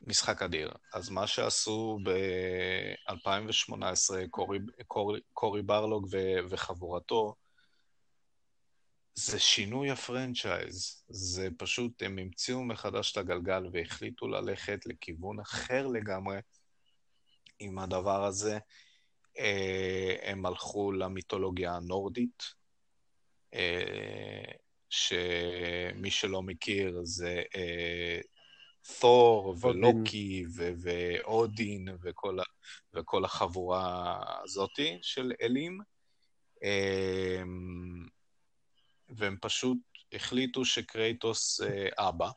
משחק 0.01 0.41
אדיר. 0.41 0.72
אז 0.93 1.10
מה 1.10 1.28
שעשו 1.28 1.99
ב-2018 2.03 4.28
קורי, 4.30 4.60
קורי, 4.88 5.20
קורי 5.34 5.62
ברלוג 5.62 6.08
ו, 6.12 6.18
וחבורתו, 6.49 7.36
זה 9.20 9.39
שינוי 9.39 9.91
הפרנצ'ייז. 9.91 11.03
זה 11.09 11.49
פשוט, 11.57 12.03
הם 12.03 12.20
המציאו 12.20 12.63
מחדש 12.63 13.11
את 13.11 13.18
הגלגל 13.18 13.63
והחליטו 13.72 14.28
ללכת 14.28 14.86
לכיוון 14.86 15.39
אחר 15.39 15.88
לגמרי 15.88 16.38
עם 17.59 17.80
הדבר 17.80 18.26
הזה. 18.26 18.57
אה, 19.38 20.15
הם 20.22 20.45
הלכו 20.45 20.91
למיתולוגיה 20.91 21.76
הנורדית. 21.76 22.43
אה, 23.53 24.51
שמי 24.89 26.11
שלא 26.11 26.41
מכיר 26.41 26.99
זה 27.03 27.43
אה, 27.55 28.20
תור 28.99 29.55
ולוקי 29.61 30.45
ו- 30.55 30.74
ואודין 30.82 31.88
וכל, 32.03 32.38
וכל 32.93 33.26
החבורה 33.26 34.20
הזאתי 34.43 34.99
של 35.01 35.32
אלים. 35.41 35.80
אה, 39.10 39.16
והם 39.18 39.38
פשוט 39.41 39.78
החליטו 40.14 40.66
שקרייטוס 40.66 41.62
אה, 41.62 42.10
אבא, 42.10 42.30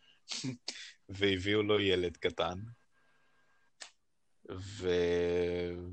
והביאו 1.09 1.63
לו 1.63 1.81
ילד 1.81 2.17
קטן. 2.17 2.59
ו... 4.51 4.89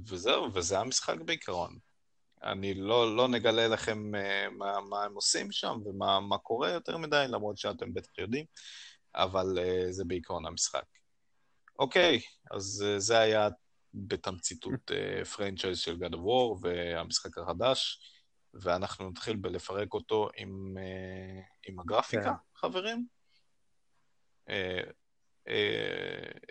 וזהו, 0.05 0.53
וזה 0.53 0.79
המשחק 0.79 1.15
בעיקרון. 1.25 1.77
אני 2.43 2.73
לא, 2.73 3.15
לא 3.15 3.27
נגלה 3.27 3.67
לכם 3.67 4.11
uh, 4.15 4.49
מה, 4.51 4.79
מה 4.89 5.03
הם 5.03 5.15
עושים 5.15 5.51
שם 5.51 5.77
ומה 5.85 6.37
קורה 6.37 6.69
יותר 6.69 6.97
מדי, 6.97 7.25
למרות 7.27 7.57
שאתם 7.57 7.93
בטח 7.93 8.17
יודעים, 8.17 8.45
אבל 9.15 9.57
uh, 9.57 9.91
זה 9.91 10.05
בעיקרון 10.05 10.45
המשחק. 10.45 10.85
אוקיי, 11.79 12.21
אז 12.51 12.85
uh, 12.87 12.99
זה 12.99 13.19
היה 13.19 13.49
בתמציתות 13.93 14.91
פרנצ'ייז 15.35 15.79
של 15.79 15.95
God 15.95 16.13
of 16.13 16.17
War 16.17 16.59
והמשחק 16.61 17.37
החדש, 17.37 17.99
ואנחנו 18.61 19.09
נתחיל 19.09 19.35
בלפרק 19.35 19.93
אותו 19.93 20.29
עם, 20.37 20.77
uh, 20.77 21.69
עם 21.69 21.79
הגרפיקה, 21.79 22.21
yeah. 22.21 22.25
כן. 22.25 22.31
חברים. 22.55 23.05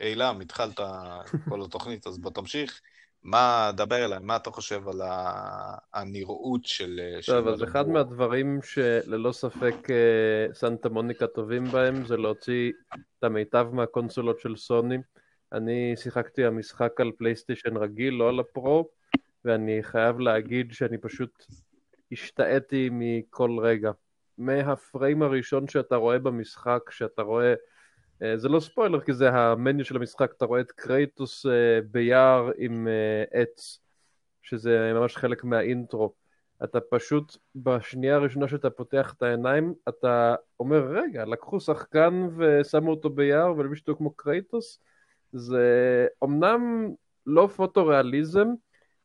אילם, 0.00 0.40
התחלת 0.40 0.80
כל 1.48 1.64
התוכנית, 1.64 2.07
אז 2.07 2.18
בוא 2.18 2.30
תמשיך. 2.30 2.80
מה, 3.26 3.70
דבר 3.76 4.04
אליי, 4.04 4.18
מה 4.22 4.36
אתה 4.36 4.50
חושב 4.50 4.88
על 4.88 5.00
הנראות 5.94 6.64
של... 6.64 7.00
טוב, 7.26 7.48
אז 7.48 7.62
אחד 7.64 7.88
מהדברים 7.88 8.59
שללא 8.62 9.32
ספק 9.32 9.90
אה, 9.90 10.54
סנטה 10.54 10.88
מוניקה 10.88 11.26
טובים 11.26 11.64
בהם 11.64 12.04
זה 12.04 12.16
להוציא 12.16 12.72
את 12.94 13.24
המיטב 13.24 13.68
מהקונסולות 13.72 14.40
של 14.40 14.57
סוני. 14.57 14.98
אני 15.52 15.94
שיחקתי 15.96 16.44
המשחק 16.44 17.00
על 17.00 17.12
פלייסטיישן 17.18 17.76
רגיל, 17.76 18.14
לא 18.14 18.28
על 18.28 18.40
הפרו, 18.40 18.88
ואני 19.44 19.82
חייב 19.82 20.20
להגיד 20.20 20.72
שאני 20.72 20.98
פשוט 20.98 21.44
השתאיתי 22.12 22.88
מכל 22.92 23.57
רגע. 23.62 23.90
מהפריים 24.38 25.22
הראשון 25.22 25.68
שאתה 25.68 25.96
רואה 25.96 26.18
במשחק, 26.18 26.90
שאתה 26.90 27.22
רואה... 27.22 27.54
אה, 28.22 28.36
זה 28.36 28.48
לא 28.48 28.61
ספוילר 28.61 29.00
כי 29.00 29.12
זה 29.12 29.30
ה 29.30 29.41
menu 29.41 29.84
של 29.84 29.96
המשחק, 29.96 30.32
אתה 30.36 30.44
רואה 30.44 30.61
את 30.61 30.72
קרייטוס 30.72 31.46
אה, 31.46 31.80
ביער 31.90 32.50
עם 32.59 32.88
אה, 32.88 33.40
עץ, 33.40 33.80
שזה 34.42 34.92
ממש 34.94 35.16
חלק 35.16 35.44
מהאינטרו. 35.44 36.12
אתה 36.64 36.80
פשוט, 36.80 37.36
בשנייה 37.57 38.14
הראשונה 38.14 38.48
שאתה 38.48 38.70
פותח 38.70 39.14
את 39.16 39.22
העיניים, 39.22 39.74
אתה 39.88 40.34
אומר, 40.61 40.86
רגע, 40.90 41.24
לקחו 41.24 41.61
שחקן 41.61 42.28
ושמו 42.36 42.90
אותו 42.90 43.11
ביער 43.11 43.54
ול 43.57 43.66
מישהו 43.66 43.97
כמו 43.96 44.11
קרייטוס? 44.11 44.80
זה 45.32 46.07
אומנם 46.22 46.88
לא 47.26 47.46
photorealism, 47.57 48.49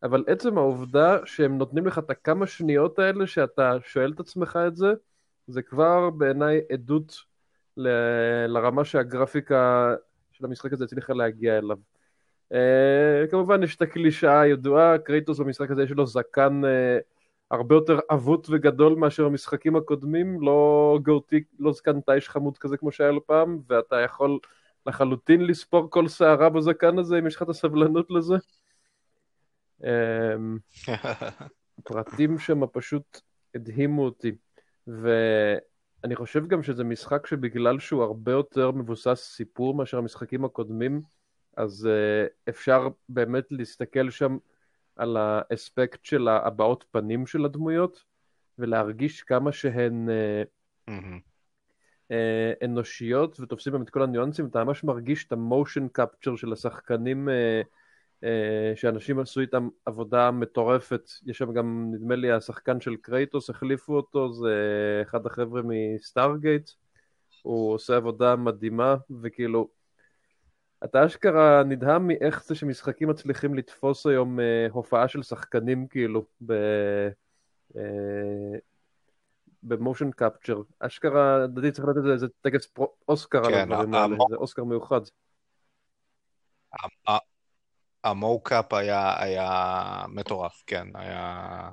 אבל 0.03 0.23
עצם 0.27 0.57
העובדה 0.57 1.17
שהם 1.25 1.57
נותנים 1.57 1.87
לך 1.87 1.99
את 1.99 2.09
הכמה 2.09 2.47
שניות 2.47 2.99
האלה 2.99 3.27
שאתה 3.27 3.77
שואל 3.85 4.11
את 4.15 4.19
עצמך 4.19 4.59
את 4.67 4.75
זה, 4.75 4.93
זה 5.47 5.61
כבר 5.61 6.09
בעיניי 6.09 6.61
עדות 6.71 7.15
ל- 7.77 8.45
לרמה 8.47 8.85
שהגרפיקה 8.85 9.93
של 10.31 10.45
המשחק 10.45 10.73
הזה 10.73 10.83
הצליחה 10.83 11.13
להגיע 11.13 11.57
אליו. 11.57 11.77
Uh, 12.53 13.27
כמובן 13.31 13.63
יש 13.63 13.75
את 13.75 13.81
הקלישאה 13.81 14.41
הידועה, 14.41 14.97
קרייטוס 14.97 15.39
במשחק 15.39 15.71
הזה 15.71 15.83
יש 15.83 15.91
לו 15.91 16.05
זקן 16.05 16.61
uh, 16.63 17.01
הרבה 17.51 17.75
יותר 17.75 17.99
עבוט 18.09 18.47
וגדול 18.49 18.95
מאשר 18.95 19.25
המשחקים 19.25 19.75
הקודמים, 19.75 20.41
לא 20.41 20.99
גאותי, 21.03 21.43
לא 21.59 21.73
זקן 21.73 22.01
טייש 22.01 22.29
חמוד 22.29 22.57
כזה 22.57 22.77
כמו 22.77 22.91
שהיה 22.91 23.11
לו 23.11 23.25
פעם, 23.25 23.59
ואתה 23.69 23.95
יכול 23.95 24.39
לחלוטין 24.85 25.41
לספור 25.41 25.89
כל 25.89 26.07
שערה 26.07 26.49
בזקן 26.49 26.99
הזה 26.99 27.19
אם 27.19 27.27
יש 27.27 27.35
לך 27.35 27.43
את 27.43 27.49
הסבלנות 27.49 28.11
לזה. 28.11 28.35
הפרטים 31.77 32.39
שם 32.39 32.67
פשוט 32.67 33.21
הדהימו 33.55 34.05
אותי. 34.05 34.31
ו... 34.87 35.09
אני 36.03 36.15
חושב 36.15 36.47
גם 36.47 36.63
שזה 36.63 36.83
משחק 36.83 37.27
שבגלל 37.27 37.79
שהוא 37.79 38.03
הרבה 38.03 38.31
יותר 38.31 38.71
מבוסס 38.71 39.33
סיפור 39.35 39.73
מאשר 39.75 39.97
המשחקים 39.97 40.45
הקודמים, 40.45 41.01
אז 41.57 41.89
uh, 41.89 42.49
אפשר 42.49 42.87
באמת 43.09 43.45
להסתכל 43.51 44.09
שם 44.09 44.37
על 44.95 45.17
האספקט 45.17 46.05
של 46.05 46.27
הבעות 46.27 46.85
פנים 46.91 47.27
של 47.27 47.45
הדמויות, 47.45 48.03
ולהרגיש 48.57 49.23
כמה 49.23 49.51
שהן 49.51 50.09
uh, 50.09 50.91
אה, 52.11 52.53
אנושיות 52.65 53.39
ותופסים 53.39 53.81
את 53.81 53.89
כל 53.89 54.03
הניואנסים, 54.03 54.45
אתה 54.45 54.63
ממש 54.63 54.83
מרגיש 54.83 55.25
את 55.25 55.31
המושן 55.31 55.87
קפצ'ר 55.87 56.35
של 56.35 56.53
השחקנים 56.53 57.29
אה, 57.29 57.61
שאנשים 58.75 59.19
עשו 59.19 59.41
איתם 59.41 59.69
עבודה 59.85 60.31
מטורפת. 60.31 61.09
יש 61.25 61.37
שם 61.37 61.53
גם, 61.53 61.91
נדמה 61.93 62.15
לי, 62.15 62.31
השחקן 62.31 62.81
של 62.81 62.95
קרייטוס, 62.95 63.49
החליפו 63.49 63.95
אותו, 63.95 64.33
זה 64.33 64.53
אחד 65.01 65.25
החבר'ה 65.25 65.61
מסטארגייט. 65.65 66.69
הוא 67.41 67.73
עושה 67.73 67.95
עבודה 67.95 68.35
מדהימה, 68.35 68.95
וכאילו, 69.21 69.69
אתה 70.83 71.05
אשכרה 71.05 71.63
נדהם 71.63 72.07
מאיך 72.07 72.43
זה 72.43 72.55
שמשחקים 72.55 73.09
מצליחים 73.09 73.55
לתפוס 73.55 74.05
היום 74.05 74.39
אה, 74.39 74.67
הופעה 74.71 75.07
של 75.07 75.23
שחקנים, 75.23 75.87
כאילו, 75.87 76.25
ב... 76.45 76.51
אה, 77.77 78.59
במושן 79.63 80.11
קפצ'ר. 80.11 80.61
אשכרה, 80.79 81.39
לדעתי 81.39 81.71
צריך 81.71 81.87
לתת 81.87 82.07
איזה 82.13 82.27
טקס 82.41 82.73
אוסקר 83.07 83.37
על 83.37 83.51
כן, 83.51 83.71
הדברים 83.71 83.93
האלה, 83.93 84.15
זה 84.29 84.35
אוסקר 84.35 84.63
מיוחד. 84.63 85.01
המוקאפ 88.03 88.73
היה, 88.73 89.23
היה 89.23 90.05
מטורף, 90.09 90.63
כן, 90.67 90.87
היה 90.95 91.69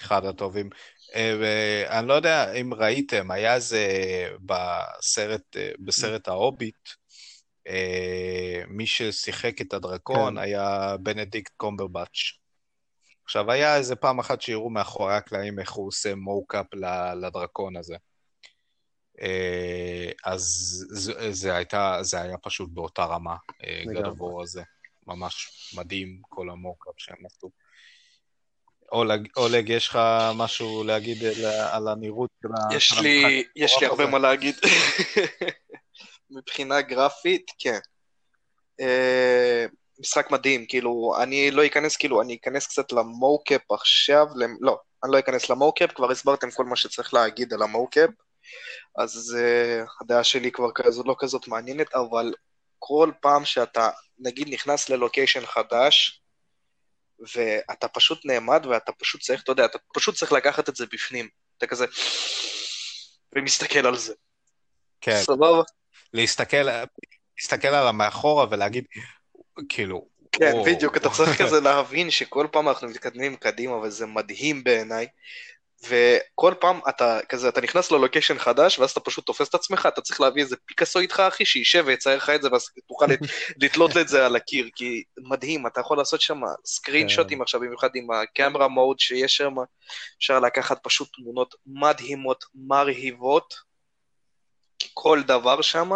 אחד 0.00 0.24
הטובים. 0.24 0.70
אה, 1.14 1.98
אני 1.98 2.08
לא 2.08 2.14
יודע 2.14 2.52
אם 2.52 2.74
ראיתם, 2.74 3.30
היה 3.30 3.54
איזה 3.54 3.88
בסרט, 4.40 5.56
אה, 5.56 5.70
בסרט 5.78 6.28
ההוביט, 6.28 6.88
אה, 7.68 8.62
מי 8.68 8.86
ששיחק 8.86 9.60
את 9.60 9.72
הדרקון 9.72 10.34
כן. 10.34 10.38
היה 10.38 10.96
בנדיקט 11.00 11.52
קומברבץ'. 11.56 12.38
עכשיו, 13.24 13.50
היה 13.50 13.76
איזה 13.76 13.96
פעם 13.96 14.18
אחת 14.18 14.40
שיראו 14.40 14.70
מאחורי 14.70 15.14
הקלעים 15.14 15.58
איך 15.58 15.72
הוא 15.72 15.88
עושה 15.88 16.14
מוקאפ 16.14 16.66
לדרקון 17.22 17.76
הזה. 17.76 17.96
אז 20.24 20.42
זה, 20.90 21.32
זה, 21.32 21.54
הייתה, 21.54 21.98
זה 22.00 22.22
היה 22.22 22.38
פשוט 22.38 22.70
באותה 22.72 23.04
רמה, 23.04 23.36
גדבור 23.86 24.42
הזה. 24.42 24.62
ממש 25.06 25.50
מדהים, 25.76 26.20
כל 26.28 26.50
המוקאפ 26.50 26.94
שהם 26.98 27.26
עשו. 27.26 27.50
אולג, 28.92 29.28
אולג, 29.36 29.68
יש 29.68 29.88
לך 29.88 29.98
משהו 30.34 30.84
להגיד 30.84 31.24
על 31.72 31.88
הנראות 31.88 32.30
של 32.42 32.48
המשחק? 32.48 32.76
יש 32.76 32.98
לי, 33.02 33.44
יש 33.56 33.76
לי 33.80 33.86
הרבה 33.86 34.06
מה 34.06 34.18
להגיד. 34.18 34.54
מבחינה 36.30 36.80
גרפית, 36.80 37.50
כן. 37.58 37.78
Uh, 38.80 39.74
משחק 40.00 40.30
מדהים, 40.30 40.66
כאילו, 40.66 41.14
אני 41.22 41.50
לא 41.50 41.66
אכנס, 41.66 41.96
כאילו, 41.96 42.22
אני 42.22 42.34
אכנס 42.34 42.66
קצת 42.66 42.92
למוקאפ 42.92 43.72
עכשיו, 43.72 44.26
למ... 44.34 44.56
לא, 44.60 44.78
אני 45.04 45.12
לא 45.12 45.18
אכנס 45.18 45.50
למוקאפ, 45.50 45.92
כבר 45.92 46.10
הסברתם 46.10 46.50
כל 46.50 46.64
מה 46.64 46.76
שצריך 46.76 47.14
להגיד 47.14 47.52
על 47.52 47.62
המוקאפ, 47.62 48.10
אז 48.98 49.36
uh, 49.38 49.90
הדעה 50.00 50.24
שלי 50.24 50.52
כבר 50.52 50.72
כזו, 50.74 51.02
לא 51.06 51.16
כזאת 51.18 51.48
מעניינת, 51.48 51.94
אבל 51.94 52.32
כל 52.88 53.10
פעם 53.20 53.44
שאתה, 53.44 53.90
נגיד, 54.18 54.48
נכנס 54.48 54.88
ללוקיישן 54.88 55.46
חדש, 55.46 56.22
ואתה 57.34 57.88
פשוט 57.88 58.20
נעמד 58.24 58.66
ואתה 58.66 58.92
פשוט 58.92 59.20
צריך, 59.20 59.42
אתה 59.42 59.52
יודע, 59.52 59.64
אתה 59.64 59.78
פשוט 59.94 60.14
צריך 60.14 60.32
לקחת 60.32 60.68
את 60.68 60.76
זה 60.76 60.86
בפנים. 60.92 61.28
אתה 61.58 61.66
כזה... 61.66 61.86
ומסתכל 63.36 63.86
על 63.86 63.96
זה. 63.96 64.14
כן. 65.00 65.20
סבבה? 65.22 65.62
להסתכל, 66.12 66.66
להסתכל 67.38 67.68
על 67.68 67.88
המאחורה 67.88 68.46
ולהגיד, 68.50 68.84
כאילו... 69.68 70.08
כן, 70.32 70.52
או... 70.52 70.64
בדיוק, 70.64 70.96
אתה 70.96 71.10
צריך 71.10 71.30
כזה 71.42 71.60
להבין 71.60 72.10
שכל 72.10 72.46
פעם 72.52 72.68
אנחנו 72.68 72.88
מתקדמים 72.88 73.36
קדימה 73.36 73.76
וזה 73.76 74.06
מדהים 74.06 74.64
בעיניי. 74.64 75.06
וכל 75.84 76.54
פעם 76.60 76.80
אתה 76.88 77.18
כזה, 77.28 77.48
אתה 77.48 77.60
נכנס 77.60 77.90
ללוקיישן 77.90 78.38
חדש, 78.38 78.78
ואז 78.78 78.90
אתה 78.90 79.00
פשוט 79.00 79.26
תופס 79.26 79.48
את 79.48 79.54
עצמך, 79.54 79.88
אתה 79.92 80.00
צריך 80.00 80.20
להביא 80.20 80.42
איזה 80.42 80.56
פיקאסו 80.56 80.98
איתך, 80.98 81.20
אחי, 81.28 81.44
שישב 81.44 81.84
ויצייר 81.86 82.16
לך 82.16 82.30
את 82.30 82.42
זה, 82.42 82.48
ואז 82.52 82.70
תוכל 82.88 83.06
לתלות 83.62 83.96
את 83.96 84.08
זה 84.08 84.26
על 84.26 84.36
הקיר, 84.36 84.68
כי 84.74 85.02
מדהים, 85.18 85.66
אתה 85.66 85.80
יכול 85.80 85.96
לעשות 85.98 86.20
שם 86.20 86.40
סקרין 86.64 87.08
שוטים 87.08 87.38
כן. 87.38 87.42
עכשיו, 87.42 87.60
במיוחד 87.60 87.88
עם 87.94 88.10
הקמרה 88.10 88.68
מוד 88.68 89.00
שיש 89.00 89.36
שם, 89.36 89.54
אפשר 90.18 90.40
לקחת 90.40 90.78
פשוט 90.82 91.08
תמונות 91.16 91.54
מדהימות, 91.66 92.44
מרהיבות, 92.54 93.54
כל 94.94 95.22
דבר 95.22 95.62
שם, 95.62 95.90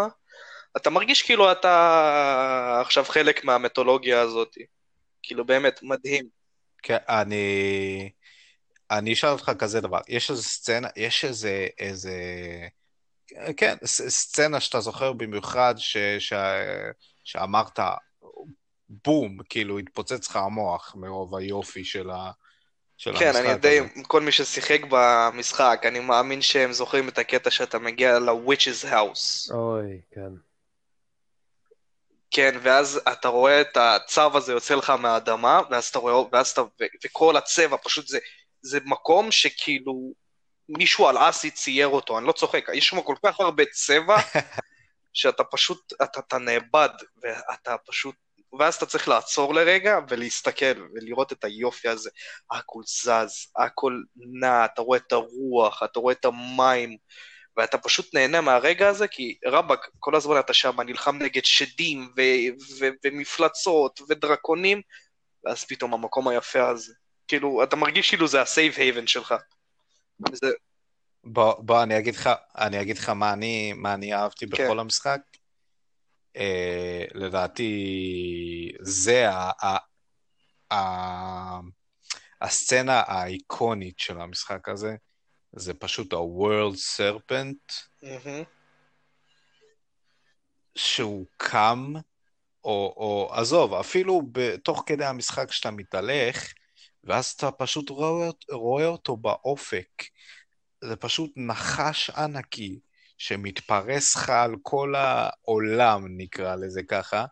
אתה 0.77 0.91
מרגיש 0.91 1.23
כאילו 1.23 1.53
אתה 1.53 2.79
עכשיו 2.81 3.05
חלק 3.05 3.45
מהמתולוגיה 3.45 4.21
הזאת, 4.21 4.57
כאילו 5.23 5.45
באמת, 5.45 5.81
מדהים. 5.83 6.29
כן, 6.83 6.97
אני... 7.09 8.11
אני 8.91 9.13
אשאל 9.13 9.29
אותך 9.29 9.51
כזה 9.59 9.81
דבר, 9.81 9.99
יש 10.09 10.31
איזה 10.31 10.43
סצנה, 10.43 10.89
יש 10.97 11.25
איזה, 11.25 11.67
איזה, 11.79 12.15
כן, 13.57 13.77
סצנה 13.87 14.61
שאתה 14.61 14.81
זוכר 14.81 15.13
במיוחד, 15.13 15.75
ש, 15.79 15.97
ש, 16.19 16.33
שאמרת, 17.25 17.79
בום, 19.05 19.39
כאילו 19.49 19.79
התפוצץ 19.79 20.29
לך 20.29 20.37
המוח 20.37 20.95
מרוב 20.99 21.37
היופי 21.37 21.85
של, 21.85 22.11
ה, 22.11 22.31
של 22.97 23.19
כן, 23.19 23.27
המשחק 23.27 23.45
הזה. 23.45 23.49
כן, 23.53 23.69
אני 23.69 23.77
יודע, 23.77 24.03
כל 24.03 24.21
מי 24.21 24.33
ששיחק 24.33 24.81
במשחק, 24.91 25.83
אני 25.85 26.01
מאמין 26.01 26.43
שהם 26.43 26.73
זוכרים 26.73 27.09
את 27.09 27.19
הקטע 27.19 27.51
שאתה 27.51 27.79
מגיע 27.79 28.19
ל-Witch's 28.19 28.85
House. 28.91 29.55
אוי, 29.55 30.01
כן. 30.11 30.31
כן, 32.31 32.59
ואז 32.63 33.01
אתה 33.13 33.29
רואה 33.29 33.61
את 33.61 33.77
הצו 33.77 34.37
הזה 34.37 34.53
יוצא 34.53 34.75
לך 34.75 34.91
מהאדמה, 34.91 35.61
ואז 35.71 35.85
אתה 35.85 35.99
רואה, 35.99 36.29
ואז 36.33 36.49
אתה, 36.49 36.63
וכל 37.05 37.37
הצבע 37.37 37.77
פשוט 37.83 38.07
זה 38.07 38.19
זה 38.63 38.79
מקום 38.85 39.33
שכאילו 39.33 40.13
מישהו 40.69 41.09
על 41.09 41.17
אסי 41.19 41.51
צייר 41.51 41.89
אותו, 41.89 42.19
אני 42.19 42.27
לא 42.27 42.33
צוחק, 42.33 42.65
יש 42.75 42.87
שם 42.87 43.01
כל 43.01 43.15
כך 43.27 43.41
הרבה 43.41 43.65
צבע, 43.65 44.17
שאתה 45.13 45.45
פשוט, 45.45 45.93
אתה, 46.03 46.21
אתה 46.21 46.39
נאבד, 46.39 46.89
ואתה 47.23 47.77
פשוט, 47.87 48.15
ואז 48.59 48.75
אתה 48.75 48.87
צריך 48.87 49.09
לעצור 49.09 49.55
לרגע 49.55 49.99
ולהסתכל 50.09 50.89
ולראות 50.95 51.33
את 51.33 51.45
היופי 51.45 51.89
הזה. 51.89 52.11
הכל 52.51 52.81
זז, 52.87 53.53
הכל 53.57 54.01
נע, 54.17 54.65
אתה 54.65 54.83
רואה 54.83 54.99
את 54.99 55.13
הרוח, 55.13 55.83
אתה 55.83 56.01
רואה 56.01 56.13
את 56.15 56.25
המים, 56.25 56.97
ואתה 57.57 57.79
פשוט 57.79 58.15
נהנה 58.15 58.41
מהרגע 58.41 58.89
הזה, 58.89 59.09
כי 59.09 59.39
רבאק, 59.47 59.89
כל 59.99 60.17
הזמן 60.17 60.39
אתה 60.39 60.53
שם 60.53 60.81
נלחם 60.81 61.17
נגד 61.23 61.45
שדים 61.45 62.13
ו- 62.17 62.81
ו- 62.81 62.95
ומפלצות 63.05 64.01
ודרקונים, 64.09 64.83
ואז 65.45 65.65
פתאום 65.65 65.95
המקום 65.95 66.29
היפה 66.29 66.69
הזה. 66.69 66.93
כאילו, 67.31 67.63
אתה 67.63 67.77
מרגיש 67.77 68.09
כאילו 68.09 68.29
זה 68.29 68.43
ה 68.43 68.49
safe 68.49 68.75
haven 68.77 69.07
שלך. 69.07 69.35
זה... 70.33 70.51
בוא, 71.25 71.55
בוא, 71.63 71.83
אני 71.83 71.99
אגיד 71.99 72.15
לך, 72.15 72.31
אני 72.59 72.81
אגיד 72.81 72.99
לך 72.99 73.09
מה 73.09 73.33
אני, 73.33 73.73
מה 73.73 73.95
אני 73.95 74.15
אהבתי 74.15 74.47
כן. 74.49 74.65
בכל 74.65 74.79
המשחק. 74.79 75.21
אה, 76.37 77.05
לדעתי, 77.15 78.73
זה 78.81 79.31
ה, 79.31 79.51
ה, 79.67 79.77
ה, 80.75 81.61
הסצנה 82.41 83.03
האיקונית 83.07 83.99
של 83.99 84.21
המשחק 84.21 84.69
הזה. 84.69 84.97
זה 85.53 85.75
פשוט 85.75 86.13
ה-World 86.13 86.77
Serpent, 86.97 87.73
mm-hmm. 88.05 88.45
שהוא 90.75 91.27
קם, 91.37 91.93
או, 92.65 92.95
או 92.97 93.31
עזוב, 93.33 93.75
אפילו 93.75 94.23
תוך 94.65 94.83
כדי 94.87 95.05
המשחק 95.05 95.53
שאתה 95.53 95.71
מתהלך, 95.71 96.53
ואז 97.05 97.27
אתה 97.27 97.51
פשוט 97.51 97.91
רואה, 97.91 98.31
רואה 98.51 98.87
אותו 98.87 99.17
באופק. 99.17 99.89
זה 100.85 100.97
פשוט 100.97 101.33
נחש 101.37 102.11
ענקי 102.11 102.81
שמתפרס 103.19 104.17
לך 104.17 104.29
על 104.29 104.55
כל 104.63 104.95
העולם, 104.95 106.05
נקרא 106.17 106.57
לזה 106.57 106.83
ככה, 106.83 107.25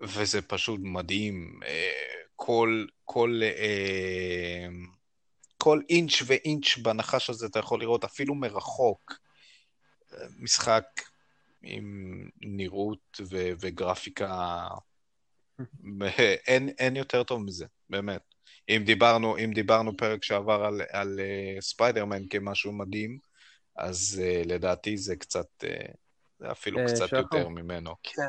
וזה 0.00 0.42
פשוט 0.42 0.80
מדהים. 0.82 1.60
אה, 1.66 2.18
כל, 2.36 2.86
כל, 3.04 3.40
אה, 3.42 4.66
כל 5.58 5.80
אינץ' 5.88 6.22
ואינץ' 6.26 6.78
בנחש 6.82 7.30
הזה 7.30 7.46
אתה 7.46 7.58
יכול 7.58 7.80
לראות 7.80 8.04
אפילו 8.04 8.34
מרחוק. 8.34 9.28
משחק 10.38 10.84
עם 11.62 12.28
נראות 12.40 13.20
ו- 13.20 13.50
וגרפיקה, 13.60 14.68
אין, 16.46 16.68
אין 16.68 16.96
יותר 16.96 17.22
טוב 17.22 17.42
מזה, 17.42 17.66
באמת. 17.90 18.27
אם 18.68 18.82
דיברנו, 18.86 19.36
אם 19.38 19.50
דיברנו 19.54 19.96
פרק 19.96 20.24
שעבר 20.24 20.64
על, 20.64 20.80
על 20.90 21.20
uh, 21.20 21.60
ספיידרמן 21.60 22.22
כמשהו 22.30 22.72
מדהים, 22.72 23.18
אז 23.76 24.22
uh, 24.22 24.48
לדעתי 24.48 24.96
זה 24.96 25.16
קצת, 25.16 25.46
uh, 25.64 25.92
זה 26.38 26.50
אפילו 26.50 26.78
uh, 26.78 26.86
קצת 26.86 27.06
שחר. 27.06 27.16
יותר 27.16 27.48
ממנו. 27.48 27.94
כן. 28.02 28.22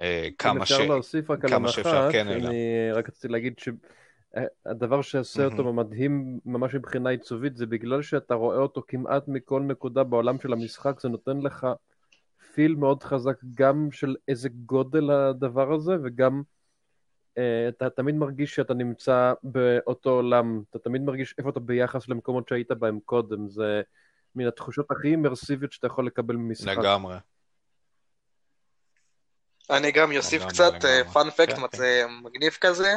Uh, 0.00 0.04
כמה, 0.38 0.66
ש... 0.66 0.72
להוסיף 0.72 1.30
רק 1.30 1.46
כמה 1.46 1.68
שאפשר, 1.68 2.12
כן, 2.12 2.28
אלא. 2.28 2.48
אני 2.48 2.92
רק 2.92 3.08
רציתי 3.08 3.28
להגיד 3.28 3.54
שהדבר 3.58 5.02
שעושה. 5.02 5.44
אותו 5.44 5.72
מדהים 5.72 6.38
ממש 6.44 6.74
מבחינה 6.74 7.10
עיצובית, 7.10 7.56
זה 7.56 7.66
בגלל 7.66 8.02
שאתה 8.02 8.34
רואה 8.34 8.58
אותו 8.58 8.82
כמעט 8.88 9.28
מכל 9.28 9.62
נקודה 9.62 10.04
בעולם 10.04 10.40
של 10.40 10.52
המשחק, 10.52 11.00
זה 11.00 11.08
נותן 11.08 11.40
לך 11.40 11.66
פיל 12.54 12.74
מאוד 12.74 13.02
חזק 13.02 13.36
גם 13.54 13.88
של 13.92 14.16
איזה 14.28 14.48
גודל 14.48 15.10
הדבר 15.10 15.74
הזה, 15.74 15.96
וגם 16.04 16.42
אתה 17.68 17.90
תמיד 17.90 18.14
מרגיש 18.14 18.54
שאתה 18.54 18.74
נמצא 18.74 19.32
באותו 19.42 20.10
עולם, 20.10 20.62
אתה 20.70 20.78
תמיד 20.78 21.02
מרגיש 21.02 21.34
איפה 21.38 21.50
אתה 21.50 21.60
ביחס 21.60 22.08
למקומות 22.08 22.48
שהיית 22.48 22.72
בהם 22.72 22.98
קודם, 23.04 23.48
זה 23.48 23.82
מן 24.34 24.46
התחושות 24.46 24.90
הכי 24.90 25.08
אימרסיביות 25.08 25.72
שאתה 25.72 25.86
יכול 25.86 26.06
לקבל 26.06 26.36
ממשחק. 26.36 26.76
לגמרי. 26.78 27.16
אני 29.70 29.92
גם 29.92 30.16
אוסיף 30.16 30.44
קצת 30.44 30.72
פאנפקט 31.12 31.54
כן, 31.54 31.68
כן. 31.72 32.06
מגניב 32.22 32.56
כזה. 32.60 32.96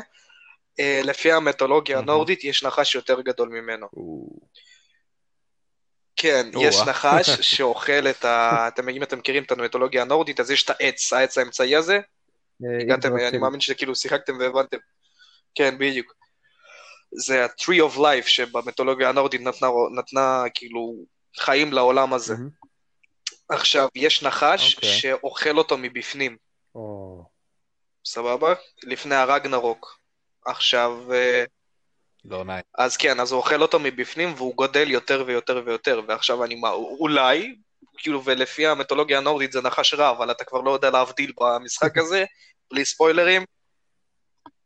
אה, 0.79 1.01
לפי 1.03 1.31
המטולוגיה 1.31 1.99
הנורדית 1.99 2.43
יש 2.43 2.63
נחש 2.63 2.95
יותר 2.95 3.21
גדול 3.21 3.49
ממנו. 3.49 3.87
כן, 6.15 6.49
יש 6.61 6.75
נחש 6.87 7.29
שאוכל 7.55 8.07
את 8.09 8.25
ה... 8.25 8.67
אתם, 8.67 8.89
אם 8.89 9.03
אתם 9.03 9.17
מכירים 9.17 9.43
את 9.43 9.51
המטולוגיה 9.51 10.01
הנורדית, 10.01 10.39
אז 10.39 10.51
יש 10.51 10.63
את 10.63 10.69
העץ, 10.69 11.13
העץ 11.13 11.37
האמצעי 11.37 11.75
הזה. 11.75 11.99
אה, 12.65 12.81
הגעתם, 12.81 13.17
אני 13.17 13.37
מאמין 13.37 13.59
שכאילו 13.59 13.95
שיחקתם 13.95 14.37
והבנתם. 14.39 14.77
כן, 15.55 15.77
בדיוק. 15.77 16.13
זה 17.11 17.45
ה-tree 17.45 17.93
of 17.93 17.97
life 17.97 18.27
שבמטולוגיה 18.27 19.09
הנורדית 19.09 19.41
נתנה, 19.41 19.67
נתנה 19.95 20.43
כאילו 20.53 20.95
חיים 21.37 21.73
לעולם 21.73 22.13
הזה. 22.13 22.35
עכשיו, 23.49 23.87
יש 23.95 24.23
נחש 24.23 24.73
okay. 24.73 24.75
אוקיי. 24.75 24.89
שאוכל 24.89 25.57
אותו 25.57 25.77
מבפנים. 25.77 26.37
Oh. 26.77 26.79
סבבה? 28.05 28.53
לפני 28.83 29.15
הרגנרוק. 29.15 29.99
עכשיו... 30.45 31.13
אה, 31.13 31.43
לא 32.25 32.43
נעים. 32.43 32.63
אז 32.77 32.97
כן, 32.97 33.19
אז 33.19 33.31
הוא 33.31 33.37
אוכל 33.37 33.61
אותו 33.61 33.79
מבפנים 33.79 34.33
והוא 34.37 34.55
גודל 34.55 34.91
יותר 34.91 35.23
ויותר 35.27 35.63
ויותר, 35.65 36.01
ועכשיו 36.07 36.43
אני 36.43 36.55
מה, 36.55 36.69
אולי, 36.69 37.55
כאילו, 37.99 38.23
ולפי 38.23 38.67
המטולוגיה 38.67 39.17
הנורדית 39.17 39.51
זה 39.51 39.61
נחש 39.61 39.93
רע, 39.93 40.09
אבל 40.09 40.31
אתה 40.31 40.43
כבר 40.43 40.61
לא 40.61 40.71
יודע 40.71 40.89
להבדיל 40.89 41.31
במשחק 41.39 41.97
הזה, 41.97 42.25
בלי 42.71 42.85
ספוילרים. 42.85 43.45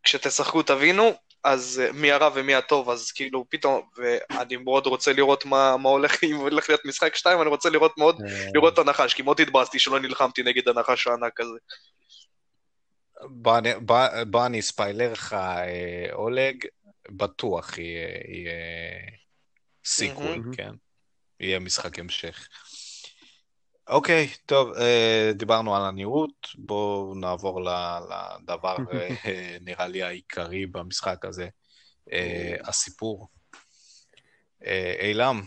כשתשחקו 0.04 0.64
תבינו, 0.64 1.14
אז 1.44 1.82
אה, 1.84 1.92
מי 1.92 2.12
הרע 2.12 2.30
ומי 2.36 2.56
הטוב, 2.56 2.90
אז 2.90 3.12
כאילו 3.12 3.46
פתאום, 3.50 3.82
ואני 3.98 4.58
מאוד 4.58 4.88
רוצה 4.88 5.14
לראות 5.14 5.46
מה, 5.46 5.78
מה 5.78 5.90
הולך, 5.90 6.24
אם 6.24 6.36
הולך 6.36 6.70
להיות 6.70 6.86
משחק 6.86 7.16
2, 7.16 7.42
אני 7.42 7.50
רוצה 7.50 7.70
לראות 7.70 7.98
מאוד, 7.98 8.22
אה. 8.22 8.46
לראות 8.54 8.74
את 8.74 8.80
הנחש, 8.80 9.14
כי 9.14 9.22
מאוד 9.22 9.42
התבאסתי 9.42 9.80
שלא 9.80 10.00
נלחמתי 10.00 10.44
נגד 10.44 10.68
הנחש 10.70 11.08
הענק 11.08 11.40
הזה. 11.40 11.58
בוא, 13.30 13.60
בוא, 13.82 13.98
בוא 14.28 14.46
אני 14.46 14.60
אספיילר 14.60 15.12
לך, 15.12 15.34
אה, 15.34 16.14
אולג, 16.14 16.66
בטוח 17.10 17.78
יהיה, 17.78 18.08
יהיה 18.28 18.54
mm-hmm. 19.88 20.58
כן? 20.58 20.72
יהיה 21.40 21.60
משחק 21.60 22.00
המשך. 22.00 22.48
אוקיי, 23.88 24.28
טוב, 24.46 24.74
אה, 24.74 25.32
דיברנו 25.36 25.76
על 25.76 25.82
הנראות, 25.82 26.48
בואו 26.58 27.16
נעבור 27.16 27.62
לדבר, 27.62 28.76
אה, 28.94 29.58
נראה 29.66 29.88
לי, 29.88 30.04
העיקרי 30.04 30.66
במשחק 30.66 31.26
הזה, 31.26 31.48
הסיפור. 32.68 33.28
אילם, 35.00 35.42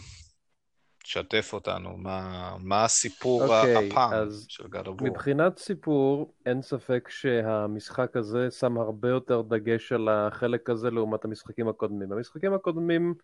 שתף 1.06 1.50
אותנו, 1.52 1.96
מה, 1.96 2.56
מה 2.60 2.84
הסיפור 2.84 3.42
okay, 3.42 3.46
אוקיי, 3.46 3.88
הפעם 3.88 4.28
של 4.48 4.64
God 4.64 4.86
of 4.86 5.00
War? 5.00 5.04
מבחינת 5.04 5.58
סיפור, 5.58 6.34
אין 6.46 6.62
ספק 6.62 7.08
שהמשחק 7.10 8.16
הזה 8.16 8.50
שם 8.50 8.78
הרבה 8.78 9.08
יותר 9.08 9.42
דגש 9.42 9.92
על 9.92 10.08
החלק 10.08 10.70
הזה 10.70 10.90
לעומת 10.90 11.24
המשחקים 11.24 11.68
הקודמים. 11.68 12.12
המשחקים 12.12 12.54
הקודמים, 12.54 13.14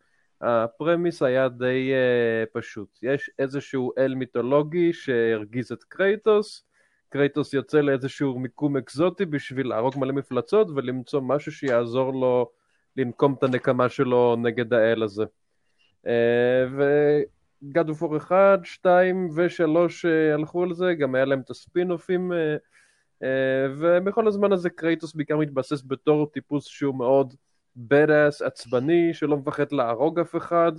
ה 0.43 0.53
premise 0.53 1.23
היה 1.23 1.49
די 1.49 1.93
uh, 1.93 2.61
פשוט. 2.61 2.99
יש 3.03 3.31
איזשהו 3.39 3.93
אל 3.99 4.15
מיתולוגי 4.15 4.93
שהרגיז 4.93 5.73
את 5.73 5.85
קרייטוס, 5.85 6.65
קרייטוס 7.09 7.55
יוצא 7.55 7.81
לאיזשהו 7.81 8.39
מיקום 8.39 8.77
אקזוטי 8.77 9.25
בשביל 9.25 9.69
להרוג 9.69 9.95
מלא 9.99 10.13
מפלצות 10.13 10.69
ולמצוא 10.75 11.21
משהו 11.21 11.53
שיעזור 11.53 12.13
לו 12.13 12.51
לנקום 12.97 13.35
את 13.39 13.43
הנקמה 13.43 13.89
שלו 13.89 14.37
נגד 14.37 14.73
האל 14.73 15.03
הזה. 15.03 15.25
Uh, 16.05 16.09
ו... 16.71 16.83
God 17.65 17.89
of 17.89 18.03
War 18.03 18.17
1, 18.17 18.65
2 18.65 19.29
ו-3 19.35 20.09
הלכו 20.35 20.63
על 20.63 20.75
זה, 20.75 20.95
גם 20.95 21.15
היה 21.15 21.25
להם 21.25 21.41
את 21.41 21.51
הספין-אופים, 21.51 22.33
אה, 22.33 22.57
אה, 23.23 23.67
ובכל 23.79 24.29
הזמן 24.29 24.53
הזה 24.53 24.71
קרייטוס 24.71 25.15
בעיקר 25.15 25.37
מתבסס 25.37 25.83
בתור 25.87 26.27
טיפוס 26.27 26.67
שהוא 26.67 26.95
מאוד 26.95 27.35
badass, 27.77 28.45
עצבני, 28.45 29.15
שלא 29.15 29.37
מפחד 29.37 29.73
להרוג 29.73 30.21
אף 30.21 30.37
אחד. 30.37 30.73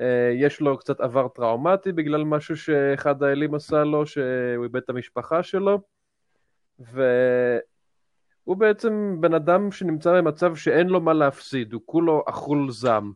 אה, 0.00 0.30
יש 0.34 0.60
לו 0.60 0.78
קצת 0.78 1.00
עבר 1.00 1.28
טראומטי 1.28 1.92
בגלל 1.92 2.24
משהו 2.24 2.56
שאחד 2.56 3.22
האלים 3.22 3.54
עשה 3.54 3.84
לו, 3.84 4.06
שהוא 4.06 4.64
איבד 4.64 4.76
את 4.76 4.90
המשפחה 4.90 5.42
שלו. 5.42 5.80
והוא 6.78 8.56
בעצם 8.56 9.16
בן 9.20 9.34
אדם 9.34 9.72
שנמצא 9.72 10.12
במצב 10.12 10.56
שאין 10.56 10.86
לו 10.86 11.00
מה 11.00 11.12
להפסיד, 11.12 11.72
הוא 11.72 11.82
כולו 11.84 12.24
אכול 12.26 12.70
זעם. 12.70 13.12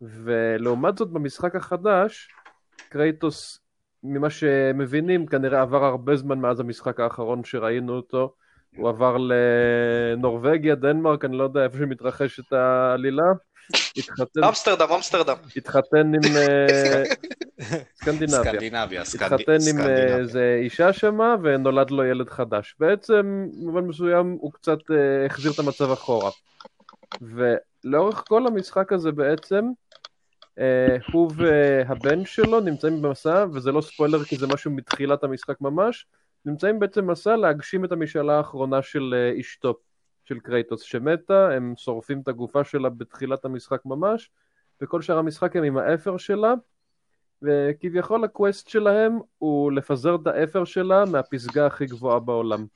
ולעומת 0.00 0.98
זאת 0.98 1.10
במשחק 1.10 1.56
החדש, 1.56 2.28
קרייטוס, 2.88 3.58
ממה 4.02 4.30
שמבינים, 4.30 5.26
כנראה 5.26 5.62
עבר 5.62 5.84
הרבה 5.84 6.16
זמן 6.16 6.38
מאז 6.38 6.60
המשחק 6.60 7.00
האחרון 7.00 7.44
שראינו 7.44 7.96
אותו. 7.96 8.34
הוא 8.76 8.88
עבר 8.88 9.16
לנורבגיה, 9.18 10.74
דנמרק, 10.74 11.24
אני 11.24 11.36
לא 11.36 11.44
יודע 11.44 11.64
איפה 11.64 11.78
שמתרחשת 11.78 12.52
העלילה. 12.52 13.22
התחתן... 13.96 14.44
אמסטרדם, 14.44 14.86
אמסטרדם. 14.90 15.36
התחתן 15.56 16.12
עם 16.14 16.36
אה, 16.36 17.02
סקנדינביה. 18.00 18.42
סקנדינביה, 18.42 19.02
התחתן 19.02 19.58
עם 19.70 19.80
אה, 19.80 20.16
איזה 20.16 20.58
אישה 20.62 20.92
שמה 20.92 21.36
ונולד 21.42 21.90
לו 21.90 22.04
ילד 22.04 22.30
חדש. 22.30 22.74
בעצם, 22.78 23.46
במובן 23.60 23.84
מסוים, 23.84 24.36
הוא 24.40 24.52
קצת 24.52 24.78
אה, 24.90 25.26
החזיר 25.26 25.52
את 25.52 25.58
המצב 25.58 25.90
אחורה. 25.90 26.30
ולאורך 27.20 28.24
כל 28.28 28.46
המשחק 28.46 28.92
הזה 28.92 29.12
בעצם, 29.12 29.64
הוא 31.12 31.30
והבן 31.36 32.24
שלו 32.24 32.60
נמצאים 32.60 33.02
במסע, 33.02 33.44
וזה 33.52 33.72
לא 33.72 33.80
ספוילר 33.80 34.24
כי 34.24 34.36
זה 34.36 34.46
משהו 34.46 34.70
מתחילת 34.70 35.24
המשחק 35.24 35.60
ממש, 35.60 36.06
נמצאים 36.46 36.78
בעצם 36.78 37.06
במסע 37.06 37.36
להגשים 37.36 37.84
את 37.84 37.92
המשאלה 37.92 38.36
האחרונה 38.36 38.82
של 38.82 39.14
אה, 39.16 39.40
אשתו, 39.40 39.74
של 40.24 40.38
קרייטוס 40.38 40.82
שמתה, 40.82 41.50
הם 41.50 41.74
שורפים 41.76 42.20
את 42.20 42.28
הגופה 42.28 42.64
שלה 42.64 42.88
בתחילת 42.88 43.44
המשחק 43.44 43.80
ממש, 43.84 44.30
וכל 44.80 45.02
שאר 45.02 45.18
המשחק 45.18 45.56
הם 45.56 45.64
עם 45.64 45.76
האפר 45.76 46.16
שלה, 46.16 46.54
וכביכול 47.42 48.24
ה 48.24 48.31
quest 48.31 48.68
שלהם 48.68 49.18
הוא 49.38 49.72
לפזר 49.72 50.14
את 50.14 50.26
האפר 50.26 50.64
שלה 50.64 51.04
מהפסגה 51.04 51.66
הכי 51.66 51.86
גבוהה 51.86 52.20
בעולם. 52.20 52.66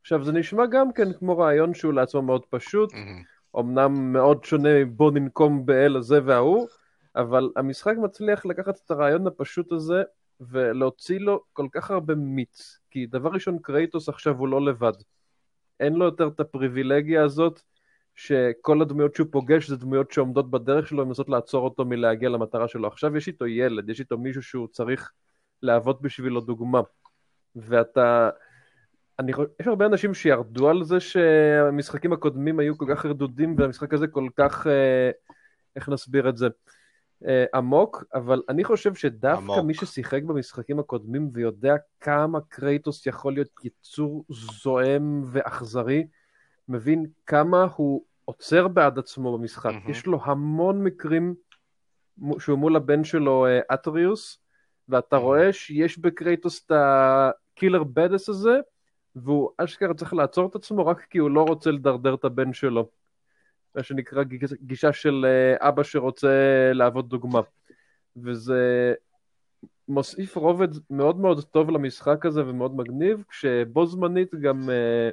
עכשיו 0.00 0.24
זה 0.24 0.32
נשמע 0.32 0.66
גם 0.66 0.92
כן 0.92 1.12
כמו 1.12 1.38
רעיון 1.38 1.74
שהוא 1.74 1.92
לעצמו 1.92 2.22
מאוד 2.22 2.46
פשוט, 2.50 2.92
mm-hmm. 2.92 3.60
אמנם 3.60 4.12
מאוד 4.12 4.44
שונה 4.44 4.84
בוא 4.84 5.12
ננקום 5.12 5.66
באל 5.66 5.96
הזה 5.96 6.20
וההוא, 6.24 6.66
אבל 7.16 7.50
המשחק 7.56 7.94
מצליח 7.96 8.46
לקחת 8.46 8.80
את 8.84 8.90
הרעיון 8.90 9.26
הפשוט 9.26 9.72
הזה 9.72 10.02
ולהוציא 10.40 11.20
לו 11.20 11.42
כל 11.52 11.66
כך 11.72 11.90
הרבה 11.90 12.14
מיץ, 12.14 12.78
כי 12.90 13.06
דבר 13.06 13.30
ראשון 13.30 13.58
קרייטוס 13.62 14.08
עכשיו 14.08 14.38
הוא 14.38 14.48
לא 14.48 14.64
לבד. 14.64 14.92
אין 15.80 15.92
לו 15.92 16.04
יותר 16.04 16.28
את 16.28 16.40
הפריבילגיה 16.40 17.24
הזאת 17.24 17.60
שכל 18.14 18.82
הדמויות 18.82 19.14
שהוא 19.14 19.26
פוגש 19.30 19.68
זה 19.68 19.76
דמויות 19.76 20.10
שעומדות 20.10 20.50
בדרך 20.50 20.86
שלו 20.86 21.02
ומנסות 21.02 21.28
לעצור 21.28 21.64
אותו 21.64 21.84
מלהגיע 21.84 22.28
למטרה 22.28 22.68
שלו. 22.68 22.88
עכשיו 22.88 23.16
יש 23.16 23.28
איתו 23.28 23.46
ילד, 23.46 23.90
יש 23.90 24.00
איתו 24.00 24.18
מישהו 24.18 24.42
שהוא 24.42 24.68
צריך 24.68 25.12
להוות 25.62 26.02
בשבילו 26.02 26.40
דוגמה. 26.40 26.80
ואתה 27.56 28.30
אני 29.18 29.32
חושב, 29.32 29.48
יש 29.60 29.66
הרבה 29.66 29.86
אנשים 29.86 30.14
שירדו 30.14 30.70
על 30.70 30.84
זה 30.84 31.00
שהמשחקים 31.00 32.12
הקודמים 32.12 32.58
היו 32.58 32.78
כל 32.78 32.86
כך 32.90 33.06
רדודים 33.06 33.54
והמשחק 33.58 33.94
הזה 33.94 34.06
כל 34.06 34.28
כך, 34.36 34.66
אה, 34.66 35.10
איך 35.76 35.88
נסביר 35.88 36.28
את 36.28 36.36
זה, 36.36 36.48
עמוק, 37.54 38.04
אבל 38.14 38.42
אני 38.48 38.64
חושב 38.64 38.94
שדווקא 38.94 39.42
עמוק. 39.42 39.64
מי 39.64 39.74
ששיחק 39.74 40.22
במשחקים 40.22 40.78
הקודמים 40.78 41.30
ויודע 41.32 41.74
כמה 42.00 42.38
קרייטוס 42.48 43.06
יכול 43.06 43.32
להיות 43.32 43.48
יצור 43.64 44.24
זועם 44.28 45.22
ואכזרי, 45.26 46.06
מבין 46.68 47.06
כמה 47.26 47.66
הוא 47.76 48.04
עוצר 48.24 48.68
בעד 48.68 48.98
עצמו 48.98 49.38
במשחק. 49.38 49.70
Mm-hmm. 49.70 49.90
יש 49.90 50.06
לו 50.06 50.18
המון 50.24 50.84
מקרים 50.84 51.34
שהוא 52.38 52.58
מול 52.58 52.76
הבן 52.76 53.04
שלו, 53.04 53.46
אטריוס, 53.74 54.38
ואתה 54.88 55.16
mm-hmm. 55.16 55.20
רואה 55.20 55.52
שיש 55.52 55.98
בקרייטוס 55.98 56.64
את 56.66 56.72
ה 56.74 56.90
killer 56.90 57.84
badass 57.84 58.28
הזה, 58.28 58.60
והוא 59.16 59.50
אשכרה 59.58 59.94
צריך 59.94 60.14
לעצור 60.14 60.48
את 60.48 60.54
עצמו 60.54 60.86
רק 60.86 61.00
כי 61.00 61.18
הוא 61.18 61.30
לא 61.30 61.42
רוצה 61.42 61.70
לדרדר 61.70 62.14
את 62.14 62.24
הבן 62.24 62.52
שלו. 62.52 62.88
מה 63.74 63.82
שנקרא 63.82 64.22
גישה 64.62 64.92
של 64.92 65.24
אה, 65.28 65.68
אבא 65.68 65.82
שרוצה 65.82 66.28
להוות 66.74 67.08
דוגמה. 67.08 67.40
וזה 68.16 68.94
מוסיף 69.88 70.36
רובד 70.36 70.68
מאוד 70.90 71.20
מאוד 71.20 71.44
טוב 71.44 71.70
למשחק 71.70 72.26
הזה 72.26 72.46
ומאוד 72.46 72.76
מגניב, 72.76 73.24
כשבו 73.28 73.86
זמנית 73.86 74.34
גם 74.34 74.70
אה, 74.70 75.10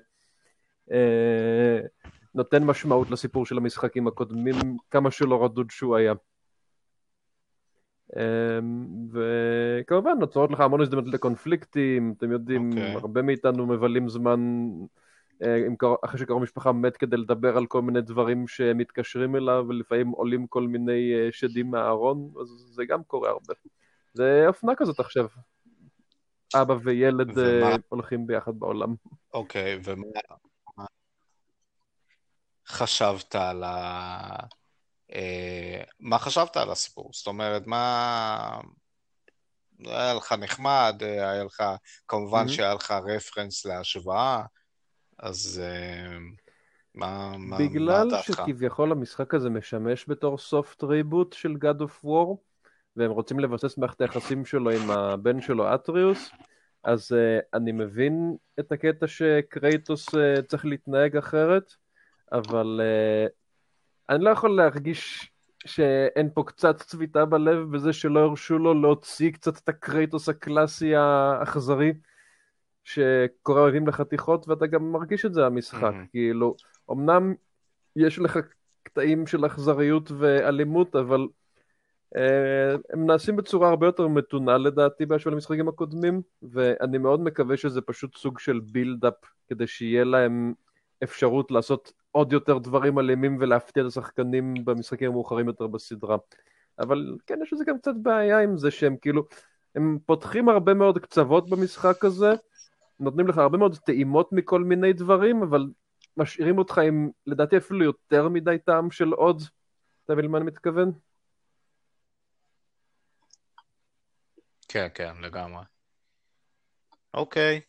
אה, 0.91 1.79
נותן 2.35 2.63
משמעות 2.63 3.11
לסיפור 3.11 3.45
של 3.45 3.57
המשחקים 3.57 4.07
הקודמים, 4.07 4.55
כמה 4.91 5.11
שלא 5.11 5.45
רדוד 5.45 5.71
שהוא 5.71 5.95
היה. 5.95 6.13
אמ, 8.15 8.87
וכמובן 9.11 10.19
נוצרות 10.19 10.51
לך 10.51 10.59
המון 10.59 10.81
הזדמנות 10.81 11.07
לקונפליקטים, 11.07 12.13
אתם 12.17 12.31
יודעים, 12.31 12.69
okay. 12.73 12.75
אוקיי. 12.75 12.93
הרבה 12.93 13.21
מאיתנו 13.21 13.67
מבלים 13.67 14.09
זמן 14.09 14.69
אה, 14.81 14.85
אחרי 16.05 16.19
שקרוב 16.19 16.43
משפחה 16.43 16.71
מת 16.71 16.97
כדי 16.97 17.17
לדבר 17.17 17.57
על 17.57 17.65
כל 17.65 17.81
מיני 17.81 18.01
דברים 18.01 18.47
שמתקשרים 18.47 19.35
אליו, 19.35 19.65
ולפעמים 19.69 20.09
עולים 20.09 20.47
כל 20.47 20.67
מיני 20.67 21.13
אה, 21.15 21.27
שדים 21.31 21.71
מהארון, 21.71 22.31
אז 22.41 22.47
זה 22.47 22.85
גם 22.85 23.03
קורה 23.03 23.29
הרבה. 23.29 23.53
זה 24.13 24.43
אופנה 24.47 24.73
כזאת 24.77 24.99
עכשיו. 24.99 25.27
אבא 26.55 26.75
וילד 26.83 27.31
ומה... 27.35 27.75
הולכים 27.89 28.27
ביחד 28.27 28.59
בעולם. 28.59 28.95
אוקיי, 29.33 29.79
ומה 29.83 30.85
חשבת 32.67 33.35
על 33.35 33.63
ה... 33.63 34.35
מה 35.99 36.19
חשבת 36.19 36.57
על 36.57 36.71
הסיפור? 36.71 37.09
זאת 37.13 37.27
אומרת, 37.27 37.67
מה... 37.67 38.59
היה 39.85 40.13
לך 40.13 40.31
נחמד, 40.31 40.95
היה 41.01 41.43
לך, 41.43 41.63
כמובן 42.07 42.45
mm-hmm. 42.45 42.51
שהיה 42.51 42.73
לך 42.73 42.91
רפרנס 42.91 43.65
להשוואה, 43.65 44.43
אז 45.19 45.61
uh, 45.63 46.19
מה, 46.95 47.31
מה, 47.37 47.57
בגלל 47.57 48.07
מה 48.11 48.21
שכביכול 48.21 48.91
המשחק 48.91 49.33
הזה 49.33 49.49
משמש 49.49 50.05
בתור 50.09 50.37
סופט 50.37 50.83
ריבוט 50.83 51.33
של 51.33 51.53
God 51.53 51.81
of 51.81 52.05
War, 52.05 52.35
והם 52.95 53.11
רוצים 53.11 53.39
לבסס 53.39 53.77
מערכת 53.77 54.01
היחסים 54.01 54.45
שלו 54.45 54.71
עם 54.71 54.91
הבן 54.91 55.41
שלו 55.41 55.75
אטריוס, 55.75 56.31
אז 56.83 57.11
uh, 57.11 57.45
אני 57.53 57.71
מבין 57.71 58.35
את 58.59 58.71
הקטע 58.71 59.07
שקרייטוס 59.07 60.09
uh, 60.09 60.41
צריך 60.47 60.65
להתנהג 60.65 61.17
אחרת, 61.17 61.73
אבל 62.31 62.81
uh, 62.81 63.31
אני 64.09 64.23
לא 64.23 64.29
יכול 64.29 64.55
להרגיש 64.55 65.31
שאין 65.65 66.29
פה 66.33 66.43
קצת 66.43 66.77
צביטה 66.81 67.25
בלב 67.25 67.71
בזה 67.71 67.93
שלא 67.93 68.19
הרשו 68.19 68.57
לו 68.57 68.81
להוציא 68.81 69.31
קצת 69.31 69.57
את 69.57 69.69
הקרייטוס 69.69 70.29
הקלאסי 70.29 70.95
האכזרי 70.95 71.93
שקורא 72.83 73.61
אוהבים 73.61 73.87
לחתיכות 73.87 74.47
ואתה 74.47 74.67
גם 74.67 74.91
מרגיש 74.91 75.25
את 75.25 75.33
זה 75.33 75.45
המשחק, 75.45 75.93
mm-hmm. 75.93 76.11
כאילו, 76.11 76.55
אמנם 76.91 77.33
יש 77.95 78.19
לך 78.19 78.39
קטעים 78.83 79.27
של 79.27 79.45
אכזריות 79.45 80.11
ואלימות 80.11 80.95
אבל 80.95 81.27
אה, 82.15 82.75
הם 82.93 83.05
נעשים 83.05 83.35
בצורה 83.35 83.69
הרבה 83.69 83.85
יותר 83.85 84.07
מתונה 84.07 84.57
לדעתי 84.57 85.05
בהשוואה 85.05 85.33
למשחקים 85.33 85.67
הקודמים 85.67 86.21
ואני 86.41 86.97
מאוד 86.97 87.19
מקווה 87.19 87.57
שזה 87.57 87.81
פשוט 87.81 88.17
סוג 88.17 88.39
של 88.39 88.59
בילדאפ 88.59 89.13
כדי 89.49 89.67
שיהיה 89.67 90.03
להם 90.03 90.53
אפשרות 91.03 91.51
לעשות 91.51 91.93
עוד 92.11 92.33
יותר 92.33 92.57
דברים 92.57 92.99
אלימים 92.99 93.37
ולהפתיע 93.39 93.83
את 93.83 93.87
השחקנים 93.87 94.53
במשחקים 94.65 95.09
המאוחרים 95.09 95.47
יותר 95.47 95.67
בסדרה. 95.67 96.17
אבל 96.79 97.17
כן, 97.27 97.39
יש 97.43 97.53
לזה 97.53 97.63
גם 97.65 97.77
קצת 97.77 97.93
בעיה 98.01 98.39
עם 98.39 98.57
זה 98.57 98.71
שהם 98.71 98.95
כאילו, 99.01 99.23
הם 99.75 99.97
פותחים 100.05 100.49
הרבה 100.49 100.73
מאוד 100.73 100.97
קצוות 100.97 101.49
במשחק 101.49 102.05
הזה, 102.05 102.31
נותנים 102.99 103.27
לך 103.27 103.37
הרבה 103.37 103.57
מאוד 103.57 103.77
טעימות 103.77 104.29
מכל 104.31 104.63
מיני 104.63 104.93
דברים, 104.93 105.43
אבל 105.43 105.67
משאירים 106.17 106.57
אותך 106.57 106.77
עם, 106.77 107.09
לדעתי 107.27 107.57
אפילו 107.57 107.83
יותר 107.83 108.29
מדי 108.29 108.57
טעם 108.65 108.91
של 108.91 109.09
עוד. 109.09 109.41
אתה 110.05 110.13
מבין 110.13 110.25
למה 110.25 110.37
אני 110.37 110.45
מתכוון? 110.45 110.91
כן, 114.67 114.87
כן, 114.93 115.13
לגמרי. 115.21 115.63
אוקיי, 117.13 117.61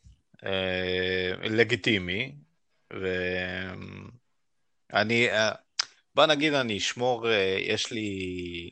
אה, 0.44 1.32
לגיטימי, 1.42 2.36
ו... 2.92 3.06
אני, 4.92 5.30
אה, 5.30 5.52
בוא 6.14 6.26
נגיד 6.26 6.52
אני 6.52 6.78
אשמור, 6.78 7.28
אה, 7.28 7.56
יש 7.60 7.92
לי 7.92 8.70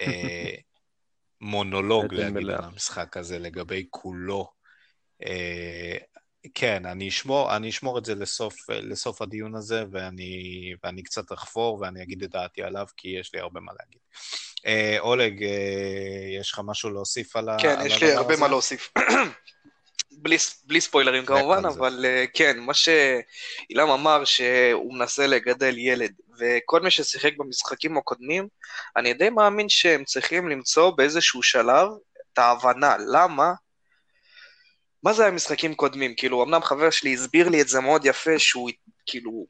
אה, 0.00 0.54
מונולוג 1.40 2.14
להגיד 2.14 2.50
על 2.50 2.64
המשחק 2.64 3.16
הזה 3.16 3.38
לגבי 3.38 3.86
כולו. 3.90 4.55
כן, 6.54 6.86
אני 6.86 7.08
אשמור, 7.08 7.56
אני 7.56 7.68
אשמור 7.70 7.98
את 7.98 8.04
זה 8.04 8.14
לסוף, 8.14 8.70
לסוף 8.70 9.22
הדיון 9.22 9.54
הזה, 9.54 9.84
ואני, 9.90 10.74
ואני 10.84 11.02
קצת 11.02 11.32
אחפור 11.32 11.80
ואני 11.80 12.02
אגיד 12.02 12.22
את 12.22 12.30
דעתי 12.30 12.62
עליו, 12.62 12.86
כי 12.96 13.08
יש 13.08 13.34
לי 13.34 13.40
הרבה 13.40 13.60
מה 13.60 13.72
להגיד. 13.78 14.00
אולג, 14.98 15.44
יש 16.40 16.52
לך 16.52 16.60
משהו 16.64 16.90
להוסיף 16.90 17.36
על 17.36 17.48
כן, 17.58 17.78
על 17.78 17.86
יש 17.86 18.02
לי 18.02 18.12
הרבה 18.12 18.32
הזה? 18.32 18.40
מה 18.40 18.48
להוסיף. 18.48 18.92
בלי, 20.18 20.36
בלי 20.64 20.80
ספוילרים 20.80 21.26
כמובן, 21.26 21.64
אבל 21.64 22.04
uh, 22.04 22.30
כן, 22.34 22.58
מה 22.58 22.74
שאילם 22.74 23.90
אמר 23.90 24.24
שהוא 24.24 24.94
מנסה 24.94 25.26
לגדל 25.26 25.78
ילד, 25.78 26.12
וכל 26.38 26.80
מי 26.80 26.90
ששיחק 26.90 27.32
במשחקים 27.38 27.98
הקודמים, 27.98 28.48
אני 28.96 29.14
די 29.14 29.30
מאמין 29.30 29.68
שהם 29.68 30.04
צריכים 30.04 30.48
למצוא 30.48 30.90
באיזשהו 30.90 31.42
שלב 31.42 31.88
את 32.32 32.38
ההבנה, 32.38 32.96
למה 33.12 33.52
מה 35.06 35.12
זה 35.12 35.26
המשחקים 35.26 35.74
קודמים? 35.74 36.14
כאילו, 36.16 36.42
אמנם 36.42 36.62
חבר 36.62 36.90
שלי 36.90 37.14
הסביר 37.14 37.48
לי 37.48 37.62
את 37.62 37.68
זה 37.68 37.80
מאוד 37.80 38.04
יפה, 38.04 38.38
שהוא 38.38 38.70
כאילו 39.06 39.46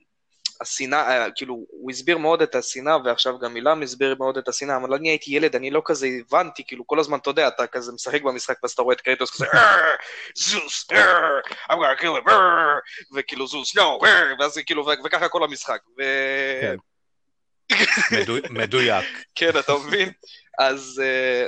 השנאה, 0.61 1.25
אה, 1.25 1.31
כאילו, 1.37 1.55
הוא 1.71 1.91
הסביר 1.91 2.19
מאוד 2.19 2.43
את 2.43 2.55
השנאה, 2.55 2.97
ועכשיו 3.05 3.39
גם 3.39 3.57
אילם 3.57 3.83
הסביר 3.83 4.15
מאוד 4.19 4.39
את 4.39 4.49
השנאה, 4.49 4.77
אבל 4.77 4.95
אני 4.95 5.09
הייתי 5.09 5.31
ילד, 5.31 5.57
אני 5.57 5.71
לא 5.71 5.83
כזה 5.85 6.09
הבנתי, 6.21 6.63
כאילו, 6.67 6.87
כל 6.87 7.01
הזמן, 7.01 7.19
אתה 7.19 7.31
יודע, 7.31 7.49
אתה 7.49 7.67
כזה 7.67 7.93
משחק 7.93 8.23
במשחק, 8.23 8.57
ואז 8.63 8.73
אתה 8.73 8.83
רואה 8.83 8.95
את 8.95 9.01
קרייטוס 9.01 9.31
כזה, 9.31 9.47
זוס, 10.35 10.87
I'm 11.71 11.75
gonna 11.75 12.01
kill 12.01 12.29
him, 12.29 12.33
וכאילו, 13.15 13.47
זוס, 13.47 13.77
no, 13.77 13.81
ואז 14.39 14.59
כאילו, 14.67 14.87
וככה 15.05 15.29
כל 15.29 15.45
המשחק. 15.45 15.81
כן. 16.61 16.77
מדויק. 18.51 19.05
כן, 19.35 19.59
אתה 19.59 19.73
מבין? 19.75 20.13
אז... 20.59 21.03
אה, 21.05 21.47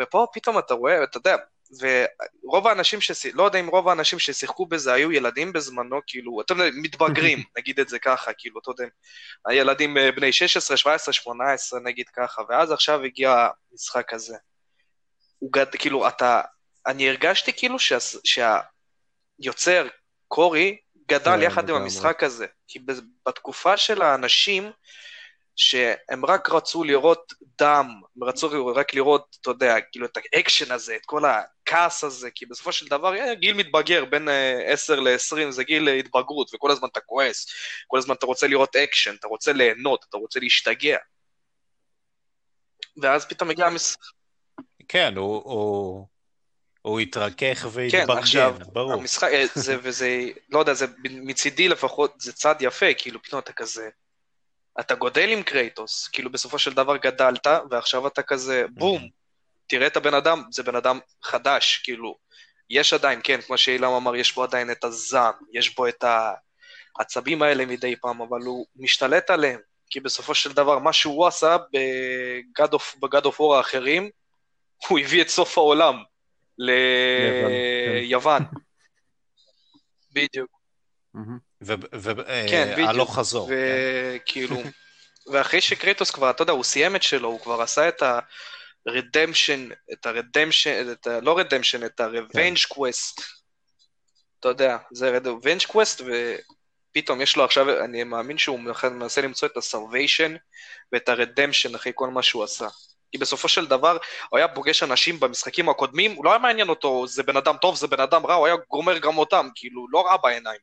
ופה 0.00 0.26
פתאום 0.32 0.58
אתה 0.58 0.74
רואה, 0.74 1.04
אתה 1.04 1.18
יודע, 1.18 1.36
ורוב 1.80 2.66
האנשים, 2.66 3.00
שש... 3.00 3.26
לא 3.26 3.42
יודע 3.42 3.60
אם 3.60 3.68
רוב 3.68 3.88
האנשים 3.88 4.18
ששיחקו 4.18 4.66
בזה 4.66 4.92
היו 4.92 5.12
ילדים 5.12 5.52
בזמנו, 5.52 6.00
כאילו, 6.06 6.40
אתם 6.40 6.58
יודעים, 6.58 6.82
מתבגרים, 6.82 7.42
נגיד 7.58 7.80
את 7.80 7.88
זה 7.88 7.98
ככה, 7.98 8.32
כאילו, 8.38 8.60
אתה 8.60 8.70
יודע, 8.70 8.84
הילדים 9.46 9.96
אה, 9.98 10.12
בני 10.12 10.32
16, 10.32 10.76
17, 10.76 11.12
18, 11.12 11.80
נגיד 11.80 12.06
ככה, 12.08 12.42
ואז 12.48 12.72
עכשיו 12.72 13.02
הגיע 13.02 13.48
המשחק 13.72 14.12
הזה. 14.12 14.36
הוא 15.38 15.52
גד... 15.52 15.76
כאילו, 15.78 16.08
אתה, 16.08 16.40
אני 16.86 17.08
הרגשתי 17.08 17.52
כאילו 17.52 17.78
שה... 17.78 17.98
שהיוצר, 18.24 19.86
קורי, 20.28 20.76
גדל 21.08 21.36
כן, 21.36 21.42
יחד 21.42 21.68
עם 21.68 21.76
המשחק 21.76 22.22
הזה, 22.22 22.46
כי 22.68 22.78
בתקופה 23.26 23.76
של 23.76 24.02
האנשים, 24.02 24.70
שהם 25.56 26.24
רק 26.24 26.50
רצו 26.50 26.84
לראות 26.84 27.32
דם, 27.60 28.00
הם 28.16 28.24
רצו 28.24 28.72
רק 28.74 28.94
לראות, 28.94 29.36
אתה 29.40 29.50
יודע, 29.50 29.80
כאילו 29.92 30.06
את 30.06 30.18
האקשן 30.34 30.72
הזה, 30.72 30.96
את 30.96 31.06
כל 31.06 31.24
הכעס 31.74 32.04
הזה, 32.04 32.30
כי 32.30 32.46
בסופו 32.46 32.72
של 32.72 32.88
דבר 32.88 33.16
אה, 33.16 33.34
גיל 33.34 33.56
מתבגר, 33.56 34.04
בין 34.04 34.28
10 34.66 34.94
אה, 34.94 35.00
ל-20 35.00 35.50
זה 35.50 35.64
גיל 35.64 35.88
התבגרות, 35.88 36.54
וכל 36.54 36.70
הזמן 36.70 36.88
אתה 36.92 37.00
כועס, 37.00 37.46
כל 37.86 37.98
הזמן 37.98 38.14
אתה 38.14 38.26
רוצה 38.26 38.46
לראות 38.46 38.76
אקשן, 38.76 39.14
אתה 39.14 39.28
רוצה 39.28 39.52
ליהנות, 39.52 40.04
אתה 40.08 40.16
רוצה 40.16 40.40
להשתגע. 40.40 40.96
ואז 42.96 43.26
פתאום 43.26 43.48
מגיע 43.48 43.66
המס... 43.66 43.96
כן, 44.88 45.16
הוא... 45.16 45.42
הוא... 45.44 46.06
הוא 46.82 47.00
התרכך 47.00 47.66
והתברגן, 47.72 48.06
כן, 48.06 48.18
עכשיו, 48.18 48.56
ברור. 48.72 48.92
המשחק, 48.92 49.28
אה, 49.32 49.44
זה, 49.54 49.76
וזה, 49.82 50.28
לא 50.50 50.58
יודע, 50.58 50.74
זה 50.74 50.86
מצידי 51.02 51.68
לפחות, 51.68 52.20
זה 52.20 52.32
צד 52.32 52.54
יפה, 52.60 52.94
כאילו 52.98 53.22
פתאום 53.22 53.38
אתה 53.38 53.52
כזה, 53.52 53.88
אתה 54.80 54.94
גודל 54.94 55.28
עם 55.28 55.42
קרייטוס, 55.42 56.08
כאילו 56.08 56.32
בסופו 56.32 56.58
של 56.58 56.72
דבר 56.72 56.96
גדלת, 56.96 57.46
ועכשיו 57.70 58.06
אתה 58.06 58.22
כזה, 58.22 58.64
בום, 58.70 59.08
תראה 59.66 59.86
את 59.86 59.96
הבן 59.96 60.14
אדם, 60.14 60.42
זה 60.50 60.62
בן 60.62 60.76
אדם 60.76 60.98
חדש, 61.22 61.80
כאילו, 61.84 62.18
יש 62.70 62.92
עדיין, 62.92 63.20
כן, 63.24 63.40
כמו 63.40 63.58
שאילם 63.58 63.90
אמר, 63.90 64.16
יש 64.16 64.34
בו 64.34 64.42
עדיין 64.42 64.70
את 64.70 64.84
הזעם, 64.84 65.32
יש 65.52 65.74
בו 65.74 65.88
את 65.88 66.04
העצבים 66.98 67.42
האלה 67.42 67.66
מדי 67.66 67.96
פעם, 67.96 68.20
אבל 68.20 68.40
הוא 68.40 68.66
משתלט 68.76 69.30
עליהם, 69.30 69.60
כי 69.90 70.00
בסופו 70.00 70.34
של 70.34 70.52
דבר, 70.52 70.78
מה 70.78 70.92
שהוא 70.92 71.26
עשה 71.26 71.56
בגד 73.02 73.24
אוף 73.24 73.40
וור 73.40 73.56
האחרים, 73.56 74.10
הוא 74.88 74.98
הביא 74.98 75.22
את 75.22 75.28
סוף 75.28 75.58
העולם 75.58 76.02
ליוון. 76.58 78.42
כן. 78.44 78.60
בדיוק. 80.12 80.50
והלוך 81.60 83.10
אה, 83.10 83.14
חזור. 83.14 83.50
וכאילו, 83.50 84.56
ואחרי 85.32 85.60
שקרייטוס 85.60 86.10
כבר, 86.10 86.30
אתה 86.30 86.42
יודע, 86.42 86.52
הוא 86.52 86.64
סיים 86.64 86.96
את 86.96 87.02
שלו, 87.02 87.28
הוא 87.28 87.40
כבר 87.40 87.62
עשה 87.62 87.88
את 87.88 88.02
ה 88.86 88.93
redemption, 88.93 89.68
את 89.92 90.06
ה 90.06 90.13
redemption, 90.13 90.92
את 90.92 91.06
ה... 91.06 91.20
לא 91.20 91.38
redemption, 91.38 91.84
את 91.84 92.00
ה 92.00 92.07
revenge 92.07 92.58
quest. 92.68 93.20
אתה 94.40 94.48
יודע, 94.48 94.76
זה 94.92 95.10
redemption 95.10 95.68
quest, 95.68 96.00
ופתאום 96.00 97.20
יש 97.20 97.36
לו 97.36 97.44
עכשיו, 97.44 97.84
אני 97.84 98.04
מאמין 98.04 98.38
שהוא 98.38 98.60
מנסה 98.90 99.20
למצוא 99.20 99.48
את 99.48 99.56
ה 99.56 99.64
salvation 99.64 100.36
ואת 100.92 101.08
ה 101.08 101.14
redemption 101.14 101.74
אחרי 101.74 101.92
כל 101.94 102.08
מה 102.08 102.22
שהוא 102.22 102.44
עשה. 102.44 102.68
כי 103.12 103.18
בסופו 103.18 103.48
של 103.48 103.66
דבר 103.66 103.96
הוא 104.30 104.38
היה 104.38 104.48
פוגש 104.48 104.82
אנשים 104.82 105.20
במשחקים 105.20 105.68
הקודמים, 105.68 106.12
הוא 106.12 106.24
לא 106.24 106.30
היה 106.30 106.38
מעניין 106.38 106.68
אותו, 106.68 107.06
זה 107.06 107.22
בן 107.22 107.36
אדם 107.36 107.56
טוב, 107.60 107.76
זה 107.76 107.86
בן 107.86 108.00
אדם 108.00 108.26
רע, 108.26 108.34
הוא 108.34 108.46
היה 108.46 108.56
גומר 108.70 108.98
גם 108.98 109.18
אותם, 109.18 109.48
כאילו, 109.54 109.86
לא 109.90 110.06
רע 110.06 110.16
בעיניים. 110.16 110.60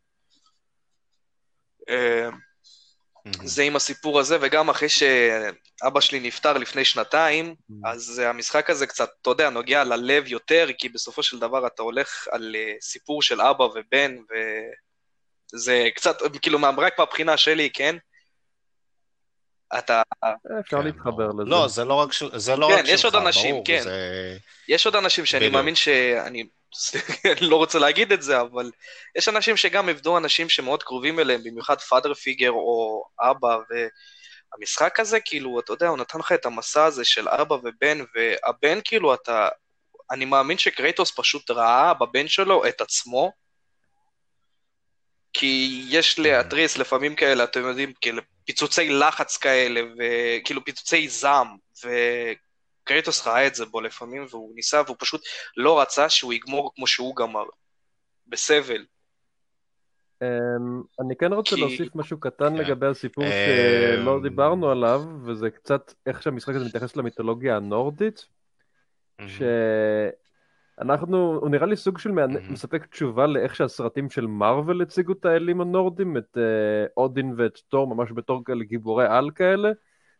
זה 3.44 3.64
עם 3.64 3.76
הסיפור 3.76 4.20
הזה, 4.20 4.38
וגם 4.42 4.70
אחרי 4.70 4.90
שאבא 4.90 6.00
שלי 6.00 6.20
נפטר 6.20 6.58
לפני 6.58 6.86
שנתיים, 6.86 7.56
אז 7.86 8.20
המשחק 8.20 8.70
הזה 8.70 8.88
קצת, 8.88 9.10
אתה 9.22 9.30
יודע, 9.30 9.50
נוגע 9.50 9.84
ללב 9.84 10.28
יותר, 10.28 10.68
כי 10.78 10.90
בסופו 10.90 11.24
של 11.24 11.40
דבר 11.40 11.68
אתה 11.68 11.82
הולך 11.82 12.28
על 12.32 12.56
אה, 12.56 12.74
סיפור 12.82 13.22
של 13.22 13.42
אבא 13.42 13.64
ובן, 13.64 14.16
זה 15.54 15.90
קצת, 15.96 16.18
כאילו, 16.42 16.60
רק 16.78 17.00
מהבחינה 17.00 17.38
שלי, 17.38 17.70
כן? 17.70 17.96
אתה... 19.78 20.02
אפשר 20.60 20.78
כן, 20.78 20.84
להתחבר 20.84 21.28
לזה. 21.28 21.50
לא, 21.50 21.68
זה 21.68 21.86
לא 21.86 21.94
רק, 21.94 22.10
זה 22.36 22.56
לא 22.56 22.68
כן, 22.68 22.74
רק 22.74 22.86
שלך, 22.86 22.94
יש 22.94 23.06
עוד 23.06 23.16
אנשים, 23.16 23.52
ברור, 23.52 23.66
כן. 23.66 23.82
זה... 23.84 24.38
יש 24.68 24.86
עוד 24.86 24.96
אנשים 24.96 25.26
שאני 25.26 25.40
בדיוק. 25.40 25.54
מאמין 25.54 25.76
שאני 25.76 26.44
לא 27.50 27.56
רוצה 27.56 27.80
להגיד 27.80 28.12
את 28.12 28.22
זה, 28.22 28.42
אבל 28.42 28.72
יש 29.16 29.28
אנשים 29.28 29.58
שגם 29.58 29.90
עבדו 29.90 30.18
אנשים 30.18 30.50
שמאוד 30.50 30.84
קרובים 30.84 31.20
אליהם, 31.20 31.44
במיוחד 31.44 31.82
פאדר 31.82 32.14
פיגר 32.14 32.52
או 32.52 33.04
אבא, 33.22 33.58
והמשחק 33.70 35.00
הזה, 35.00 35.20
כאילו, 35.20 35.60
אתה 35.60 35.74
יודע, 35.74 35.88
הוא 35.88 35.98
נתן 35.98 36.20
לך 36.20 36.32
את 36.32 36.46
המסע 36.46 36.86
הזה 36.86 37.06
של 37.06 37.30
אבא 37.30 37.54
ובן, 37.54 38.00
והבן, 38.16 38.80
כאילו, 38.84 39.14
אתה... 39.14 39.50
אני 40.12 40.26
מאמין 40.26 40.58
שקרייטוס 40.58 41.12
פשוט 41.16 41.52
ראה 41.52 41.94
בבן 41.94 42.28
שלו 42.28 42.68
את 42.68 42.82
עצמו, 42.82 43.32
כי 45.34 45.84
יש 45.90 46.20
להתריס 46.20 46.78
לפעמים 46.78 47.16
כאלה, 47.16 47.44
אתם 47.44 47.62
יודעים, 47.62 47.94
כאילו, 48.02 48.22
פיצוצי 48.46 48.90
לחץ 48.90 49.38
כאלה, 49.38 49.82
וכאילו 49.98 50.66
פיצוצי 50.66 51.10
זעם, 51.10 51.58
וקרייטוס 52.82 53.28
ראה 53.28 53.48
את 53.48 53.56
זה 53.56 53.66
בו 53.66 53.82
לפעמים, 53.82 54.26
והוא 54.30 54.56
ניסה, 54.56 54.82
והוא 54.86 54.98
פשוט 55.00 55.22
לא 55.58 55.82
רצה 55.82 56.10
שהוא 56.10 56.34
יגמור 56.34 56.72
כמו 56.76 56.88
שהוא 56.88 57.16
גמר, 57.16 57.46
בסבל. 58.28 58.86
Um, 60.24 61.04
אני 61.06 61.16
כן 61.16 61.34
רוצה 61.34 61.56
כי... 61.56 61.62
להוסיף 61.62 61.96
משהו 61.96 62.20
קטן 62.20 62.56
yeah. 62.56 62.62
לגבי 62.62 62.88
הסיפור 62.88 63.24
um... 63.24 63.28
שלא 63.98 64.20
דיברנו 64.24 64.72
עליו, 64.72 65.04
וזה 65.26 65.50
קצת 65.50 65.94
איך 66.06 66.24
שהמשחק 66.24 66.56
הזה 66.56 66.66
מתייחס 66.66 66.96
למיתולוגיה 66.96 67.56
הנורדית, 67.56 68.26
mm-hmm. 69.22 69.44
אנחנו, 70.82 71.40
הוא 71.42 71.50
נראה 71.50 71.66
לי 71.66 71.76
סוג 71.76 71.98
של 71.98 72.10
mm-hmm. 72.10 72.52
מספק 72.52 72.86
תשובה 72.86 73.28
לאיך 73.28 73.56
שהסרטים 73.56 74.10
של 74.10 74.28
מארוול 74.28 74.82
הציגו 74.82 75.14
את 75.14 75.26
האלים 75.26 75.62
הנורדים, 75.62 76.18
את 76.18 76.38
uh, 76.38 76.92
אודין 76.98 77.34
ואת 77.38 77.58
תור 77.70 77.96
ממש 77.96 78.10
בתור 78.16 78.44
כאלה 78.46 78.64
גיבורי 78.64 79.06
על 79.08 79.32
כאלה, 79.32 79.72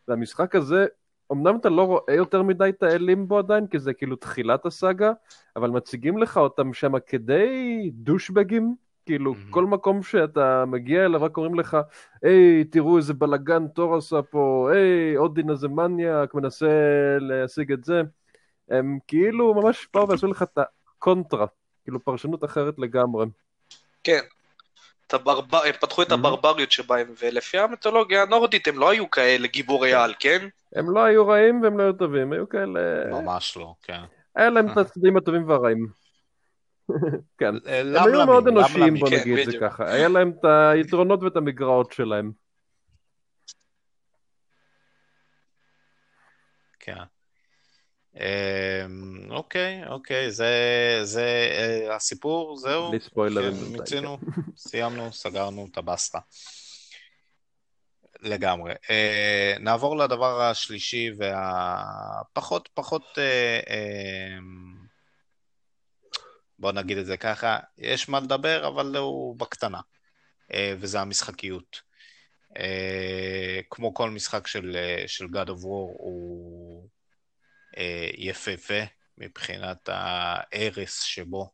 והמשחק 0.08 0.56
הזה, 0.56 0.86
אמנם 1.32 1.56
אתה 1.56 1.70
לא 1.70 1.82
רואה 1.82 2.14
יותר 2.14 2.42
מדי 2.42 2.70
את 2.70 2.84
האלים 2.84 3.28
בו 3.28 3.38
עדיין, 3.38 3.68
כי 3.68 3.80
זה 3.80 3.94
כאילו 3.94 4.16
תחילת 4.16 4.66
הסאגה, 4.66 5.12
אבל 5.56 5.70
מציגים 5.70 6.18
לך 6.18 6.38
אותם 6.38 6.74
שם 6.74 7.00
כדי 7.08 7.90
דושבגים, 7.94 8.76
כאילו 9.06 9.34
mm-hmm. 9.34 9.50
כל 9.52 9.66
מקום 9.66 10.04
שאתה 10.04 10.66
מגיע 10.68 11.06
אליו 11.06 11.22
רק 11.22 11.38
אומרים 11.38 11.60
לך, 11.60 11.78
היי, 12.24 12.64
תראו 12.64 12.98
איזה 12.98 13.14
בלאגן 13.14 13.68
תור 13.68 13.96
עשה 13.96 14.22
פה, 14.22 14.70
היי, 14.74 15.18
אודין 15.18 15.50
איזה 15.50 15.68
מניאק, 15.68 16.34
מנסה 16.34 16.68
להשיג 17.20 17.72
את 17.72 17.84
זה. 17.84 18.02
הם 18.70 19.00
כאילו 19.08 19.54
ממש 19.54 19.88
באו 19.94 20.10
ועשו 20.10 20.28
לך 20.28 20.44
את 20.44 20.58
הקונטרה, 20.58 21.46
כאילו 21.84 22.00
פרשנות 22.00 22.44
אחרת 22.44 22.80
לגמרי. 22.80 23.26
כן. 24.04 24.20
הברבר... 25.14 25.62
הם 25.66 25.72
פתחו 25.72 26.02
את 26.02 26.12
הברבריות 26.12 26.72
שבהם, 26.72 27.14
ולפי 27.22 27.58
המיתולוגיה 27.58 28.22
הנורדית 28.22 28.68
הם 28.68 28.80
לא 28.80 28.90
היו 28.90 29.12
כאלה 29.12 29.48
גיבורי 29.48 29.94
על, 29.94 30.14
כן? 30.20 30.48
הם 30.76 30.90
לא 30.90 31.04
היו 31.04 31.28
רעים 31.28 31.62
והם 31.62 31.78
לא 31.78 31.84
היו 31.84 31.94
טובים, 31.94 32.34
היו 32.34 32.50
כאלה... 32.50 32.80
ממש 33.12 33.58
לא, 33.58 33.74
כן. 33.84 34.02
היה 34.36 34.50
להם 34.50 34.72
את 34.72 34.78
הצדדים 34.78 35.18
הטובים 35.18 35.50
והרעים. 35.50 35.88
כן. 37.40 37.56
אה, 37.68 37.80
הם 37.80 38.14
היו 38.14 38.26
מאוד 38.26 38.48
אנושיים, 38.48 38.96
בוא 38.96 39.10
כן, 39.10 39.16
נגיד 39.16 39.40
את 39.40 39.46
זה 39.46 39.58
ככה. 39.62 39.92
היה 39.92 40.08
להם 40.08 40.32
את 40.40 40.46
היתרונות 40.46 41.24
ואת 41.24 41.36
המגרעות 41.36 41.92
שלהם. 41.92 42.32
כן. 46.80 47.04
אמ, 48.22 49.32
אוקיי, 49.32 49.88
אוקיי, 49.88 50.32
זה, 50.32 50.54
זה 51.04 51.50
אה, 51.58 51.96
הסיפור, 51.96 52.58
זהו. 52.58 52.90
בלי 52.90 53.00
ספוילרים. 53.00 53.54
כן, 53.54 53.72
מיצינו, 53.72 54.18
סיימנו, 54.58 55.14
סגרנו 55.14 55.68
את 55.72 55.78
הבסטה. 55.78 56.20
לגמרי. 58.22 58.74
Uh, 58.74 59.60
נעבור 59.60 59.98
לדבר 59.98 60.42
השלישי 60.42 61.10
והפחות 61.18 62.70
פחות, 62.74 63.04
uh, 63.14 63.68
uh, 63.68 63.72
בוא 66.60 66.72
נגיד 66.72 66.98
את 66.98 67.06
זה 67.06 67.18
ככה, 67.18 67.60
יש 67.78 68.10
מה 68.10 68.20
לדבר, 68.20 68.68
אבל 68.68 68.98
הוא 68.98 69.40
בקטנה, 69.40 69.80
uh, 70.52 70.56
וזה 70.80 71.02
המשחקיות. 71.02 71.82
Uh, 72.50 72.62
כמו 73.70 73.94
כל 73.94 74.10
משחק 74.10 74.48
של, 74.48 74.78
uh, 74.78 75.08
של 75.08 75.26
God 75.26 75.48
of 75.48 75.62
War, 75.62 75.92
הוא 75.98 76.90
יפהפה 78.18 78.84
מבחינת 79.18 79.90
ההרס 79.90 81.02
שבו, 81.02 81.52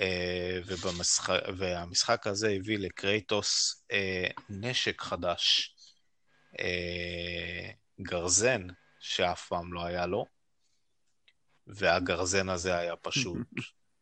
אה, 0.00 0.60
ובמשחק, 0.66 1.40
והמשחק 1.58 2.26
הזה 2.26 2.50
הביא 2.50 2.78
לקרייטוס 2.78 3.84
אה, 3.92 4.26
נשק 4.50 5.00
חדש, 5.00 5.72
גרזן 8.00 8.66
שאף 9.00 9.48
פעם 9.48 9.72
לא 9.72 9.84
היה 9.84 10.06
לו, 10.06 10.26
והגרזן 11.66 12.48
הזה 12.48 12.78
היה 12.78 12.96
פשוט 12.96 13.38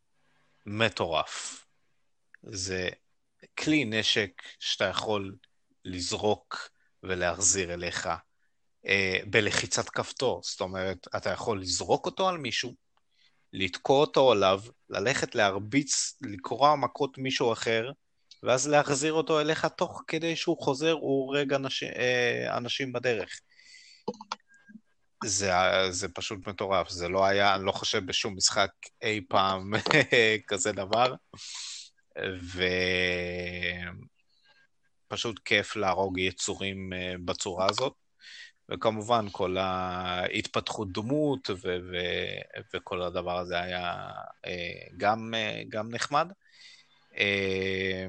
מטורף. 0.67 1.67
זה 2.43 2.89
כלי 3.59 3.85
נשק 3.85 4.43
שאתה 4.59 4.85
יכול 4.85 5.37
לזרוק 5.85 6.71
ולהחזיר 7.03 7.75
אליך. 7.75 8.07
אה, 8.07 8.17
בלחיצת 9.27 9.89
כפתור. 9.89 10.41
זאת 10.45 10.61
אומרת, 10.61 11.07
אתה 11.17 11.31
יכול 11.31 11.61
לזרוק 11.61 12.07
אותו 12.07 12.29
על 12.29 12.39
מישהו, 12.39 12.75
לתקוע 13.53 14.01
אותו 14.01 14.33
עליו, 14.33 14.61
ללכת 14.91 15.35
להרביץ, 15.35 16.19
לקרוע 16.23 16.77
מכות 16.77 17.19
מישהו 17.19 17.53
אחר, 17.53 17.91
ואז 18.43 18.69
להחזיר 18.69 19.13
אותו 19.13 19.41
אליך 19.41 19.65
תוך 19.65 20.03
כדי 20.07 20.37
שהוא 20.37 20.63
חוזר, 20.63 20.93
הוא 20.93 21.27
הורג 21.27 21.53
אנש, 21.53 21.83
אה, 21.83 22.57
אנשים 22.57 22.93
בדרך. 22.93 23.41
זה, 25.25 25.53
זה 25.91 26.09
פשוט 26.09 26.49
מטורף, 26.49 26.89
זה 26.89 27.09
לא 27.09 27.25
היה, 27.25 27.55
אני 27.55 27.65
לא 27.65 27.73
חושב 27.73 28.07
בשום 28.07 28.37
משחק 28.37 28.71
אי 29.03 29.21
פעם 29.29 29.73
כזה 30.49 30.73
דבר, 30.73 31.15
ופשוט 35.11 35.41
כיף 35.45 35.77
להרוג 35.77 36.19
יצורים 36.19 36.93
אה, 36.93 37.15
בצורה 37.25 37.67
הזאת. 37.71 38.04
וכמובן 38.69 39.27
כל 39.33 39.57
ההתפתחות 39.57 40.93
דמות 40.93 41.51
ו- 41.51 41.55
ו- 41.63 42.61
וכל 42.75 43.03
הדבר 43.03 43.39
הזה 43.39 43.61
היה 43.61 44.11
אה, 44.47 44.87
גם, 44.97 45.35
אה, 45.37 45.63
גם 45.69 45.91
נחמד. 45.91 46.33
אה, 47.17 48.07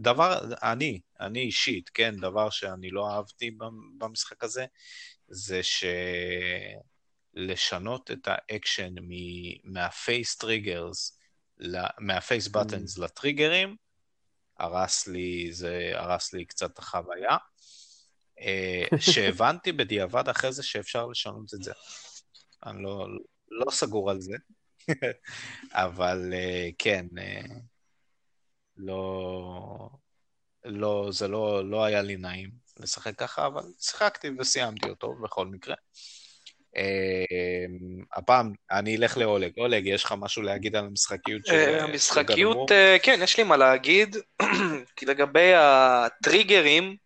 דבר, 0.00 0.40
אני, 0.62 1.00
אני 1.20 1.40
אישית, 1.40 1.88
כן, 1.88 2.16
דבר 2.16 2.50
שאני 2.50 2.90
לא 2.90 3.10
אהבתי 3.10 3.50
במשחק 3.98 4.44
הזה, 4.44 4.66
זה 5.28 5.60
שלשנות 7.36 8.10
את 8.10 8.28
האקשן 8.28 8.94
מה 9.64 9.88
face 9.88 10.36
triggers, 10.36 11.18
מה 11.98 12.15
face 12.15 12.48
buttons 12.48 12.98
mm. 12.98 13.02
לטריגרים, 13.02 13.76
הרס 14.58 15.06
לי, 15.06 15.52
זה 15.52 15.92
הרס 15.94 16.32
לי 16.32 16.44
קצת 16.44 16.78
החוויה. 16.78 17.36
אה, 18.40 18.84
שהבנתי 18.98 19.72
בדיעבד 19.72 20.28
אחרי 20.28 20.52
זה 20.52 20.62
שאפשר 20.62 21.06
לשנות 21.06 21.54
את 21.54 21.62
זה. 21.62 21.72
אני 22.66 22.82
לא, 22.82 23.06
לא 23.50 23.70
סגור 23.70 24.10
על 24.10 24.20
זה, 24.20 24.36
אבל 25.72 26.32
אה, 26.34 26.68
כן, 26.78 27.06
אה, 27.18 27.56
לא, 28.76 29.88
לא, 30.64 31.08
זה 31.12 31.28
לא, 31.28 31.70
לא 31.70 31.84
היה 31.84 32.02
לי 32.02 32.16
נעים 32.16 32.50
לשחק 32.80 33.18
ככה, 33.18 33.46
אבל 33.46 33.62
שיחקתי 33.80 34.30
וסיימתי 34.38 34.88
אותו 34.88 35.14
בכל 35.22 35.46
מקרה. 35.46 35.74
הפעם 38.12 38.52
אני 38.70 38.96
אלך 38.96 39.16
לאולג. 39.16 39.52
אולג, 39.58 39.86
יש 39.86 40.04
לך 40.04 40.14
משהו 40.18 40.42
להגיד 40.42 40.76
על 40.76 40.84
המשחקיות 40.84 41.46
של... 41.46 41.78
המשחקיות, 41.80 42.70
כן, 43.02 43.20
יש 43.22 43.36
לי 43.38 43.42
מה 43.42 43.56
להגיד. 43.56 44.16
כי 44.96 45.06
לגבי 45.06 45.52
הטריגרים, 45.54 46.96